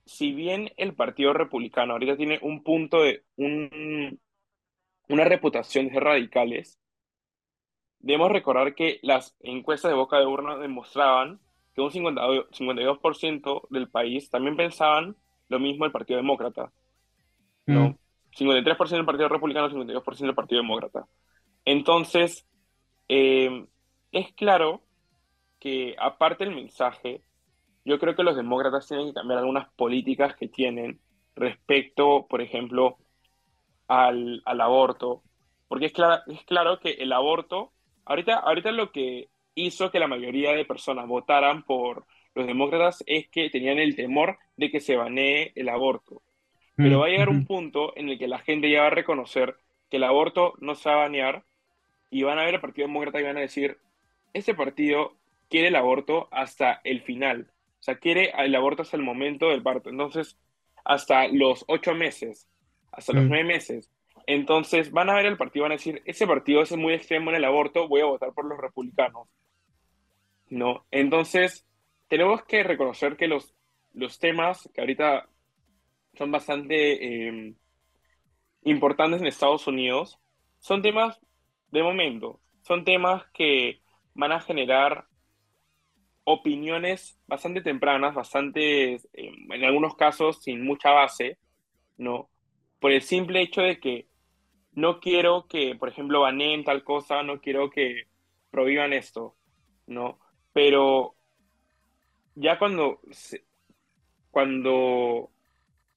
si 0.05 0.31
bien 0.31 0.71
el 0.77 0.95
Partido 0.95 1.33
Republicano 1.33 1.93
ahorita 1.93 2.15
tiene 2.15 2.39
un 2.41 2.63
punto 2.63 3.01
de 3.01 3.25
un, 3.35 4.21
una 5.09 5.25
reputación 5.25 5.89
de 5.89 5.99
radicales, 5.99 6.79
debemos 7.99 8.31
recordar 8.31 8.73
que 8.73 8.99
las 9.03 9.35
encuestas 9.41 9.91
de 9.91 9.97
boca 9.97 10.17
de 10.17 10.25
urna 10.25 10.57
demostraban 10.57 11.41
que 11.75 11.81
un 11.81 11.91
52% 11.91 13.67
del 13.69 13.89
país 13.89 14.29
también 14.29 14.55
pensaban 14.55 15.17
lo 15.49 15.59
mismo 15.59 15.85
el 15.85 15.91
Partido 15.91 16.17
Demócrata, 16.17 16.71
¿no? 17.65 17.89
Mm. 17.89 17.97
53% 18.37 18.89
del 18.89 19.05
Partido 19.05 19.29
Republicano, 19.29 19.69
52% 19.69 20.17
del 20.17 20.35
Partido 20.35 20.61
Demócrata. 20.61 21.07
Entonces, 21.65 22.47
eh, 23.09 23.65
es 24.11 24.33
claro 24.33 24.83
que 25.59 25.95
aparte 25.99 26.45
del 26.45 26.55
mensaje, 26.55 27.21
yo 27.83 27.99
creo 27.99 28.15
que 28.15 28.23
los 28.23 28.35
demócratas 28.35 28.87
tienen 28.87 29.07
que 29.07 29.13
cambiar 29.13 29.39
algunas 29.39 29.69
políticas 29.73 30.35
que 30.35 30.47
tienen 30.47 30.99
respecto, 31.35 32.27
por 32.29 32.41
ejemplo, 32.41 32.97
al, 33.87 34.43
aborto. 34.45 35.23
Porque 35.67 35.87
es, 35.87 35.93
es 36.27 36.43
claro 36.45 36.79
que 36.79 36.91
el 36.91 37.11
aborto, 37.13 37.71
ahorita, 38.05 38.35
ahorita 38.35 38.71
lo 38.71 38.91
que 38.91 39.29
hizo 39.55 39.89
que 39.89 39.99
la 39.99 40.07
mayoría 40.07 40.51
de 40.51 40.65
personas 40.65 41.07
votaran 41.07 41.63
por 41.63 42.05
los 42.35 42.45
demócratas 42.45 43.03
es 43.07 43.27
que 43.29 43.49
tenían 43.49 43.79
el 43.79 43.95
temor 43.95 44.37
de 44.57 44.71
que 44.71 44.79
se 44.79 44.95
banee 44.95 45.53
el 45.55 45.69
aborto. 45.69 46.21
Pero 46.75 46.99
va 46.99 47.07
a 47.07 47.09
llegar 47.09 47.29
un 47.29 47.45
punto 47.45 47.97
en 47.97 48.09
el 48.09 48.19
que 48.19 48.27
la 48.27 48.37
gente 48.37 48.69
ya 48.69 48.81
va 48.81 48.87
a 48.87 48.91
reconocer 48.91 49.55
que 49.89 49.97
el 49.97 50.03
aborto 50.03 50.53
no 50.59 50.75
se 50.75 50.89
va 50.89 50.95
a 50.95 50.99
banear 50.99 51.43
y 52.11 52.21
van 52.21 52.37
a 52.37 52.45
ver 52.45 52.55
al 52.55 52.61
Partido 52.61 52.87
Demócrata 52.87 53.19
y 53.19 53.23
van 53.23 53.37
a 53.37 53.41
decir, 53.41 53.79
este 54.33 54.53
partido 54.53 55.13
quiere 55.49 55.69
el 55.69 55.75
aborto 55.75 56.27
hasta 56.31 56.81
el 56.83 57.01
final, 57.01 57.47
o 57.79 57.83
sea, 57.83 57.97
quiere 57.97 58.31
el 58.37 58.53
aborto 58.55 58.83
hasta 58.83 58.97
el 58.97 59.03
momento 59.03 59.49
del 59.49 59.63
parto, 59.63 59.89
entonces 59.89 60.37
hasta 60.83 61.27
los 61.27 61.65
ocho 61.67 61.95
meses, 61.95 62.47
hasta 62.91 63.13
los 63.13 63.25
nueve 63.25 63.43
meses. 63.43 63.91
Entonces 64.25 64.91
van 64.91 65.09
a 65.09 65.15
ver 65.15 65.25
al 65.25 65.37
partido 65.37 65.63
y 65.63 65.65
van 65.65 65.71
a 65.71 65.75
decir, 65.75 66.01
ese 66.05 66.27
partido 66.27 66.61
es 66.61 66.75
muy 66.75 66.93
extremo 66.93 67.29
en 67.29 67.37
el 67.37 67.45
aborto, 67.45 67.87
voy 67.87 68.01
a 68.01 68.05
votar 68.05 68.33
por 68.33 68.45
los 68.45 68.59
republicanos. 68.59 69.27
¿No? 70.49 70.85
Entonces, 70.91 71.65
tenemos 72.07 72.43
que 72.43 72.63
reconocer 72.63 73.17
que 73.17 73.27
los, 73.27 73.53
los 73.93 74.19
temas 74.19 74.69
que 74.73 74.81
ahorita 74.81 75.27
son 76.17 76.31
bastante 76.31 77.27
eh, 77.27 77.53
importantes 78.63 79.21
en 79.21 79.27
Estados 79.27 79.67
Unidos, 79.67 80.19
son 80.59 80.81
temas 80.81 81.19
de 81.71 81.83
momento, 81.83 82.41
son 82.61 82.83
temas 82.83 83.23
que 83.33 83.81
van 84.13 84.31
a 84.31 84.39
generar 84.39 85.05
opiniones 86.23 87.17
bastante 87.27 87.61
tempranas, 87.61 88.13
bastante, 88.13 88.95
eh, 88.95 88.99
en 89.13 89.63
algunos 89.63 89.95
casos, 89.95 90.43
sin 90.43 90.65
mucha 90.65 90.91
base, 90.91 91.37
¿no? 91.97 92.29
Por 92.79 92.91
el 92.91 93.01
simple 93.01 93.41
hecho 93.41 93.61
de 93.61 93.79
que 93.79 94.07
no 94.73 94.99
quiero 94.99 95.47
que, 95.47 95.75
por 95.75 95.89
ejemplo, 95.89 96.21
baneen 96.21 96.63
tal 96.63 96.83
cosa, 96.83 97.23
no 97.23 97.39
quiero 97.39 97.69
que 97.69 98.07
prohíban 98.51 98.91
esto, 98.91 99.35
¿no? 99.85 100.19
Pero 100.51 101.15
ya 102.35 102.59
cuando, 102.59 102.99
cuando 104.31 105.31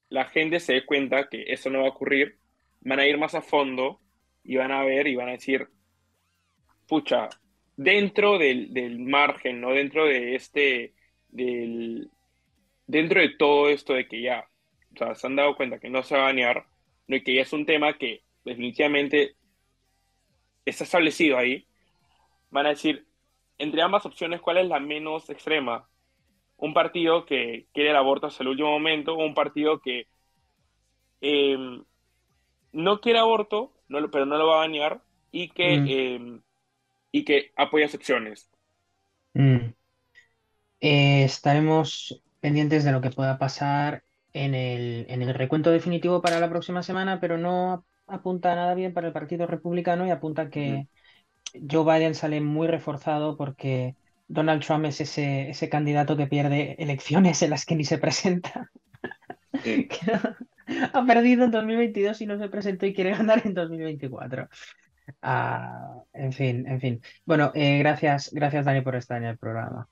la 0.09 0.25
gente 0.25 0.59
se 0.59 0.73
dé 0.73 0.85
cuenta 0.85 1.29
que 1.29 1.43
eso 1.47 1.69
no 1.69 1.79
va 1.79 1.85
a 1.87 1.91
ocurrir, 1.91 2.37
van 2.81 2.99
a 2.99 3.07
ir 3.07 3.17
más 3.17 3.35
a 3.35 3.41
fondo 3.41 3.99
y 4.43 4.57
van 4.57 4.71
a 4.71 4.83
ver 4.83 5.07
y 5.07 5.15
van 5.15 5.29
a 5.29 5.33
decir, 5.33 5.67
pucha, 6.87 7.29
dentro 7.77 8.37
del, 8.37 8.99
margen, 8.99 9.61
¿no? 9.61 9.71
Dentro 9.71 10.05
de 10.05 10.35
este, 10.35 10.93
del, 11.29 12.09
dentro 12.87 13.21
de 13.21 13.29
todo 13.37 13.69
esto 13.69 13.93
de 13.93 14.07
que 14.07 14.21
ya, 14.21 14.47
o 14.93 14.97
sea, 14.97 15.15
se 15.15 15.27
han 15.27 15.35
dado 15.35 15.55
cuenta 15.55 15.79
que 15.79 15.89
no 15.89 16.03
se 16.03 16.15
va 16.15 16.23
a 16.23 16.25
banear, 16.25 16.65
¿no? 17.07 17.15
y 17.15 17.23
que 17.23 17.35
ya 17.35 17.41
es 17.41 17.53
un 17.53 17.65
tema 17.65 17.97
que 17.97 18.23
definitivamente 18.43 19.35
está 20.65 20.83
establecido 20.83 21.37
ahí, 21.37 21.65
van 22.49 22.65
a 22.65 22.69
decir, 22.69 23.07
entre 23.57 23.81
ambas 23.81 24.05
opciones, 24.05 24.41
¿cuál 24.41 24.57
es 24.57 24.67
la 24.67 24.79
menos 24.79 25.29
extrema? 25.29 25.87
Un 26.61 26.73
partido 26.73 27.25
que 27.25 27.65
quiere 27.73 27.89
el 27.89 27.95
aborto 27.95 28.27
hasta 28.27 28.43
el 28.43 28.49
último 28.49 28.69
momento, 28.69 29.15
un 29.15 29.33
partido 29.33 29.81
que 29.81 30.07
em, 31.19 31.83
no 32.71 33.01
quiere 33.01 33.19
aborto, 33.19 33.73
pero 34.11 34.25
no 34.25 34.37
lo 34.37 34.47
va 34.47 34.55
a 34.55 34.59
banear, 34.59 35.01
y 35.31 35.49
que, 35.49 35.79
mm. 35.79 35.87
em, 35.89 36.41
y 37.11 37.25
que 37.25 37.51
apoya 37.57 37.87
secciones. 37.87 38.49
Mm. 39.33 39.73
Eh, 40.81 41.23
estaremos 41.23 42.21
pendientes 42.39 42.83
de 42.83 42.91
lo 42.91 43.01
que 43.01 43.09
pueda 43.09 43.39
pasar 43.39 44.03
en 44.31 44.53
el, 44.53 45.07
en 45.09 45.23
el 45.23 45.33
recuento 45.33 45.71
definitivo 45.71 46.21
para 46.21 46.39
la 46.39 46.49
próxima 46.49 46.83
semana, 46.83 47.19
pero 47.19 47.39
no 47.39 47.85
apunta 48.05 48.55
nada 48.55 48.75
bien 48.75 48.93
para 48.93 49.07
el 49.07 49.13
Partido 49.13 49.47
Republicano 49.47 50.05
y 50.05 50.11
apunta 50.11 50.51
que 50.51 50.87
Joe 51.69 51.85
Biden 51.85 52.13
sale 52.13 52.39
muy 52.39 52.67
reforzado 52.67 53.35
porque 53.35 53.95
Donald 54.31 54.63
Trump 54.63 54.85
es 54.85 55.01
ese, 55.01 55.49
ese 55.49 55.69
candidato 55.69 56.15
que 56.15 56.27
pierde 56.27 56.75
elecciones 56.79 57.41
en 57.41 57.49
las 57.49 57.65
que 57.65 57.75
ni 57.75 57.83
se 57.83 57.97
presenta. 57.97 58.71
ha 60.93 61.05
perdido 61.05 61.43
en 61.45 61.51
2022 61.51 62.21
y 62.21 62.25
no 62.25 62.37
se 62.37 62.47
presentó 62.47 62.85
y 62.85 62.93
quiere 62.93 63.11
ganar 63.11 63.41
en 63.45 63.53
2024. 63.53 64.47
Ah, 65.21 65.95
en 66.13 66.31
fin, 66.31 66.65
en 66.65 66.79
fin. 66.79 67.01
Bueno, 67.25 67.51
eh, 67.53 67.77
gracias, 67.79 68.31
gracias 68.31 68.65
Dani 68.65 68.81
por 68.81 68.95
estar 68.95 69.17
en 69.17 69.29
el 69.29 69.37
programa. 69.37 69.89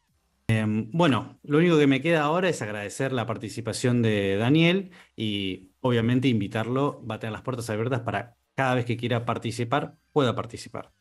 Em, 0.47 0.89
bueno, 0.91 1.37
lo 1.43 1.57
único 1.57 1.77
que 1.77 1.87
me 1.87 2.01
queda 2.01 2.21
ahora 2.21 2.49
es 2.49 2.61
agradecer 2.61 3.11
la 3.11 3.25
participación 3.25 4.01
de 4.01 4.37
Daniel 4.37 4.91
y 5.15 5.71
obviamente 5.81 6.29
invitarlo, 6.29 7.03
a 7.09 7.19
tener 7.19 7.33
las 7.33 7.41
puertas 7.41 7.69
abiertas 7.69 8.01
para 8.01 8.35
cada 8.55 8.75
vez 8.75 8.85
que 8.85 8.97
quiera 8.97 9.25
participar, 9.25 9.95
pueda 10.11 10.33
participar. 10.33 10.91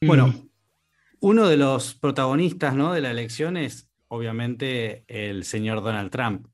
Bueno, 0.00 0.28
mm. 0.28 0.48
Uno 1.20 1.48
de 1.48 1.56
los 1.56 1.94
protagonistas 1.94 2.74
¿no? 2.74 2.92
de 2.92 3.00
la 3.00 3.10
elección 3.10 3.56
es 3.56 3.88
obviamente 4.08 5.04
el 5.08 5.44
señor 5.44 5.82
Donald 5.82 6.10
Trump. 6.10 6.46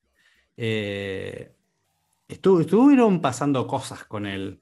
Eh, 0.56 1.52
estuvieron 2.28 3.20
pasando 3.20 3.66
cosas 3.66 4.04
con 4.04 4.26
él. 4.26 4.60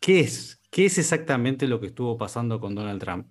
¿Qué 0.00 0.20
es? 0.20 0.60
¿Qué 0.70 0.86
es 0.86 0.98
exactamente 0.98 1.68
lo 1.68 1.80
que 1.80 1.88
estuvo 1.88 2.16
pasando 2.16 2.60
con 2.60 2.74
Donald 2.74 3.00
Trump? 3.00 3.28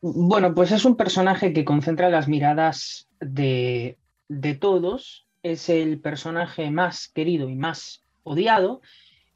Bueno, 0.00 0.54
pues 0.54 0.72
es 0.72 0.84
un 0.84 0.96
personaje 0.96 1.52
que 1.52 1.64
concentra 1.64 2.08
las 2.08 2.26
miradas 2.26 3.08
de, 3.20 3.98
de 4.28 4.54
todos. 4.54 5.26
Es 5.42 5.68
el 5.68 6.00
personaje 6.00 6.70
más 6.70 7.08
querido 7.08 7.48
y 7.48 7.54
más 7.54 8.02
odiado 8.22 8.80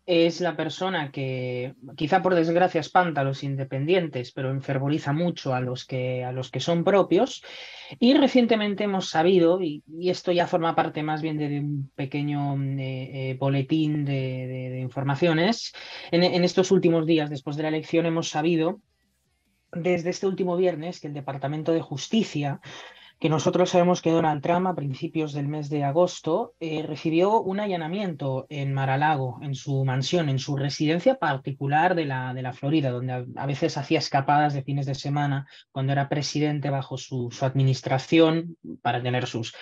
es 0.06 0.40
la 0.40 0.56
persona 0.56 1.10
que 1.10 1.74
quizá 1.96 2.20
por 2.20 2.34
desgracia 2.34 2.80
espanta 2.80 3.22
a 3.22 3.24
los 3.24 3.42
independientes, 3.42 4.32
pero 4.32 4.50
enfervoriza 4.50 5.12
mucho 5.12 5.54
a 5.54 5.60
los 5.60 5.86
que, 5.86 6.24
a 6.24 6.32
los 6.32 6.50
que 6.50 6.60
son 6.60 6.84
propios. 6.84 7.42
Y 7.98 8.14
recientemente 8.14 8.84
hemos 8.84 9.08
sabido, 9.08 9.62
y, 9.62 9.82
esto 10.02 10.32
ya 10.32 10.46
forma 10.46 10.74
parte 10.74 11.02
más 11.02 11.22
bien 11.22 11.38
de, 11.38 11.60
un 11.60 11.90
pequeño 11.94 12.54
eh, 12.78 13.30
eh, 13.30 13.36
boletín 13.38 14.04
de, 14.04 14.80
informaciones, 14.80 15.72
en, 16.10 16.22
en 16.22 16.44
estos 16.44 16.70
últimos 16.70 17.06
días 17.06 17.30
después 17.30 17.56
de 17.56 17.62
la 17.62 17.70
elección 17.70 18.04
hemos 18.04 18.28
sabido 18.28 18.80
desde 19.72 20.10
este 20.10 20.26
último 20.26 20.56
viernes 20.56 21.00
que 21.00 21.08
el 21.08 21.14
Departamento 21.14 21.72
de 21.72 21.80
Justicia 21.80 22.60
que 23.24 23.30
nosotros 23.30 23.70
sabemos 23.70 24.02
que 24.02 24.10
Donald 24.10 24.42
Trump 24.42 24.66
a 24.66 24.74
principios 24.74 25.32
del 25.32 25.48
mes 25.48 25.70
de 25.70 25.82
agosto 25.82 26.52
eh, 26.60 26.84
recibió 26.86 27.40
un 27.40 27.58
allanamiento 27.58 28.44
en 28.50 28.74
Maralago, 28.74 29.38
en 29.40 29.54
su 29.54 29.82
mansión, 29.82 30.28
en 30.28 30.38
su 30.38 30.58
residencia 30.58 31.14
particular 31.14 31.94
de 31.94 32.04
la, 32.04 32.34
de 32.34 32.42
la 32.42 32.52
Florida, 32.52 32.90
donde 32.90 33.26
a, 33.34 33.46
veces 33.46 33.78
hacía 33.78 33.98
escapadas 33.98 34.52
de 34.52 34.62
fines 34.62 34.84
de 34.84 34.94
semana 34.94 35.46
cuando 35.72 35.92
era 35.92 36.10
presidente 36.10 36.68
bajo 36.68 36.98
su, 36.98 37.30
su 37.30 37.46
administración 37.46 38.58
para 38.82 39.02
tener 39.02 39.26
sus, 39.26 39.54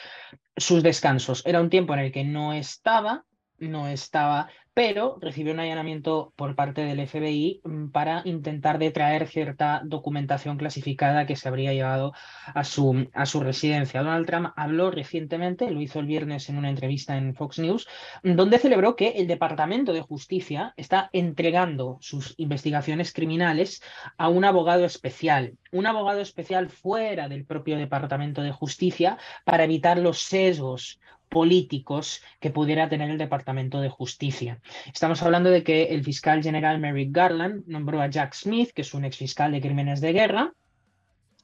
sus 0.57 0.83
descansos. 0.83 1.47
Era 1.47 1.61
un 1.61 1.71
tiempo 1.71 1.95
en 1.95 2.01
el 2.01 2.11
que 2.11 2.25
no 2.25 2.53
estaba, 2.53 3.25
no 3.61 3.87
estaba 3.87 4.49
pero 4.75 5.19
recibió 5.21 5.53
un 5.53 5.61
allanamiento 5.61 6.33
por 6.37 6.55
parte 6.55 6.83
del 6.83 7.07
FBI 7.07 7.61
mm, 7.65 7.89
para 7.89 8.23
intentar 8.25 8.79
detraer 8.79 9.29
cierta 9.29 9.83
documentación 9.85 10.57
clasificada 10.57 11.27
que 11.27 11.37
se 11.37 11.49
habría 11.49 11.75
llevado 11.75 12.13
a 12.47 12.65
su, 12.65 13.09
a 13.13 13.27
su 13.27 13.41
residencia. 13.41 14.03
Donald 14.03 14.27
Trump 14.27 14.49
habló 14.57 14.91
recientemente, 14.91 15.71
lo 15.71 15.81
hizo 15.81 16.01
el 16.01 16.07
viernes 16.07 16.49
en 16.49 16.57
una 16.57 16.71
entrevista 16.71 17.17
en 17.17 17.35
Fox 17.35 17.59
News, 17.59 17.87
donde 18.23 18.59
celebró 18.59 18.97
que 18.97 19.09
el 19.11 19.27
Departamento 19.27 19.93
de 19.93 20.01
Justicia 20.01 20.73
está 20.77 21.11
entregando 21.13 21.99
sus 22.01 22.35
investigaciones 22.39 23.13
criminales 23.13 23.83
a 24.17 24.29
un 24.29 24.45
abogado 24.45 24.85
especial, 24.85 25.59
un 25.71 25.87
abogado 25.87 26.21
especial 26.21 26.71
fuera 26.71 27.29
del 27.29 27.45
propio 27.45 27.77
Departamento 27.77 28.43
de 28.43 28.53
Justicia 28.53 29.19
para 29.45 29.65
evitar 29.65 29.99
los 29.99 30.23
sesgos 30.23 30.99
políticos 31.33 32.23
que 32.41 32.51
pudiera 32.51 32.89
tener 32.91 33.11
el 33.11 33.19
Departamento 33.19 33.81
de 33.81 33.89
Justicia. 33.89 34.61
Estamos 34.93 35.23
hablando 35.23 35.51
de 35.51 35.65
que 35.65 35.85
el 35.85 36.05
fiscal 36.05 36.43
general 36.43 36.79
Merrick 36.79 37.11
Garland 37.11 37.65
nombró 37.67 38.03
a 38.03 38.11
Jack 38.11 38.35
Smith, 38.35 38.71
que 38.75 38.83
es 38.83 38.93
un 38.93 39.07
exfiscal 39.07 39.51
de 39.51 39.63
crímenes 39.63 40.03
de 40.03 40.13
guerra, 40.13 40.53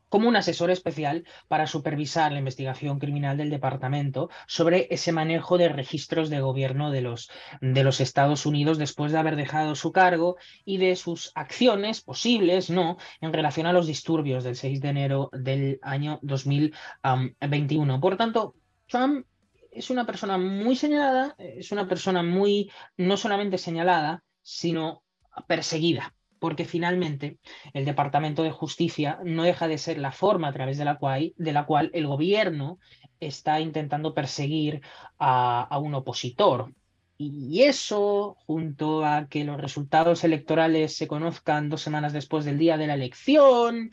como 0.08 0.28
un 0.28 0.36
asesor 0.36 0.70
especial 0.70 1.24
para 1.48 1.66
supervisar 1.66 2.32
la 2.32 2.38
investigación 2.38 2.98
criminal 2.98 3.36
del 3.36 3.50
departamento 3.50 4.30
sobre 4.46 4.88
ese 4.90 5.12
manejo 5.12 5.58
de 5.58 5.68
registros 5.68 6.30
de 6.30 6.40
gobierno 6.40 6.90
de 6.90 7.02
los, 7.02 7.30
de 7.60 7.84
los 7.84 8.00
Estados 8.00 8.46
Unidos 8.46 8.78
después 8.78 9.12
de 9.12 9.18
haber 9.18 9.36
dejado 9.36 9.74
su 9.74 9.92
cargo 9.92 10.36
y 10.64 10.78
de 10.78 10.96
sus 10.96 11.32
acciones 11.34 12.02
posibles, 12.02 12.70
no, 12.70 12.96
en 13.20 13.32
relación 13.32 13.66
a 13.66 13.72
los 13.72 13.86
disturbios 13.86 14.44
del 14.44 14.56
6 14.56 14.80
de 14.80 14.88
enero 14.88 15.30
del 15.32 15.78
año 15.82 16.18
2021. 16.22 18.00
Por 18.00 18.16
tanto, 18.16 18.54
Trump 18.86 19.26
es 19.70 19.90
una 19.90 20.06
persona 20.06 20.38
muy 20.38 20.76
señalada, 20.76 21.34
es 21.38 21.72
una 21.72 21.88
persona 21.88 22.22
muy, 22.22 22.70
no 22.96 23.16
solamente 23.16 23.58
señalada, 23.58 24.22
sino 24.42 25.02
perseguida, 25.46 26.14
porque 26.38 26.64
finalmente 26.64 27.38
el 27.74 27.84
Departamento 27.84 28.42
de 28.42 28.50
Justicia 28.50 29.18
no 29.24 29.44
deja 29.44 29.68
de 29.68 29.78
ser 29.78 29.98
la 29.98 30.12
forma 30.12 30.48
a 30.48 30.52
través 30.52 30.78
de 30.78 30.84
la 30.84 30.98
cual, 30.98 31.32
de 31.36 31.52
la 31.52 31.66
cual 31.66 31.90
el 31.94 32.06
gobierno 32.06 32.78
está 33.20 33.60
intentando 33.60 34.14
perseguir 34.14 34.80
a, 35.18 35.62
a 35.62 35.78
un 35.78 35.94
opositor. 35.94 36.72
Y 37.20 37.64
eso, 37.64 38.36
junto 38.46 39.04
a 39.04 39.26
que 39.28 39.42
los 39.42 39.60
resultados 39.60 40.22
electorales 40.22 40.96
se 40.96 41.08
conozcan 41.08 41.68
dos 41.68 41.82
semanas 41.82 42.12
después 42.12 42.44
del 42.44 42.58
día 42.58 42.76
de 42.76 42.86
la 42.86 42.94
elección, 42.94 43.90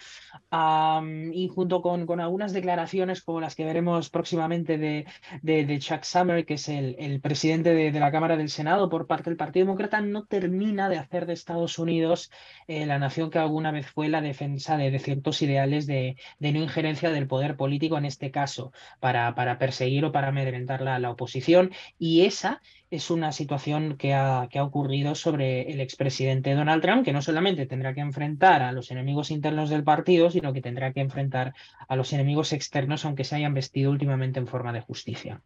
y 1.33 1.47
junto 1.47 1.81
con, 1.81 2.05
con, 2.05 2.19
algunas 2.19 2.53
declaraciones 2.53 3.23
como 3.23 3.41
las 3.41 3.55
que 3.55 3.65
veremos 3.65 4.11
próximamente 4.11 4.77
de, 4.77 5.07
de, 5.41 5.79
Chuck 5.79 6.03
Summer, 6.03 6.45
que 6.45 6.53
es 6.53 6.69
el, 6.69 6.95
el 6.99 7.19
presidente 7.19 7.73
de, 7.73 7.99
la 7.99 8.11
Cámara 8.11 8.37
del 8.37 8.49
Senado 8.49 8.89
por 8.89 9.07
parte 9.07 9.31
del 9.31 9.37
Partido 9.37 9.65
Demócrata, 9.65 10.01
no 10.01 10.25
termina 10.25 10.87
de 10.87 10.99
hacer 10.99 11.25
de 11.25 11.33
Estados 11.33 11.79
Unidos 11.79 12.31
eh, 12.67 12.85
la 12.85 12.99
nación 12.99 13.31
que 13.31 13.39
alguna 13.39 13.71
vez 13.71 13.87
fue 13.87 14.07
la 14.07 14.21
defensa 14.21 14.77
de, 14.77 14.99
ciertos 14.99 15.41
ideales 15.41 15.87
de, 15.87 16.15
no 16.39 16.59
injerencia 16.59 17.09
del 17.09 17.27
poder 17.27 17.57
político, 17.57 17.97
en 17.97 18.05
este 18.05 18.29
caso, 18.29 18.71
para, 18.99 19.33
para 19.33 19.57
perseguir 19.57 20.05
o 20.05 20.11
para 20.11 20.27
amedrentar 20.27 20.81
la, 20.81 20.99
la 20.99 21.09
oposición. 21.09 21.71
Y 21.97 22.21
esa 22.21 22.61
es 22.95 23.11
una 23.11 23.31
situación 23.31 23.97
que 23.97 24.13
ha, 24.13 24.47
que 24.49 24.59
ha 24.59 24.63
ocurrido 24.63 25.15
sobre 25.15 25.71
el 25.71 25.79
expresidente 25.81 26.53
Donald 26.53 26.81
Trump, 26.81 27.03
que 27.03 27.13
no 27.13 27.21
solamente 27.21 27.65
tendrá 27.65 27.93
que 27.93 28.01
enfrentar 28.01 28.61
a 28.61 28.71
los 28.71 28.91
enemigos 28.91 29.31
internos 29.31 29.69
del 29.69 29.83
partido, 29.83 30.31
sino 30.31 30.53
que 30.53 30.61
tendrá 30.61 30.93
que 30.93 31.01
enfrentar 31.01 31.53
a 31.87 31.95
los 31.95 32.13
enemigos 32.13 32.53
externos, 32.53 33.05
aunque 33.05 33.23
se 33.23 33.35
hayan 33.35 33.53
vestido 33.53 33.91
últimamente 33.91 34.39
en 34.39 34.47
forma 34.47 34.73
de 34.73 34.81
justicia. 34.81 35.41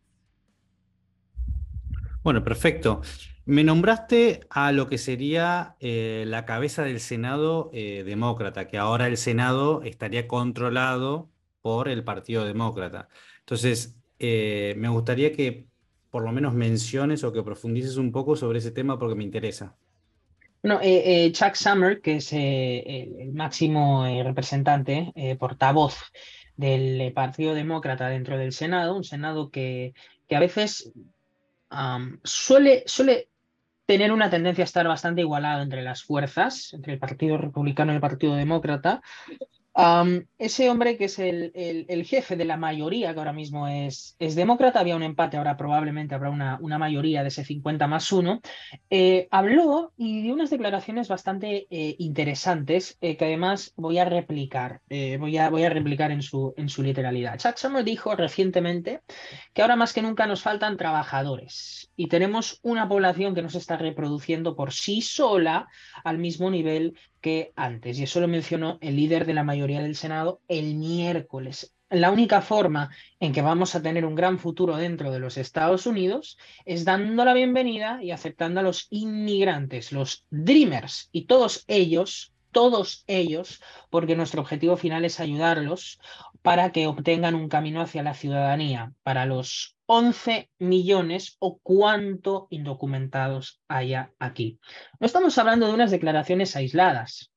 Bueno, 2.22 2.44
perfecto. 2.44 3.02
Me 3.46 3.64
nombraste 3.64 4.42
a 4.50 4.72
lo 4.72 4.88
que 4.88 4.98
sería 4.98 5.76
eh, 5.80 6.26
la 6.28 6.46
cabeza 6.46 6.84
del 6.84 7.00
Senado 7.00 7.72
eh, 7.74 8.04
demócrata, 8.06 8.68
que 8.68 8.78
ahora 8.78 9.08
el 9.08 9.18
Senado 9.18 9.82
estaría 9.84 10.28
controlado 10.28 11.32
por 11.62 11.88
el 11.88 12.04
Partido 12.04 12.46
Demócrata. 12.46 13.10
Entonces, 13.40 13.98
eh, 14.20 14.76
me 14.78 14.90
gustaría 14.90 15.32
que 15.32 15.69
por 16.10 16.24
lo 16.24 16.32
menos 16.32 16.54
menciones 16.54 17.24
o 17.24 17.32
que 17.32 17.44
profundices 17.44 17.98
un 17.98 18.12
poco 18.12 18.36
sobre 18.36 18.60
ese 18.60 18.72
tema 18.72 18.98
porque 18.98 19.16
me 19.16 19.24
interesa. 19.24 19.76
No, 20.62 20.82
eh, 20.82 21.26
eh, 21.26 21.32
Chuck 21.32 21.56
Summer, 21.56 22.02
que 22.02 22.18
es 22.18 22.34
eh, 22.34 23.08
el, 23.20 23.34
máximo 23.34 24.06
representante, 24.24 25.14
portavoz 25.40 25.96
del 26.58 27.14
Partido 27.14 27.54
Demócrata 27.54 28.10
dentro 28.10 28.38
del 28.38 28.52
Senado, 28.52 28.96
un 28.96 29.06
Senado 29.06 29.50
que, 29.50 29.94
que 30.28 30.36
a 30.36 30.40
veces 30.40 30.92
suele, 32.24 32.84
suele 32.86 33.30
tener 33.86 34.12
una 34.12 34.30
tendencia 34.30 34.64
a 34.64 34.66
estar 34.66 34.88
bastante 34.88 35.22
igualado 35.22 35.62
entre 35.62 35.82
las 35.82 36.04
fuerzas, 36.04 36.74
entre 36.74 36.94
el 36.94 37.00
Partido 37.00 37.38
Republicano 37.38 37.92
y 37.92 37.96
el 37.96 38.02
Partido 38.02 38.36
Demócrata, 38.36 39.02
ese 40.38 40.70
hombre 40.70 40.98
que 40.98 41.06
es 41.06 41.20
el, 41.20 42.06
jefe 42.06 42.36
de 42.36 42.46
la 42.46 42.58
mayoría, 42.58 43.14
que 43.14 43.20
ahora 43.20 43.34
mismo 43.34 43.68
es, 43.68 44.16
demócrata, 44.20 44.80
había 44.80 44.96
un 44.96 45.04
empate, 45.04 45.38
ahora 45.38 45.58
probablemente 45.58 46.16
habrá 46.16 46.30
una, 46.30 46.78
mayoría 46.78 47.22
de 47.22 47.30
ese 47.30 47.46
50 47.46 47.88
más 47.88 48.12
1, 48.12 48.42
eh, 48.90 49.28
habló 49.32 49.94
y 49.98 50.22
dio 50.22 50.34
unas 50.34 50.50
declaraciones 50.50 51.08
bastante 51.08 51.68
eh, 51.70 51.96
interesantes 52.00 52.98
eh, 53.02 53.16
que 53.16 53.26
además 53.26 53.74
voy 53.76 54.00
a 54.00 54.06
replicar, 54.06 54.82
voy, 55.20 55.38
a, 55.38 55.50
replicar 55.70 56.12
en 56.12 56.22
su, 56.22 56.54
literalidad. 56.78 57.38
Chuck 57.38 57.58
Summer 57.58 57.84
dijo 57.84 58.16
recientemente 58.16 59.02
que 59.54 59.62
ahora 59.62 59.76
más 59.76 59.94
que 59.94 60.02
nunca 60.02 60.26
nos 60.28 60.42
faltan 60.42 60.78
trabajadores 60.78 61.92
y 61.96 62.08
tenemos 62.08 62.60
una 62.64 62.88
población 62.88 63.36
que 63.36 63.42
no 63.42 63.50
se 63.50 63.58
está 63.58 63.78
reproduciendo 63.78 64.56
por 64.56 64.74
sí 64.74 65.02
sola 65.02 65.68
al 66.04 66.18
mismo 66.18 66.50
nivel 66.50 66.96
que 67.22 67.52
antes. 67.56 68.00
Y 68.00 68.04
eso 68.04 68.20
lo 68.20 68.28
mencionó 68.28 68.78
el 68.82 68.96
líder 68.96 69.26
de 69.26 69.34
la 69.34 69.44
mayoría 69.44 69.82
del 69.82 69.96
Senado 69.96 70.42
el 70.48 70.76
miércoles. 70.76 71.74
La 71.90 72.12
única 72.12 72.42
forma 72.42 72.92
en 73.20 73.34
que 73.34 73.42
vamos 73.42 73.74
a 73.74 73.82
tener 73.82 74.06
un 74.06 74.14
gran 74.14 74.38
futuro 74.38 74.78
dentro 74.78 75.12
de 75.12 75.20
los 75.20 75.38
Estados 75.38 75.88
Unidos 75.88 76.38
es 76.66 76.86
dando 76.86 77.26
la 77.26 77.34
bienvenida 77.34 78.00
y 78.04 78.12
aceptando 78.12 78.60
a 78.60 78.64
los 78.64 78.86
inmigrantes, 78.92 79.92
los 79.92 80.24
Dreamers, 80.30 81.10
y 81.12 81.26
todos 81.26 81.64
ellos, 81.68 82.32
todos 82.52 83.04
ellos, 83.08 83.60
porque 83.90 84.16
nuestro 84.16 84.42
objetivo 84.42 84.78
final 84.78 85.04
es 85.04 85.20
ayudarlos 85.20 86.00
para 86.44 86.72
que 86.72 86.86
obtengan 86.86 87.34
un 87.34 87.50
camino 87.50 87.82
hacia 87.82 88.04
la 88.04 88.14
ciudadanía, 88.14 88.94
para 89.02 89.26
los 89.26 89.76
11 89.92 90.52
millones 90.60 91.36
o 91.40 91.58
cuánto 91.64 92.46
indocumentados 92.52 93.60
haya 93.68 94.14
aquí. 94.20 94.60
No 95.00 95.08
estamos 95.08 95.36
hablando 95.40 95.66
de 95.66 95.74
unas 95.74 95.90
declaraciones 95.90 96.56
aisladas. 96.56 97.32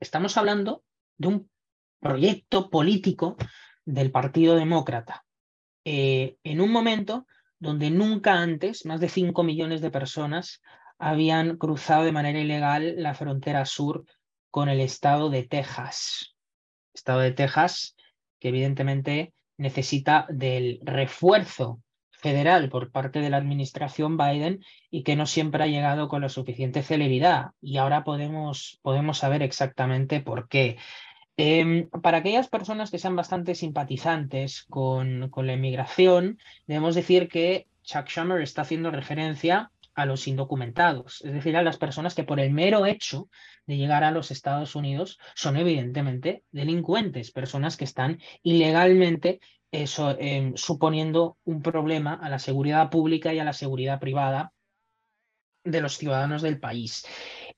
Estamos 0.00 0.38
hablando 0.38 0.84
de 1.18 1.28
un 1.28 1.50
proyecto 2.00 2.70
político 2.70 3.36
del 3.84 4.10
Partido 4.10 4.56
Demócrata. 4.56 5.26
Eh, 5.84 6.38
en 6.42 6.62
un 6.62 6.72
momento 6.72 7.26
donde 7.58 7.90
nunca 7.90 8.40
antes 8.40 8.86
más 8.86 8.98
de 8.98 9.10
5 9.10 9.42
millones 9.42 9.82
de 9.82 9.90
personas 9.90 10.62
habían 10.98 11.58
cruzado 11.58 12.04
de 12.04 12.12
manera 12.12 12.40
ilegal 12.40 12.94
la 12.96 13.12
frontera 13.12 13.66
sur 13.66 14.06
con 14.50 14.70
el 14.70 14.80
estado 14.80 15.28
de 15.28 15.42
Texas. 15.42 16.34
Estado 16.94 17.20
de 17.20 17.32
Texas 17.32 17.96
que 18.38 18.48
evidentemente 18.48 19.34
necesita 19.58 20.26
del 20.28 20.80
refuerzo 20.82 21.80
federal 22.10 22.68
por 22.68 22.90
parte 22.90 23.20
de 23.20 23.30
la 23.30 23.36
administración 23.36 24.16
Biden 24.16 24.64
y 24.90 25.02
que 25.02 25.16
no 25.16 25.26
siempre 25.26 25.62
ha 25.62 25.68
llegado 25.68 26.08
con 26.08 26.22
la 26.22 26.28
suficiente 26.28 26.82
celeridad. 26.82 27.50
Y 27.60 27.76
ahora 27.76 28.04
podemos, 28.04 28.80
podemos 28.82 29.18
saber 29.18 29.42
exactamente 29.42 30.20
por 30.20 30.48
qué. 30.48 30.78
Em, 31.36 31.88
para 31.90 32.18
aquellas 32.18 32.48
personas 32.48 32.90
que 32.90 32.98
sean 32.98 33.14
bastante 33.14 33.54
simpatizantes 33.54 34.64
con, 34.70 35.28
con 35.28 35.46
la 35.46 35.52
inmigración, 35.52 36.38
debemos 36.66 36.94
decir 36.94 37.28
que 37.28 37.66
Chuck 37.82 38.08
Schumer 38.08 38.40
está 38.40 38.62
haciendo 38.62 38.90
referencia 38.90 39.70
a 39.96 40.06
los 40.06 40.28
indocumentados, 40.28 41.22
es 41.24 41.32
decir, 41.32 41.56
a 41.56 41.62
las 41.62 41.78
personas 41.78 42.14
que 42.14 42.22
por 42.22 42.38
el 42.38 42.52
mero 42.52 42.86
hecho 42.86 43.28
de 43.66 43.76
llegar 43.76 44.04
a 44.04 44.12
los 44.12 44.30
Estados 44.30 44.76
Unidos 44.76 45.18
son 45.34 45.56
evidentemente 45.56 46.44
delincuentes, 46.52 47.32
personas 47.32 47.76
que 47.76 47.84
están 47.84 48.20
ilegalmente 48.42 49.40
eso, 49.72 50.16
em, 50.18 50.54
suponiendo 50.56 51.38
un 51.44 51.62
problema 51.62 52.14
a 52.14 52.28
la 52.28 52.38
seguridad 52.38 52.90
pública 52.90 53.34
y 53.34 53.38
a 53.38 53.44
la 53.44 53.52
seguridad 53.52 53.98
privada 53.98 54.52
de 55.64 55.80
los 55.80 55.96
ciudadanos 55.98 56.42
del 56.42 56.60
país. 56.60 57.04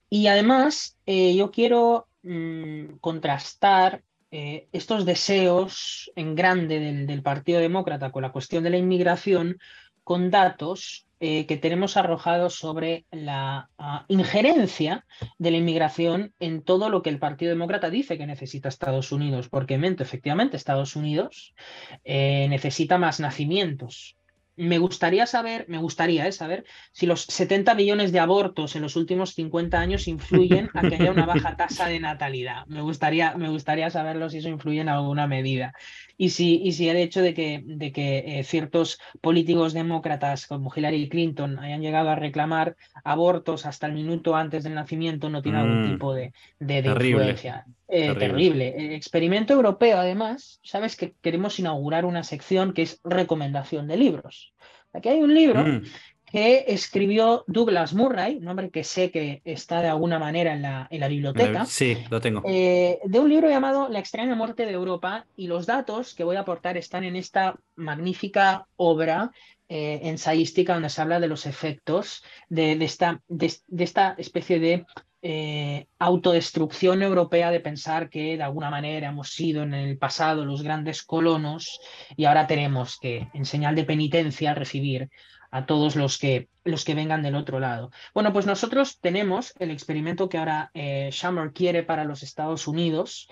Y 0.09 0.27
además, 0.27 0.97
eh, 1.05 1.35
yo 1.35 1.51
quiero 1.51 2.07
mm, 2.23 2.97
contrastar 2.99 4.03
eh, 4.31 4.67
estos 4.71 5.05
deseos 5.05 6.11
en 6.15 6.35
grande 6.35 6.79
del, 6.79 7.23
Partido 7.23 7.59
Demócrata 7.59 8.11
con 8.11 8.21
la 8.21 8.31
cuestión 8.31 8.63
de 8.63 8.69
la 8.69 8.77
inmigración 8.77 9.57
con 10.03 10.29
datos 10.29 11.07
eh, 11.21 11.45
que 11.45 11.57
tenemos 11.57 11.97
arrojados 11.97 12.55
sobre 12.55 13.05
la 13.11 13.69
ah, 13.77 14.05
injerencia 14.07 15.05
de 15.37 15.51
la 15.51 15.57
inmigración 15.57 16.33
en 16.39 16.61
todo 16.61 16.89
lo 16.89 17.01
que 17.01 17.09
el 17.09 17.19
Partido 17.19 17.49
Demócrata 17.49 17.89
dice 17.89 18.17
que 18.17 18.25
necesita 18.25 18.69
Estados 18.69 19.11
Unidos, 19.11 19.49
porque 19.49 19.77
efectivamente 20.03 20.55
Estados 20.55 20.95
Unidos 20.95 21.55
eh, 22.03 22.47
necesita 22.49 22.97
más 22.97 23.19
nacimientos, 23.19 24.15
me 24.59 24.77
gustaría 24.77 25.25
saber, 25.25 25.65
me 25.69 25.77
gustaría 25.77 26.27
eh, 26.27 26.31
saber 26.33 26.65
si 26.91 27.05
los 27.05 27.21
70 27.23 27.75
millones 27.75 28.11
de 28.11 28.19
abortos 28.19 28.75
en 28.75 28.81
los 28.81 28.97
últimos 28.97 29.33
50 29.33 29.79
años 29.79 30.07
influyen 30.09 30.69
a 30.73 30.81
que 30.81 30.95
haya 30.95 31.11
una 31.11 31.25
baja 31.25 31.55
tasa 31.55 31.87
de 31.87 31.99
natalidad. 31.99 32.65
Me 32.67 32.81
gustaría, 32.81 33.35
me 33.37 33.49
gustaría 33.49 33.89
saberlo 33.89 34.29
si 34.29 34.39
eso 34.39 34.49
influye 34.49 34.81
en 34.81 34.89
alguna 34.89 35.27
medida. 35.27 35.73
Y 36.17 36.31
si, 36.31 36.61
y 36.61 36.73
si 36.73 36.89
el 36.89 36.97
hecho 36.97 37.21
de 37.21 37.33
que, 37.33 37.63
de 37.65 37.93
que 37.93 38.39
eh, 38.39 38.43
ciertos 38.43 38.99
políticos 39.21 39.71
demócratas 39.71 40.45
como 40.45 40.71
Hillary 40.75 41.07
Clinton 41.07 41.57
hayan 41.59 41.81
llegado 41.81 42.09
a 42.09 42.15
reclamar 42.15 42.75
abortos 43.05 43.65
hasta 43.65 43.87
el 43.87 43.93
minuto 43.93 44.35
antes 44.35 44.65
del 44.65 44.75
nacimiento 44.75 45.29
no 45.29 45.41
tiene 45.41 45.59
algún 45.59 45.87
mm. 45.87 45.91
tipo 45.91 46.13
de, 46.13 46.33
de, 46.59 46.79
influencia. 46.79 47.65
Eh, 47.87 48.13
terrible. 48.15 48.75
El 48.77 48.91
experimento 48.91 49.53
europeo, 49.53 49.97
además, 49.97 50.59
sabes 50.61 50.95
que 50.95 51.15
queremos 51.21 51.57
inaugurar 51.59 52.05
una 52.05 52.23
sección 52.23 52.73
que 52.73 52.83
es 52.83 52.99
recomendación 53.03 53.87
de 53.87 53.97
libros. 53.97 54.48
Aquí 54.93 55.09
hay 55.09 55.21
un 55.21 55.33
libro 55.33 55.63
mm. 55.63 55.83
Que 56.31 56.65
escribió 56.67 57.43
Douglas 57.47 57.93
Murray, 57.93 58.37
un 58.37 58.47
hombre 58.47 58.69
que 58.69 58.83
sé 58.83 59.11
que 59.11 59.41
está 59.45 59.81
de 59.81 59.87
alguna 59.87 60.19
manera 60.19 60.53
en 60.53 60.61
la, 60.61 60.87
en 60.89 60.99
la 60.99 61.07
biblioteca. 61.07 61.65
Sí, 61.65 61.97
lo 62.09 62.21
tengo. 62.21 62.43
Eh, 62.45 62.99
de 63.03 63.19
un 63.19 63.29
libro 63.29 63.49
llamado 63.49 63.89
La 63.89 63.99
extraña 63.99 64.35
muerte 64.35 64.65
de 64.65 64.71
Europa 64.71 65.25
y 65.35 65.47
los 65.47 65.65
datos 65.65 66.13
que 66.13 66.23
voy 66.23 66.35
a 66.35 66.41
aportar 66.41 66.77
están 66.77 67.03
en 67.03 67.15
esta 67.15 67.55
magnífica 67.75 68.67
obra 68.75 69.31
eh, 69.71 69.99
ensayística 70.03 70.73
donde 70.73 70.89
se 70.89 71.01
habla 71.01 71.19
de 71.19 71.27
los 71.27 71.45
efectos 71.45 72.23
de, 72.49 72.71
esta, 72.83 73.21
de, 73.27 73.53
esta 73.77 74.15
especie 74.17 74.59
de 74.59 74.85
eh, 75.21 75.85
autodestrucción 75.99 77.03
europea 77.03 77.51
de 77.51 77.59
pensar 77.59 78.09
que 78.09 78.37
de 78.37 78.43
alguna 78.43 78.69
manera 78.69 79.09
hemos 79.09 79.29
sido 79.29 79.63
en 79.63 79.73
el 79.73 79.97
pasado 79.97 80.45
los 80.45 80.63
grandes 80.63 81.03
colonos 81.03 81.81
y 82.15 82.25
ahora 82.25 82.47
tenemos 82.47 82.97
que, 82.97 83.27
en 83.33 83.45
señal 83.45 83.75
de 83.75 83.83
penitencia, 83.83 84.55
recibir 84.55 85.09
a 85.51 85.65
todos 85.65 85.95
los 85.95 86.17
que, 86.17 86.49
los 86.63 86.85
que 86.85 86.95
vengan 86.95 87.23
del 87.23 87.35
otro 87.35 87.59
lado. 87.59 87.91
Bueno, 88.13 88.33
pues 88.33 88.45
nosotros 88.45 88.99
tenemos 88.99 89.53
el 89.59 89.71
experimento 89.71 90.29
que 90.29 90.37
ahora 90.37 90.71
eh, 90.73 91.09
quiere 91.53 91.83
para 91.83 92.05
los 92.05 92.23
Estados 92.23 92.67
Unidos 92.67 93.27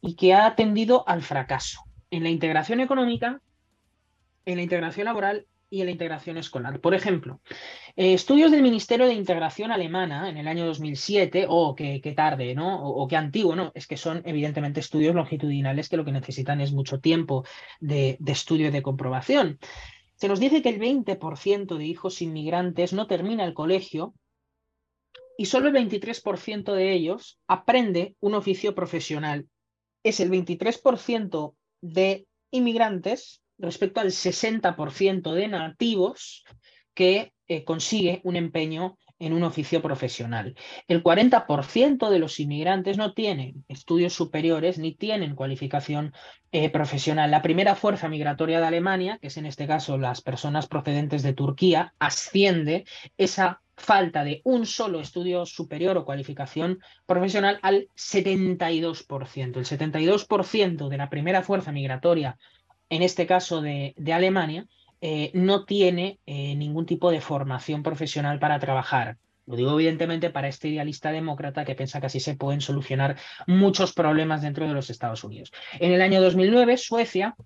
y 0.00 0.16
que 0.16 0.34
ha 0.34 0.54
tendido 0.54 1.08
al 1.08 1.22
fracaso 1.22 1.80
en 2.10 2.22
la 2.22 2.30
integración 2.30 2.80
económica, 2.80 3.40
en 4.44 4.56
la 4.56 4.62
integración 4.62 5.06
laboral 5.06 5.46
y 5.70 5.80
en 5.80 5.86
la 5.86 5.92
integración 5.92 6.36
escolar. 6.36 6.78
Por 6.80 6.94
ejemplo, 6.94 7.40
eh, 7.96 8.14
estudios 8.14 8.52
del 8.52 8.62
Ministerio 8.62 9.06
de 9.06 9.14
Integración 9.14 9.72
Alemana 9.72 10.28
en 10.28 10.36
el 10.36 10.46
año 10.46 10.66
2007, 10.66 11.46
o 11.48 11.70
oh, 11.70 11.74
qué, 11.74 12.00
tarde, 12.14 12.54
¿no? 12.54 12.86
O, 12.86 13.08
qué 13.08 13.16
antiguo, 13.16 13.56
¿no? 13.56 13.72
Es 13.74 13.86
que 13.86 13.96
son 13.96 14.22
evidentemente 14.24 14.78
estudios 14.78 15.14
longitudinales 15.14 15.88
que 15.88 15.96
lo 15.96 16.04
que 16.04 16.12
necesitan 16.12 16.60
es 16.60 16.72
mucho 16.72 17.00
tiempo 17.00 17.44
de, 17.80 18.16
de 18.20 18.32
estudio 18.32 18.68
y 18.68 18.70
de 18.70 18.82
comprobación. 18.82 19.58
Se 20.24 20.28
nos 20.28 20.40
dice 20.40 20.62
que 20.62 20.70
el 20.70 20.80
20% 20.80 21.76
de 21.76 21.84
hijos 21.84 22.22
inmigrantes 22.22 22.94
no 22.94 23.06
termina 23.06 23.44
el 23.44 23.52
colegio 23.52 24.14
y 25.36 25.44
solo 25.44 25.68
el 25.68 25.74
23% 25.74 26.72
de 26.72 26.94
ellos 26.94 27.38
aprende 27.46 28.16
un 28.20 28.32
oficio 28.32 28.74
profesional. 28.74 29.46
Es 30.02 30.20
el 30.20 30.30
23% 30.30 31.54
de 31.82 32.26
inmigrantes 32.50 33.42
respecto 33.58 34.00
al 34.00 34.12
60% 34.12 35.34
de 35.34 35.48
nativos 35.48 36.42
que 36.94 37.34
eh, 37.46 37.64
consigue 37.64 38.22
un 38.24 38.36
empeño 38.36 38.96
en 39.18 39.32
un 39.32 39.42
oficio 39.42 39.80
profesional. 39.80 40.54
El 40.88 41.02
40% 41.02 42.10
de 42.10 42.18
los 42.18 42.40
inmigrantes 42.40 42.98
no 42.98 43.12
tienen 43.14 43.64
estudios 43.68 44.12
superiores 44.12 44.78
ni 44.78 44.94
tienen 44.94 45.34
cualificación 45.34 46.12
eh, 46.52 46.70
profesional. 46.70 47.30
La 47.30 47.42
primera 47.42 47.74
fuerza 47.74 48.08
migratoria 48.08 48.60
de 48.60 48.66
Alemania, 48.66 49.18
que 49.20 49.28
es 49.28 49.36
en 49.36 49.46
este 49.46 49.66
caso 49.66 49.98
las 49.98 50.20
personas 50.20 50.66
procedentes 50.66 51.22
de 51.22 51.32
Turquía, 51.32 51.94
asciende 51.98 52.84
esa 53.16 53.60
falta 53.76 54.24
de 54.24 54.40
un 54.44 54.66
solo 54.66 55.00
estudio 55.00 55.46
superior 55.46 55.96
o 55.96 56.04
cualificación 56.04 56.78
profesional 57.06 57.58
al 57.62 57.88
72%. 57.96 59.56
El 59.56 59.64
72% 59.64 60.88
de 60.88 60.96
la 60.96 61.10
primera 61.10 61.42
fuerza 61.42 61.72
migratoria 61.72 62.38
en 62.90 63.02
este 63.02 63.26
caso 63.26 63.60
de, 63.60 63.94
Alemania, 64.12 64.66
eh, 65.06 65.30
no 65.34 65.66
tiene 65.66 66.18
eh, 66.24 66.54
ningún 66.54 66.86
tipo 66.86 67.10
de 67.10 67.20
formación 67.20 67.82
profesional 67.82 68.38
para 68.38 68.58
trabajar. 68.58 69.18
Lo 69.44 69.54
digo 69.54 69.74
evidentemente 69.74 70.30
para 70.30 70.48
este 70.48 70.68
idealista 70.68 71.12
demócrata 71.12 71.66
que 71.66 71.74
piensa 71.74 72.00
que 72.00 72.06
así 72.06 72.20
se 72.20 72.36
pueden 72.36 72.62
solucionar 72.62 73.18
muchos 73.46 73.92
problemas 73.92 74.40
dentro 74.40 74.66
de 74.66 74.72
los 74.72 74.88
Estados 74.88 75.22
Unidos. 75.22 75.52
En 75.78 75.92
el 75.92 76.00
año 76.00 76.22
2009, 76.22 76.78
Suecia 76.78 77.36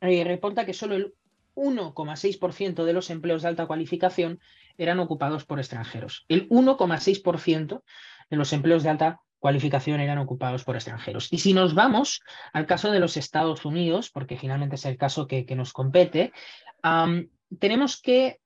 eh, 0.00 0.22
reporta 0.22 0.64
que 0.64 0.72
solo 0.72 0.94
el 0.94 1.14
1,6% 1.56 2.84
de 2.84 2.92
los 2.92 3.10
empleos 3.10 3.42
de 3.42 3.48
alta 3.48 3.66
cualificación 3.66 4.38
eran 4.78 5.00
ocupados 5.00 5.44
por 5.44 5.58
extranjeros. 5.58 6.24
El 6.28 6.48
1,6% 6.48 7.82
de 8.30 8.36
los 8.36 8.52
empleos 8.52 8.84
de 8.84 8.88
alta 8.88 9.20
cualificación 9.42 9.98
eran 9.98 10.18
ocupados 10.18 10.62
por 10.62 10.76
extranjeros. 10.76 11.26
Y 11.32 11.38
si 11.38 11.52
nos 11.52 11.74
vamos 11.74 12.22
al 12.52 12.64
caso 12.64 12.92
de 12.92 13.00
los 13.00 13.16
Estados 13.16 13.64
Unidos, 13.64 14.08
porque 14.08 14.36
finalmente 14.36 14.76
es 14.76 14.84
el 14.84 14.96
caso 14.96 15.26
que, 15.26 15.44
nos 15.56 15.72
compete, 15.72 16.32
tenemos 17.58 18.00
que 18.00 18.38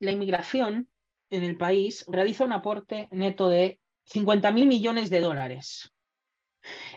la 0.00 0.12
inmigración 0.12 0.86
en 1.30 1.44
el 1.44 1.56
país 1.56 2.04
realiza 2.08 2.44
un 2.44 2.52
aporte 2.52 3.08
neto 3.10 3.48
de 3.48 3.80
50 4.04 4.52
mil 4.52 4.66
millones 4.66 5.08
de 5.08 5.20
dólares. 5.20 5.94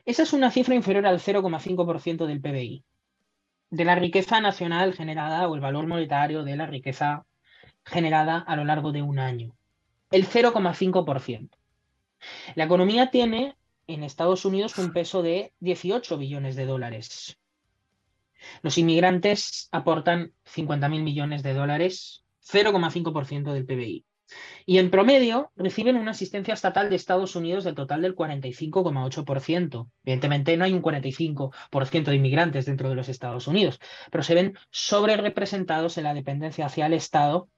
Esa 0.04 0.24
es 0.24 0.34
una 0.34 0.52
cifra 0.52 0.76
inferior 0.76 1.08
al 1.08 1.22
0,5% 1.22 2.26
del 2.26 2.42
PBI, 2.42 2.84
de 3.70 3.86
la 3.86 3.96
riqueza 3.96 4.42
nacional 4.42 4.94
generada 4.94 5.48
o 5.48 5.56
el 5.56 5.62
valor 5.62 5.88
monetario 5.88 6.44
de 6.44 6.58
la 6.58 6.66
riqueza 6.66 7.26
generada 7.86 8.40
a 8.40 8.58
lo 8.58 8.66
largo 8.66 8.92
de 8.92 9.04
un 9.04 9.20
año. 9.20 9.56
El 10.12 10.28
0,5%. 10.28 11.50
La 12.56 12.66
economía 12.66 13.12
tiene 13.12 13.58
en 13.88 14.04
Estados 14.04 14.46
Unidos 14.46 14.78
un 14.78 14.92
peso 14.94 15.22
de 15.22 15.54
18 15.60 16.18
billones 16.18 16.56
de 16.56 16.66
dólares. 16.66 17.38
Los 18.62 18.78
inmigrantes 18.78 19.70
aportan 19.72 20.34
50 20.46 20.90
mil 20.90 21.04
millones 21.04 21.44
de 21.44 21.54
dólares, 21.54 22.26
0,5% 22.46 23.54
del 23.54 23.66
PBI. 23.66 24.06
Y 24.66 24.80
en 24.80 24.92
promedio 24.92 25.52
reciben 25.56 25.96
una 25.96 26.12
asistencia 26.12 26.54
estatal 26.54 26.90
de 26.90 26.98
Estados 26.98 27.36
Unidos 27.38 27.64
del 27.64 27.76
total 27.76 28.02
del 28.02 28.16
45,8%. 28.16 29.90
Evidentemente 30.04 30.58
no 30.58 30.66
hay 30.66 30.74
un 30.74 30.82
45% 30.82 32.04
de 32.04 32.16
inmigrantes 32.16 32.66
dentro 32.66 32.90
de 32.90 32.96
los 32.96 33.08
Estados 33.08 33.48
Unidos, 33.48 33.80
pero 34.12 34.24
se 34.24 34.36
ven 34.36 34.58
sobre 34.70 35.16
representados 35.16 35.98
en 35.98 36.04
la 36.04 36.14
dependencia 36.14 36.66
hacia 36.66 36.88
el 36.88 36.94
Estado 36.94 37.50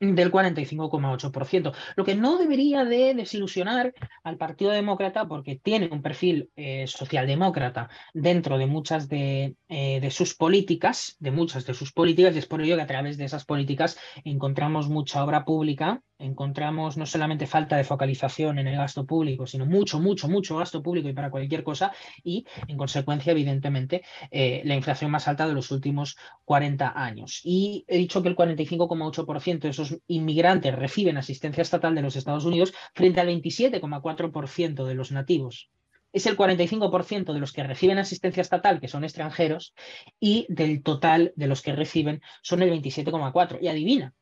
del 0.00 0.30
45,8%, 0.30 1.72
lo 1.96 2.04
que 2.04 2.14
no 2.14 2.36
debería 2.36 2.84
de 2.84 3.14
desilusionar 3.14 3.94
al 4.22 4.36
Partido 4.36 4.70
Demócrata 4.70 5.26
porque 5.26 5.56
tiene 5.56 5.88
un 5.90 6.02
perfil 6.02 6.50
eh, 6.56 6.86
socialdemócrata 6.86 7.88
dentro 8.12 8.58
de 8.58 8.66
muchas 8.66 9.08
de, 9.08 9.56
eh, 9.68 10.00
de, 10.00 10.10
sus 10.10 10.34
políticas, 10.34 11.16
de 11.18 11.30
muchas 11.30 11.64
de 11.66 11.74
sus 11.74 11.92
políticas, 11.92 12.34
y 12.34 12.38
es 12.38 12.46
por 12.46 12.60
ello 12.60 12.76
que 12.76 12.82
a 12.82 12.86
través 12.86 13.16
de 13.16 13.24
esas 13.24 13.44
políticas 13.44 13.98
encontramos 14.24 14.88
mucha 14.88 15.24
obra 15.24 15.44
pública 15.44 16.02
encontramos 16.18 16.96
no 16.96 17.06
solamente 17.06 17.46
falta 17.46 17.76
de 17.76 17.84
focalización 17.84 18.58
en 18.58 18.68
el 18.68 18.76
gasto 18.76 19.04
público, 19.06 19.46
sino 19.46 19.66
mucho, 19.66 20.00
mucho, 20.00 20.28
mucho 20.28 20.56
gasto 20.56 20.82
público 20.82 21.08
y 21.08 21.12
para 21.12 21.30
cualquier 21.30 21.62
cosa, 21.62 21.92
y 22.22 22.46
en 22.68 22.76
consecuencia, 22.76 23.32
evidentemente, 23.32 24.02
eh, 24.30 24.62
la 24.64 24.74
inflación 24.74 25.10
más 25.10 25.28
alta 25.28 25.46
de 25.46 25.54
los 25.54 25.70
últimos 25.70 26.16
40 26.44 26.92
años. 26.96 27.40
Y 27.44 27.84
he 27.88 27.98
dicho 27.98 28.22
que 28.22 28.28
el 28.28 28.36
45,8% 28.36 29.60
de 29.60 29.68
esos 29.68 29.98
inmigrantes 30.06 30.74
reciben 30.74 31.18
asistencia 31.18 31.62
estatal 31.62 31.94
de 31.94 32.02
los 32.02 32.16
Estados 32.16 32.44
Unidos 32.44 32.72
frente 32.94 33.20
al 33.20 33.28
27,4% 33.28 34.84
de 34.84 34.94
los 34.94 35.12
nativos. 35.12 35.70
Es 36.12 36.24
el 36.24 36.36
45% 36.36 37.34
de 37.34 37.40
los 37.40 37.52
que 37.52 37.62
reciben 37.62 37.98
asistencia 37.98 38.40
estatal 38.40 38.80
que 38.80 38.88
son 38.88 39.04
extranjeros 39.04 39.74
y 40.18 40.46
del 40.48 40.82
total 40.82 41.34
de 41.36 41.46
los 41.46 41.60
que 41.60 41.74
reciben 41.74 42.22
son 42.40 42.62
el 42.62 42.70
27,4%. 42.70 43.58
Y 43.60 43.68
adivina, 43.68 44.14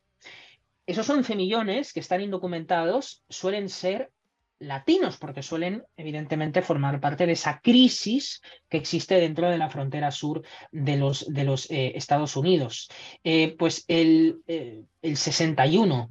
esos 0.87 1.09
11 1.09 1.37
millones 1.37 1.93
que 1.93 2.01
están 2.01 2.21
indocumentados 2.21 3.23
suelen 3.29 3.69
ser 3.69 4.11
latinos, 4.59 5.17
porque 5.17 5.43
suelen 5.43 5.85
evidentemente 5.97 6.63
formar 6.63 7.01
parte 7.01 7.27
de 7.27 7.33
esa 7.33 7.61
crisis 7.61 8.41
que 8.69 8.77
existe 8.77 9.17
dentro 9.17 9.51
de 9.51 9.59
la 9.59 9.71
frontera 9.71 10.11
sur 10.11 10.43
de 10.71 10.97
los, 10.97 11.71
eh, 11.71 11.93
Estados 11.97 12.37
Unidos. 12.37 12.89
Eh, 13.25 13.55
pues 13.59 13.85
el, 13.89 14.41
eh, 14.47 14.83
el 15.03 15.17
61 15.17 16.11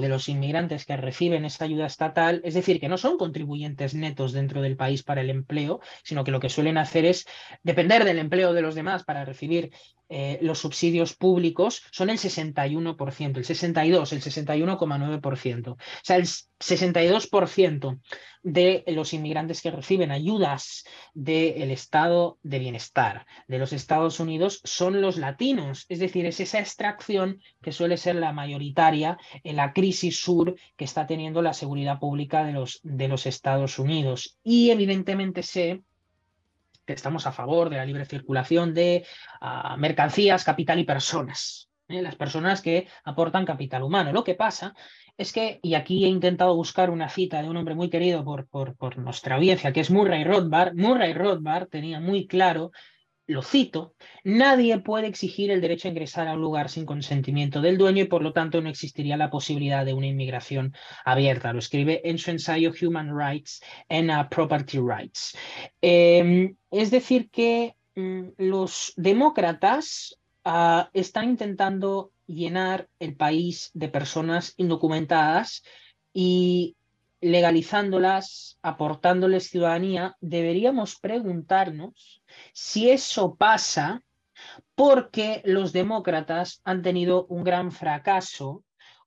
de 0.00 0.08
los 0.08 0.30
inmigrantes 0.30 0.86
que 0.86 0.96
reciben 0.96 1.44
esa 1.44 1.66
ayuda 1.66 1.84
estatal, 1.84 2.40
es 2.42 2.54
decir, 2.54 2.80
que 2.80 2.88
no 2.88 2.96
son 2.96 3.18
contribuyentes 3.18 3.94
netos 3.94 4.32
dentro 4.32 4.62
del 4.62 4.78
país 4.78 5.02
para 5.02 5.20
el 5.20 5.28
empleo, 5.28 5.80
sino 6.04 6.24
que 6.24 6.30
lo 6.30 6.40
que 6.40 6.48
suelen 6.48 6.78
hacer 6.78 7.04
es 7.04 7.26
depender 7.62 8.06
del 8.06 8.18
empleo 8.18 8.54
de 8.54 8.62
los 8.62 8.74
demás 8.74 9.04
para 9.04 9.26
recibir 9.26 9.72
eh, 10.08 10.38
los 10.42 10.60
subsidios 10.60 11.14
públicos 11.14 11.82
son 11.90 12.10
el 12.10 12.18
61%, 12.18 13.36
el 13.36 13.44
62, 13.44 14.12
el 14.12 14.22
61,9%. 14.22 15.72
O 15.72 15.76
sea, 16.02 16.16
el 16.16 16.24
62% 16.24 18.00
de 18.42 18.84
los 18.86 19.12
inmigrantes 19.12 19.60
que 19.60 19.72
reciben 19.72 20.12
ayudas 20.12 20.84
del 21.14 21.72
estado 21.72 22.38
de 22.44 22.60
bienestar 22.60 23.26
de 23.48 23.58
los 23.58 23.72
Estados 23.72 24.20
Unidos 24.20 24.60
son 24.62 25.00
los 25.00 25.16
latinos. 25.16 25.84
Es 25.88 25.98
decir, 25.98 26.26
es 26.26 26.38
esa 26.38 26.60
extracción 26.60 27.40
que 27.60 27.72
suele 27.72 27.96
ser 27.96 28.14
la 28.14 28.32
mayoritaria 28.32 29.18
en 29.42 29.56
la 29.56 29.72
crisis 29.72 30.20
sur 30.20 30.54
que 30.76 30.84
está 30.84 31.08
teniendo 31.08 31.42
la 31.42 31.54
seguridad 31.54 31.98
pública 31.98 32.44
de 32.44 32.52
los, 32.52 32.78
de 32.84 33.08
los 33.08 33.26
Estados 33.26 33.80
Unidos. 33.80 34.38
Y 34.44 34.70
evidentemente 34.70 35.42
sé 35.42 35.82
que 36.86 36.92
estamos 36.92 37.26
a 37.26 37.32
favor 37.32 37.68
de 37.68 37.76
la 37.76 37.84
libre 37.84 38.04
circulación 38.04 38.72
de 38.72 39.04
ah, 39.40 39.76
mercancías, 39.76 40.44
capital 40.44 40.78
y 40.78 40.84
personas. 40.84 41.68
¿eh? 41.88 42.00
Las 42.00 42.16
personas 42.16 42.62
que 42.62 42.86
aportan 43.04 43.44
capital 43.44 43.82
humano. 43.82 44.12
Lo 44.12 44.24
que 44.24 44.34
pasa 44.34 44.74
es 45.18 45.32
que, 45.32 45.60
y 45.62 45.74
aquí 45.74 46.04
he 46.04 46.08
intentado 46.08 46.54
buscar 46.54 46.90
una 46.90 47.08
cita 47.08 47.42
de 47.42 47.48
un 47.48 47.56
hombre 47.56 47.74
muy 47.74 47.90
querido 47.90 48.24
por, 48.24 48.46
por, 48.48 48.76
por 48.76 48.98
nuestra 48.98 49.36
audiencia, 49.36 49.72
que 49.72 49.80
es 49.80 49.90
Murray 49.90 50.24
Rothbard. 50.24 50.74
Murray 50.74 51.12
Rothbard 51.12 51.68
tenía 51.68 52.00
muy 52.00 52.26
claro 52.26 52.70
lo 53.26 53.42
cito, 53.42 53.94
nadie 54.22 54.78
puede 54.78 55.08
exigir 55.08 55.50
el 55.50 55.60
derecho 55.60 55.88
a 55.88 55.90
ingresar 55.90 56.28
a 56.28 56.34
un 56.34 56.40
lugar 56.40 56.68
sin 56.68 56.86
consentimiento 56.86 57.60
del 57.60 57.76
dueño 57.76 58.02
y 58.02 58.06
por 58.06 58.22
lo 58.22 58.32
tanto 58.32 58.60
no 58.60 58.68
existiría 58.68 59.16
la 59.16 59.30
posibilidad 59.30 59.84
de 59.84 59.94
una 59.94 60.06
inmigración 60.06 60.74
abierta. 61.04 61.52
Lo 61.52 61.58
escribe 61.58 62.02
en 62.04 62.18
su 62.18 62.30
ensayo 62.30 62.72
Human 62.80 63.16
Rights 63.16 63.60
and 63.88 64.28
Property 64.28 64.78
Rights. 64.78 65.36
Em, 65.80 66.56
es 66.70 66.90
decir, 66.90 67.28
que 67.30 67.74
mm, 67.96 68.28
los 68.38 68.92
demócratas 68.96 70.16
uh, 70.44 70.84
están 70.92 71.30
intentando 71.30 72.12
llenar 72.26 72.88
el 73.00 73.16
país 73.16 73.70
de 73.74 73.88
personas 73.88 74.54
indocumentadas 74.56 75.62
y 76.12 76.75
legalizándolas, 77.20 78.58
aportándoles 78.62 79.48
ciudadanía, 79.48 80.16
deberíamos 80.20 80.96
preguntarnos 80.96 82.22
si 82.52 82.90
eso 82.90 83.36
pasa 83.36 84.02
porque 84.74 85.40
los 85.44 85.72
demócratas 85.72 86.60
han 86.64 86.82
tenido 86.82 87.26
un 87.26 87.44
gran 87.44 87.72
fracaso 87.72 88.64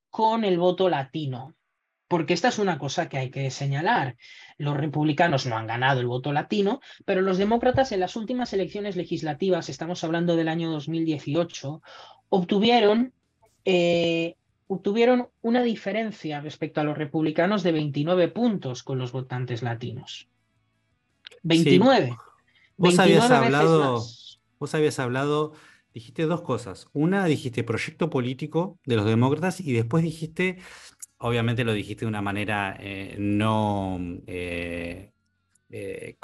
con 0.10 0.44
el 0.44 0.58
voto 0.58 0.90
latino. 0.90 1.56
Porque 2.08 2.34
esta 2.34 2.48
es 2.48 2.58
una 2.58 2.80
cosa 2.80 3.08
que 3.08 3.20
hay 3.20 3.30
que 3.30 3.52
señalar. 3.52 4.18
Los 4.58 4.76
republicanos 4.76 5.46
no 5.46 5.56
han 5.58 5.68
ganado 5.68 6.00
el 6.00 6.08
voto 6.08 6.34
latino, 6.34 6.82
pero 7.06 7.22
los 7.22 7.38
demócratas 7.38 7.92
en 7.92 8.00
las 8.00 8.16
últimas 8.16 8.52
elecciones 8.52 8.96
legislativas, 8.96 9.70
estamos 9.70 10.04
hablando 10.04 10.36
del 10.36 10.48
año 10.48 10.72
2018, 10.72 11.84
obtuvieron 12.30 13.14
eh, 13.64 14.38
obtuvieron 14.70 15.30
una 15.42 15.64
diferencia 15.64 16.42
respecto 16.42 16.80
a 16.80 16.84
los 16.84 16.96
republicanos 16.96 17.64
de 17.64 17.72
29 17.72 18.28
puntos 18.28 18.84
con 18.84 19.00
los 19.00 19.12
votantes 19.12 19.64
latinos. 19.64 20.30
29. 21.42 22.16
Vos 22.78 23.00
habías 23.00 23.32
hablado, 23.32 24.04
vos 24.60 24.76
habías 24.76 25.00
hablado, 25.00 25.54
dijiste 25.92 26.24
dos 26.24 26.42
cosas. 26.42 26.88
Una, 26.94 27.26
dijiste 27.26 27.64
proyecto 27.64 28.12
político 28.12 28.78
de 28.86 28.96
los 28.96 29.06
demócratas 29.06 29.60
y 29.60 29.74
después 29.74 30.04
dijiste, 30.04 30.60
obviamente 31.18 31.64
lo 31.64 31.74
dijiste 31.74 32.06
de 32.06 32.10
una 32.10 32.22
manera 32.22 32.78
eh, 32.80 33.16
eh, 34.28 35.12
eh, 35.72 36.16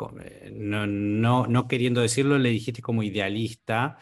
no, 0.53 0.85
no, 0.85 1.47
no, 1.47 1.67
queriendo 1.67 2.01
decirlo, 2.01 2.37
le 2.37 2.49
dijiste 2.49 2.83
como 2.83 3.01
idealista 3.01 3.97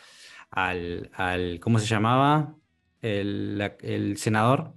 al, 0.52 1.10
al 1.14 1.62
¿cómo 1.62 1.80
se 1.80 1.88
llamaba? 1.88 2.58
El, 3.04 4.16
senador. 4.18 4.74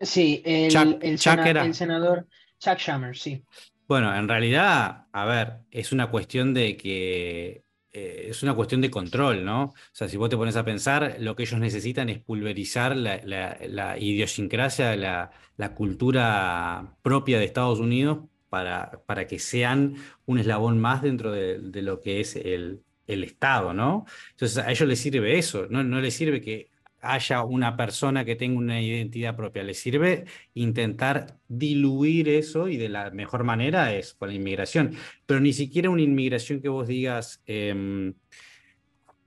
Sí, 0.00 0.42
el, 0.44 0.98
el, 1.02 1.18
senador 1.18 2.26
Chuck 2.58 2.78
Schumer, 2.78 3.16
sí. 3.16 3.42
Bueno, 3.88 4.14
en 4.14 4.28
realidad, 4.28 5.06
a 5.10 5.24
ver, 5.24 5.62
es 5.70 5.90
una 5.90 6.10
cuestión 6.10 6.54
de 6.54 6.76
que 6.76 7.64
eh, 7.92 8.26
es 8.30 8.42
una 8.44 8.54
cuestión 8.54 8.80
de 8.80 8.90
control, 8.90 9.44
¿no? 9.44 9.64
O 9.64 9.74
sea, 9.90 10.08
si 10.08 10.16
vos 10.16 10.30
te 10.30 10.36
pones 10.36 10.54
a 10.56 10.64
pensar, 10.64 11.16
lo 11.18 11.34
que 11.34 11.42
ellos 11.42 11.58
necesitan 11.58 12.08
es 12.08 12.20
pulverizar 12.20 12.96
la, 12.96 13.20
la, 13.24 13.98
idiosincrasia, 13.98 14.94
la, 14.94 15.32
la, 15.56 15.74
cultura 15.74 16.94
propia 17.02 17.40
de 17.40 17.46
Estados 17.46 17.80
Unidos 17.80 18.20
para, 18.48 19.02
para 19.06 19.26
que 19.26 19.40
sean 19.40 19.96
un 20.26 20.38
eslabón 20.38 20.78
más 20.78 21.02
dentro 21.02 21.32
de, 21.32 21.58
de 21.58 21.82
lo 21.82 22.00
que 22.00 22.20
es 22.20 22.36
el, 22.36 22.82
el, 23.08 23.24
Estado, 23.24 23.74
¿no? 23.74 24.06
Entonces 24.30 24.58
a 24.58 24.70
ellos 24.70 24.88
les 24.88 25.00
sirve 25.00 25.36
eso, 25.36 25.66
no, 25.68 25.82
no 25.82 26.00
les 26.00 26.14
sirve 26.14 26.40
que 26.40 26.69
haya 27.00 27.42
una 27.44 27.76
persona 27.76 28.24
que 28.24 28.36
tenga 28.36 28.58
una 28.58 28.80
identidad 28.80 29.36
propia. 29.36 29.62
Le 29.62 29.74
sirve 29.74 30.24
intentar 30.54 31.38
diluir 31.48 32.28
eso 32.28 32.68
y 32.68 32.76
de 32.76 32.88
la 32.88 33.10
mejor 33.10 33.44
manera 33.44 33.94
es 33.94 34.14
con 34.14 34.28
la 34.28 34.34
inmigración. 34.34 34.94
Pero 35.26 35.40
ni 35.40 35.52
siquiera 35.52 35.90
una 35.90 36.02
inmigración 36.02 36.60
que 36.60 36.68
vos 36.68 36.86
digas, 36.88 37.42
em, 37.46 38.14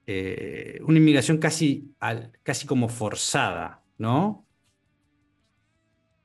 eh, 0.05 0.79
una 0.83 0.97
inmigración 0.97 1.37
casi, 1.37 1.93
casi 2.43 2.67
como 2.67 2.89
forzada, 2.89 3.81
¿no? 3.97 4.45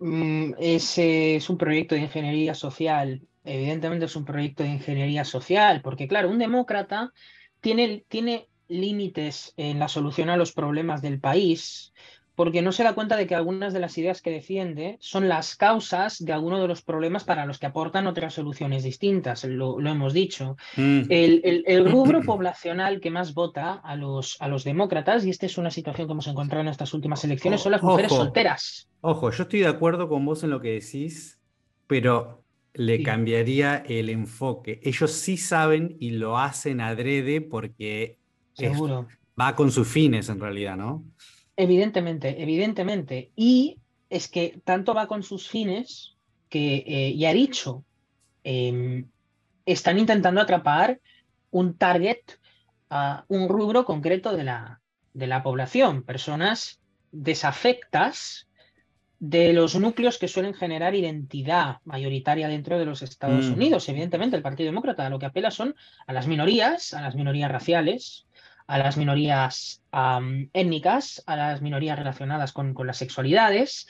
Mm, 0.01 0.55
ese 0.59 1.37
es 1.37 1.51
un 1.51 1.59
proyecto 1.59 1.95
de 1.95 2.03
ingeniería 2.03 2.55
social. 2.55 3.23
Evidentemente 3.45 4.07
es 4.07 4.17
un 4.17 4.25
proyecto 4.25 4.63
de 4.63 4.71
ingeniería 4.71 5.25
social, 5.25 5.81
porque 5.83 6.07
claro, 6.07 6.31
un 6.31 6.39
demócrata 6.39 7.13
tiene, 7.61 8.05
tiene 8.09 8.48
límites 8.69 9.55
en 9.57 9.79
la 9.79 9.89
solución 9.89 10.31
a 10.31 10.37
los 10.37 10.53
problemas 10.53 11.03
del 11.03 11.21
país, 11.21 11.93
porque 12.39 12.63
no 12.63 12.71
se 12.71 12.85
da 12.85 12.95
cuenta 12.95 13.17
de 13.17 13.27
que 13.27 13.35
algunas 13.35 13.73
de 13.73 13.81
las 13.81 13.99
ideas 13.99 14.23
que 14.23 14.31
defiende 14.31 14.97
son 15.01 15.29
las 15.29 15.57
causas 15.57 16.25
de 16.25 16.33
algunos 16.33 16.61
de 16.61 16.69
los 16.69 16.83
problemas 16.83 17.25
para 17.25 17.47
los 17.47 17.59
que 17.59 17.67
aportan 17.67 18.07
otras 18.07 18.35
soluciones 18.35 18.85
distintas, 18.85 19.43
lo, 19.43 19.81
hemos 19.81 20.13
dicho. 20.13 20.57
Mm. 20.77 21.01
El, 21.09 21.65
el, 21.67 21.91
rubro 21.91 22.23
poblacional 22.25 23.01
que 23.01 23.11
más 23.11 23.35
vota 23.35 23.73
a 23.73 23.97
los, 23.97 24.37
a 24.41 24.47
los 24.47 24.63
demócratas, 24.63 25.27
y 25.27 25.31
esta 25.31 25.47
es 25.47 25.59
una 25.59 25.73
situación 25.73 26.07
que 26.07 26.13
hemos 26.13 26.29
encontrado 26.29 26.63
en 26.63 26.69
estas 26.69 26.95
últimas 26.95 27.25
elecciones, 27.25 27.61
son 27.61 27.73
las 27.73 27.83
mujeres 27.83 28.13
solteras. 28.13 28.89
Ojo, 29.01 29.33
yo 29.33 29.43
estoy 29.43 29.59
de 29.59 29.67
acuerdo 29.67 30.09
con 30.09 30.25
vos 30.25 30.45
en 30.45 30.51
lo 30.51 30.61
que 30.61 30.75
decís, 30.75 31.41
pero 31.89 32.45
le 32.73 33.03
cambiaría 33.03 33.83
el 33.89 34.11
enfoque. 34.11 34.79
Ellos 34.85 35.11
sí 35.11 35.37
saben 35.37 35.97
y 35.99 36.11
lo 36.11 36.39
hacen 36.39 36.81
adrede 36.81 37.41
porque 37.41 38.21
Seguro. 38.59 39.09
va 39.41 39.55
con 39.55 39.71
sus 39.71 39.87
fines 39.87 40.29
en 40.29 40.41
realidad, 40.41 40.77
¿no? 40.77 41.05
Evidentemente, 41.57 42.43
evidentemente. 42.43 43.31
Y 43.37 43.79
es 44.11 44.29
que 44.29 44.61
tanto 44.65 44.95
va 44.95 45.07
con 45.07 45.23
sus 45.23 45.49
fines 45.49 46.17
que, 46.49 46.85
eh, 46.87 47.17
ya 47.17 47.31
he 47.31 47.35
dicho, 47.35 47.85
em, 48.45 49.07
están 49.67 49.99
intentando 49.99 50.41
atrapar 50.41 51.01
un 51.51 51.77
target, 51.77 52.21
a 52.91 53.25
un 53.29 53.49
rubro 53.49 53.85
concreto 53.85 54.35
de 54.35 54.45
la, 54.45 54.81
de 55.13 55.27
la 55.27 55.43
población, 55.43 56.03
personas 56.03 56.81
desafectas 57.13 58.49
de 59.19 59.53
los 59.53 59.75
núcleos 59.75 60.17
que 60.19 60.29
suelen 60.29 60.55
generar 60.55 60.95
identidad 60.95 61.79
mayoritaria 61.85 62.49
dentro 62.49 62.79
de 62.79 62.85
los 62.85 63.03
Estados 63.03 63.47
mm. 63.47 63.53
Unidos. 63.55 63.89
Evidentemente, 63.89 64.37
el 64.37 64.43
Partido 64.43 64.69
Demócrata 64.69 65.11
lo 65.11 65.19
que 65.19 65.27
apela 65.27 65.51
son 65.51 65.75
a 66.07 66.13
las 66.13 66.29
minorías, 66.29 66.95
a 66.95 67.03
las 67.03 67.17
minorías 67.17 67.51
raciales, 67.51 68.28
a 68.69 68.79
las 68.79 68.97
minorías 68.97 69.83
étnicas, 70.53 71.25
a 71.27 71.37
las 71.37 71.63
minorías 71.63 71.99
relacionadas 71.99 72.53
con, 72.53 72.75
con 72.75 72.87
las 72.87 72.99
sexualidades. 72.99 73.89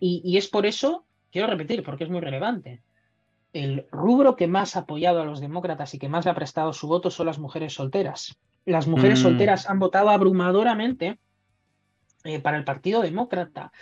y, 0.00 0.36
es 0.36 0.48
por 0.48 0.66
eso, 0.66 1.06
quiero 1.30 1.46
repetir, 1.46 1.82
porque 1.84 2.04
es 2.04 2.10
muy 2.10 2.20
relevante, 2.20 2.82
el 3.52 3.86
rubro 3.90 4.36
que 4.36 4.48
más 4.48 4.76
ha 4.76 4.80
apoyado 4.80 5.22
a 5.22 5.24
los 5.24 5.40
demócratas 5.40 5.94
y 5.94 5.98
que 5.98 6.08
más 6.08 6.24
le 6.24 6.32
ha 6.32 6.34
prestado 6.34 6.72
su 6.72 6.88
voto 6.88 7.10
son 7.10 7.26
las 7.26 7.38
mujeres 7.38 7.72
solteras. 7.72 8.36
Las 8.66 8.86
mujeres 8.86 9.20
mm. 9.20 9.22
solteras 9.22 9.70
han 9.70 9.78
votado 9.78 10.10
abrumadoramente 10.10 11.18
eh, 12.24 12.40
para 12.40 12.58
el 12.58 12.64
Partido 12.64 13.02
Demócrata. 13.02 13.72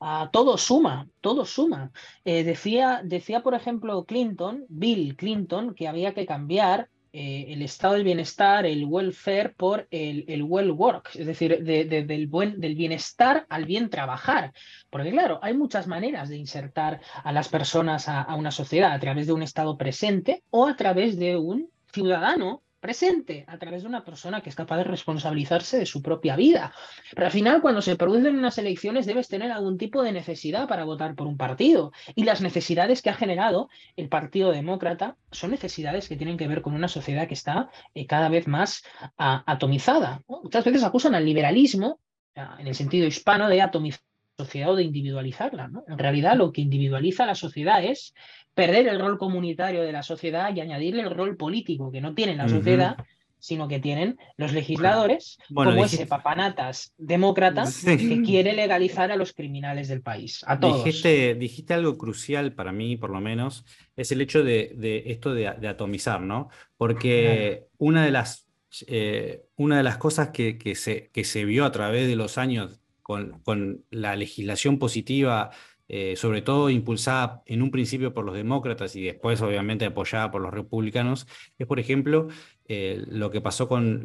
Ah, 0.00 0.28
todo 0.32 0.58
suma, 0.58 1.08
todo 1.20 1.44
suma. 1.44 1.90
Eh, 2.24 2.44
decía, 2.44 3.00
decía, 3.02 3.42
por 3.42 3.54
ejemplo, 3.54 4.04
Clinton, 4.04 4.64
Bill 4.68 5.16
Clinton, 5.16 5.74
que 5.74 5.88
había 5.88 6.14
que 6.14 6.26
cambiar 6.26 6.88
eh, 7.18 7.54
el 7.54 7.62
estado 7.62 7.94
del 7.94 8.04
bienestar, 8.04 8.66
el 8.66 8.84
welfare, 8.84 9.54
por 9.56 9.88
el, 9.90 10.26
el 10.28 10.42
well 10.42 10.70
work, 10.70 11.12
es 11.14 11.24
decir, 11.24 11.64
del, 11.64 12.26
buen, 12.26 12.60
del 12.60 12.74
bienestar 12.74 13.46
al 13.48 13.64
bien 13.64 13.88
trabajar. 13.88 14.52
Porque 14.90 15.12
claro, 15.12 15.38
hay 15.40 15.54
muchas 15.54 15.86
maneras 15.86 16.28
de 16.28 16.36
insertar 16.36 17.00
a 17.24 17.32
las 17.32 17.48
personas 17.48 18.06
a, 18.10 18.34
una 18.34 18.50
sociedad, 18.50 18.92
a 18.92 19.00
través 19.00 19.26
de 19.26 19.32
un 19.32 19.42
estado 19.42 19.78
presente 19.78 20.42
o 20.50 20.66
a 20.66 20.76
través 20.76 21.18
de 21.18 21.38
un 21.38 21.70
ciudadano 21.90 22.62
presente 22.86 23.44
a 23.48 23.58
través 23.58 23.82
de 23.82 23.88
una 23.88 24.04
persona 24.04 24.40
que 24.40 24.48
es 24.48 24.54
capaz 24.54 24.76
de 24.76 24.84
responsabilizarse 24.84 25.76
de 25.76 25.86
su 25.86 26.00
propia 26.02 26.36
vida. 26.36 26.72
Pero 27.12 27.26
al 27.26 27.32
final, 27.32 27.60
cuando 27.60 27.82
se 27.82 27.96
producen 27.96 28.38
unas 28.38 28.58
elecciones, 28.58 29.06
debes 29.06 29.26
tener 29.26 29.50
algún 29.50 29.76
tipo 29.76 30.04
de 30.04 30.12
necesidad 30.12 30.68
para 30.68 30.84
votar 30.84 31.16
por 31.16 31.26
un 31.26 31.36
partido. 31.36 31.90
Y 32.14 32.22
las 32.22 32.40
necesidades 32.42 33.02
que 33.02 33.10
ha 33.10 33.14
generado 33.14 33.68
el 33.96 34.08
Partido 34.08 34.52
Demócrata 34.52 35.16
son 35.32 35.50
necesidades 35.50 36.08
que 36.08 36.14
tienen 36.14 36.36
que 36.36 36.46
ver 36.46 36.62
con 36.62 36.74
una 36.74 36.86
sociedad 36.86 37.26
que 37.26 37.34
está 37.34 37.70
eh, 37.92 38.06
cada 38.06 38.28
vez 38.28 38.46
más 38.46 38.84
atomizada. 39.16 40.22
Muchas 40.28 40.64
veces 40.64 40.84
acusan 40.84 41.16
al 41.16 41.24
liberalismo, 41.24 41.98
en 42.36 42.68
el 42.68 42.74
sentido 42.76 43.08
hispano, 43.08 43.48
de 43.48 43.62
atomizar 43.62 44.05
sociedad 44.36 44.70
o 44.70 44.76
de 44.76 44.82
individualizarla. 44.84 45.70
En 45.88 45.98
realidad, 45.98 46.36
lo 46.36 46.52
que 46.52 46.60
individualiza 46.60 47.26
la 47.26 47.34
sociedad 47.34 47.82
es 47.82 48.14
perder 48.54 48.88
el 48.88 49.00
rol 49.00 49.18
comunitario 49.18 49.82
de 49.82 49.92
la 49.92 50.02
sociedad 50.02 50.54
y 50.54 50.60
añadirle 50.60 51.02
el 51.02 51.10
rol 51.10 51.36
político 51.36 51.90
que 51.90 52.00
no 52.00 52.14
tiene 52.14 52.36
la 52.36 52.48
sociedad, 52.48 52.96
sino 53.38 53.68
que 53.68 53.80
tienen 53.80 54.18
los 54.36 54.52
legisladores, 54.52 55.38
como 55.52 55.84
ese 55.84 56.06
papanatas 56.06 56.92
demócrata 56.96 57.64
que 57.84 58.22
quiere 58.22 58.54
legalizar 58.54 59.12
a 59.12 59.16
los 59.16 59.32
criminales 59.32 59.88
del 59.88 60.00
país, 60.00 60.42
a 60.46 60.58
todos. 60.58 60.84
Dijiste, 60.84 61.34
dijiste 61.34 61.74
algo 61.74 61.96
crucial 61.96 62.54
para 62.54 62.72
mí, 62.72 62.96
por 62.96 63.10
lo 63.10 63.20
menos, 63.20 63.64
es 63.94 64.10
el 64.10 64.20
hecho 64.20 64.42
de, 64.42 65.02
esto 65.06 65.34
de, 65.34 65.48
atomizar, 65.48 66.20
¿no? 66.20 66.48
Porque 66.76 67.66
una 67.78 68.04
de 68.04 68.10
las, 68.10 68.48
eh, 68.86 69.44
una 69.56 69.76
de 69.78 69.82
las 69.82 69.98
cosas 69.98 70.30
que, 70.30 70.56
que, 70.58 70.74
se, 70.74 71.10
que 71.10 71.24
se 71.24 71.44
vio 71.44 71.66
a 71.66 71.72
través 71.72 72.08
de 72.08 72.16
los 72.16 72.38
años 72.38 72.80
con, 73.06 73.38
con 73.44 73.84
la 73.90 74.16
legislación 74.16 74.80
positiva 74.80 75.50
eh, 75.88 76.16
sobre 76.16 76.42
todo 76.42 76.68
impulsada 76.68 77.42
en 77.46 77.62
un 77.62 77.70
principio 77.70 78.12
por 78.12 78.24
los 78.24 78.34
demócratas 78.34 78.96
y 78.96 79.04
después 79.04 79.40
obviamente 79.40 79.84
apoyada 79.84 80.32
por 80.32 80.42
los 80.42 80.52
republicanos, 80.52 81.28
es 81.56 81.66
por 81.68 81.78
ejemplo 81.78 82.26
eh, 82.66 83.04
lo 83.06 83.30
que 83.30 83.40
pasó 83.40 83.68
con 83.68 84.02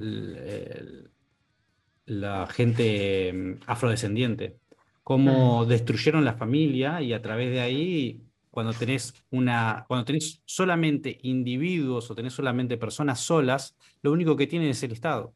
la 2.06 2.46
gente 2.46 3.34
mm, 3.34 3.54
afrodescendiente, 3.66 4.58
cómo 5.02 5.66
destruyeron 5.66 6.24
la 6.24 6.36
familia 6.36 7.02
y 7.02 7.14
a 7.14 7.22
través 7.24 7.50
de 7.50 7.62
ahí 7.62 8.22
cuando 8.52 8.74
tenés 8.74 9.16
una, 9.32 9.86
cuando 9.88 10.06
tenés 10.06 10.44
solamente 10.46 11.18
individuos 11.24 12.12
o 12.12 12.16
tenés 12.16 12.34
solamente 12.34 12.78
personas 12.78 13.22
solas, 13.22 13.76
lo 14.04 14.12
único 14.12 14.36
que 14.36 14.46
tienen 14.46 14.70
es 14.70 14.84
el 14.84 14.92
Estado. 14.92 15.34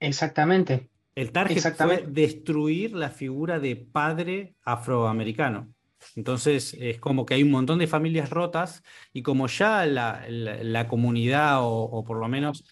Exactamente. 0.00 0.90
El 1.16 1.32
target 1.32 1.74
fue 1.74 2.04
destruir 2.06 2.92
la 2.92 3.08
figura 3.08 3.58
de 3.58 3.74
padre 3.74 4.54
afroamericano. 4.62 5.72
Entonces 6.14 6.76
es 6.78 7.00
como 7.00 7.24
que 7.24 7.34
hay 7.34 7.42
un 7.42 7.50
montón 7.50 7.78
de 7.78 7.86
familias 7.86 8.28
rotas 8.28 8.84
y 9.14 9.22
como 9.22 9.46
ya 9.46 9.86
la, 9.86 10.86
comunidad 10.88 11.60
o, 11.62 12.04
por 12.06 12.18
lo 12.18 12.28
menos 12.28 12.64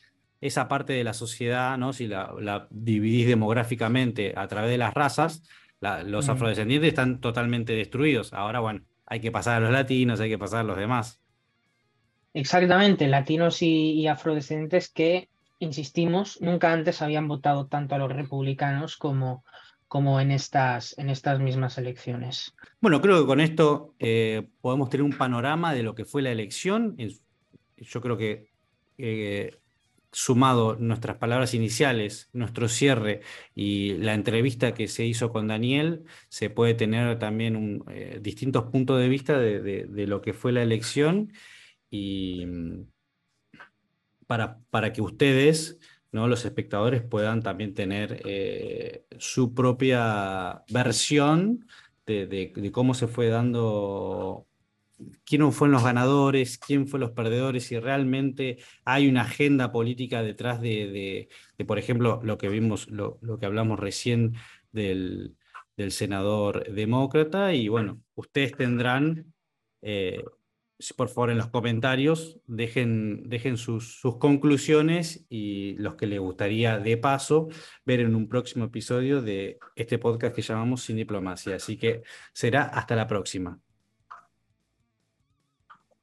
esa 0.42 0.68
parte 0.68 0.92
de 0.92 1.05
la 1.05 1.14
sociedad, 1.14 1.78
¿no? 1.78 1.95
si 1.95 2.07
la, 2.07 2.68
dividís 2.70 3.26
demográficamente 3.26 4.34
a 4.36 4.47
través 4.47 4.70
de 4.70 4.78
las 4.78 4.92
razas, 4.92 5.42
los 6.05 6.28
afrodescendientes 6.28 6.88
están 6.88 7.20
totalmente 7.20 7.72
destruidos. 7.72 8.34
Ahora, 8.34 8.61
bueno, 8.61 8.82
hay 9.07 9.20
que 9.20 9.32
pasar 9.32 9.57
a 9.57 9.61
los 9.61 9.72
latinos, 9.72 10.20
hay 10.20 10.28
que 10.28 10.38
pasar 10.38 10.61
a 10.61 10.64
los 10.64 10.76
demás. 10.76 11.18
Exactamente, 12.34 13.09
latinos 13.09 13.62
y 13.62 14.07
afrodescendientes 14.07 14.90
que 14.90 15.30
insistimos, 15.64 16.40
nunca 16.40 16.72
antes 16.72 17.02
habían 17.02 17.28
votado 17.28 17.66
tanto 17.66 17.94
a 17.94 17.98
los 17.98 18.12
republicanos 18.12 18.96
como, 18.96 19.44
como 19.88 20.20
en, 20.20 20.30
estas, 20.30 20.96
en 20.98 21.10
estas 21.10 21.40
mismas 21.40 21.78
elecciones. 21.78 22.54
Bueno, 22.80 23.00
creo 23.00 23.20
que 23.20 23.26
con 23.26 23.40
esto 23.40 23.94
eh, 23.98 24.48
podemos 24.60 24.90
tener 24.90 25.04
un 25.04 25.16
panorama 25.16 25.74
de 25.74 25.82
lo 25.82 25.94
que 25.94 26.04
fue 26.04 26.22
la 26.22 26.32
elección. 26.32 26.96
Yo 27.76 28.00
creo 28.00 28.16
que 28.16 28.50
eh, 28.98 29.58
sumado 30.14 30.76
nuestras 30.76 31.16
palabras 31.16 31.54
iniciales, 31.54 32.30
nuestro 32.32 32.68
cierre 32.68 33.20
y 33.54 33.94
la 33.94 34.14
entrevista 34.14 34.72
que 34.72 34.86
se 34.86 35.04
hizo 35.04 35.32
con 35.32 35.48
Daniel, 35.48 36.04
se 36.28 36.50
puede 36.50 36.74
tener 36.74 37.18
también 37.18 37.82
eh, 37.90 38.20
distintos 38.22 38.64
puntos 38.66 39.00
de 39.00 39.08
vista 39.08 39.38
de, 39.38 39.60
de, 39.60 40.06
lo 40.06 40.22
que 40.22 40.32
fue 40.32 40.52
la 40.52 40.62
elección 40.62 41.32
y 41.90 42.46
para, 44.27 44.59
para 44.70 44.93
que 44.93 45.03
ustedes, 45.03 45.79
¿no? 46.12 46.29
los 46.29 46.45
espectadores, 46.45 47.03
puedan 47.03 47.43
también 47.43 47.75
tener 47.75 48.22
eh, 48.25 49.05
su 49.18 49.55
propia 49.55 50.62
versión 50.70 51.66
de, 52.07 52.27
de, 52.27 52.72
cómo 52.72 52.95
se 52.95 53.07
fue 53.09 53.29
dando, 53.29 54.47
quién 55.25 55.53
fueron 55.53 55.72
los 55.72 55.85
ganadores, 55.85 56.59
quién 56.59 56.87
fueron 56.87 57.09
los 57.09 57.16
perdedores, 57.16 57.64
si 57.64 57.79
realmente 57.79 58.59
hay 58.85 59.09
una 59.09 59.22
agenda 59.22 59.72
política 59.72 60.22
detrás 60.22 60.61
de, 60.61 61.29
de 61.57 61.64
por 61.64 61.79
ejemplo, 61.79 62.20
lo 62.22 62.39
que 62.39 62.49
vimos, 62.49 62.89
lo, 62.91 63.18
lo 63.22 63.39
que 63.39 63.47
hablamos 63.47 63.81
recién 63.81 64.35
del, 64.72 65.37
del 65.77 65.93
senador 65.93 66.70
demócrata, 66.72 67.55
y 67.55 67.68
bueno, 67.68 68.01
ustedes 68.14 68.57
tendrán 68.57 69.33
eh, 69.83 70.25
por 70.93 71.09
favor 71.09 71.30
en 71.30 71.39
los 71.39 71.49
comentarios 71.49 72.39
dejen, 72.47 73.28
dejen 73.28 73.57
sus, 73.57 74.01
sus, 74.01 74.18
conclusiones 74.18 75.24
y 75.28 75.74
los 75.78 75.95
que 75.95 76.07
les 76.07 76.20
gustaría 76.20 76.78
de 76.78 76.97
paso 76.97 77.49
ver 77.85 78.01
en 78.01 78.14
un 78.14 78.28
próximo 78.28 78.66
episodio 78.66 79.22
de 79.22 79.59
este 79.76 79.99
podcast 79.99 80.35
que 80.35 80.43
llamamos 80.43 80.82
Sin 80.82 80.97
Diplomacia. 80.97 81.57
Así 81.57 81.76
que 81.76 82.03
será 82.32 82.64
hasta 82.64 82.97
la 82.97 83.07
próxima. 83.07 83.61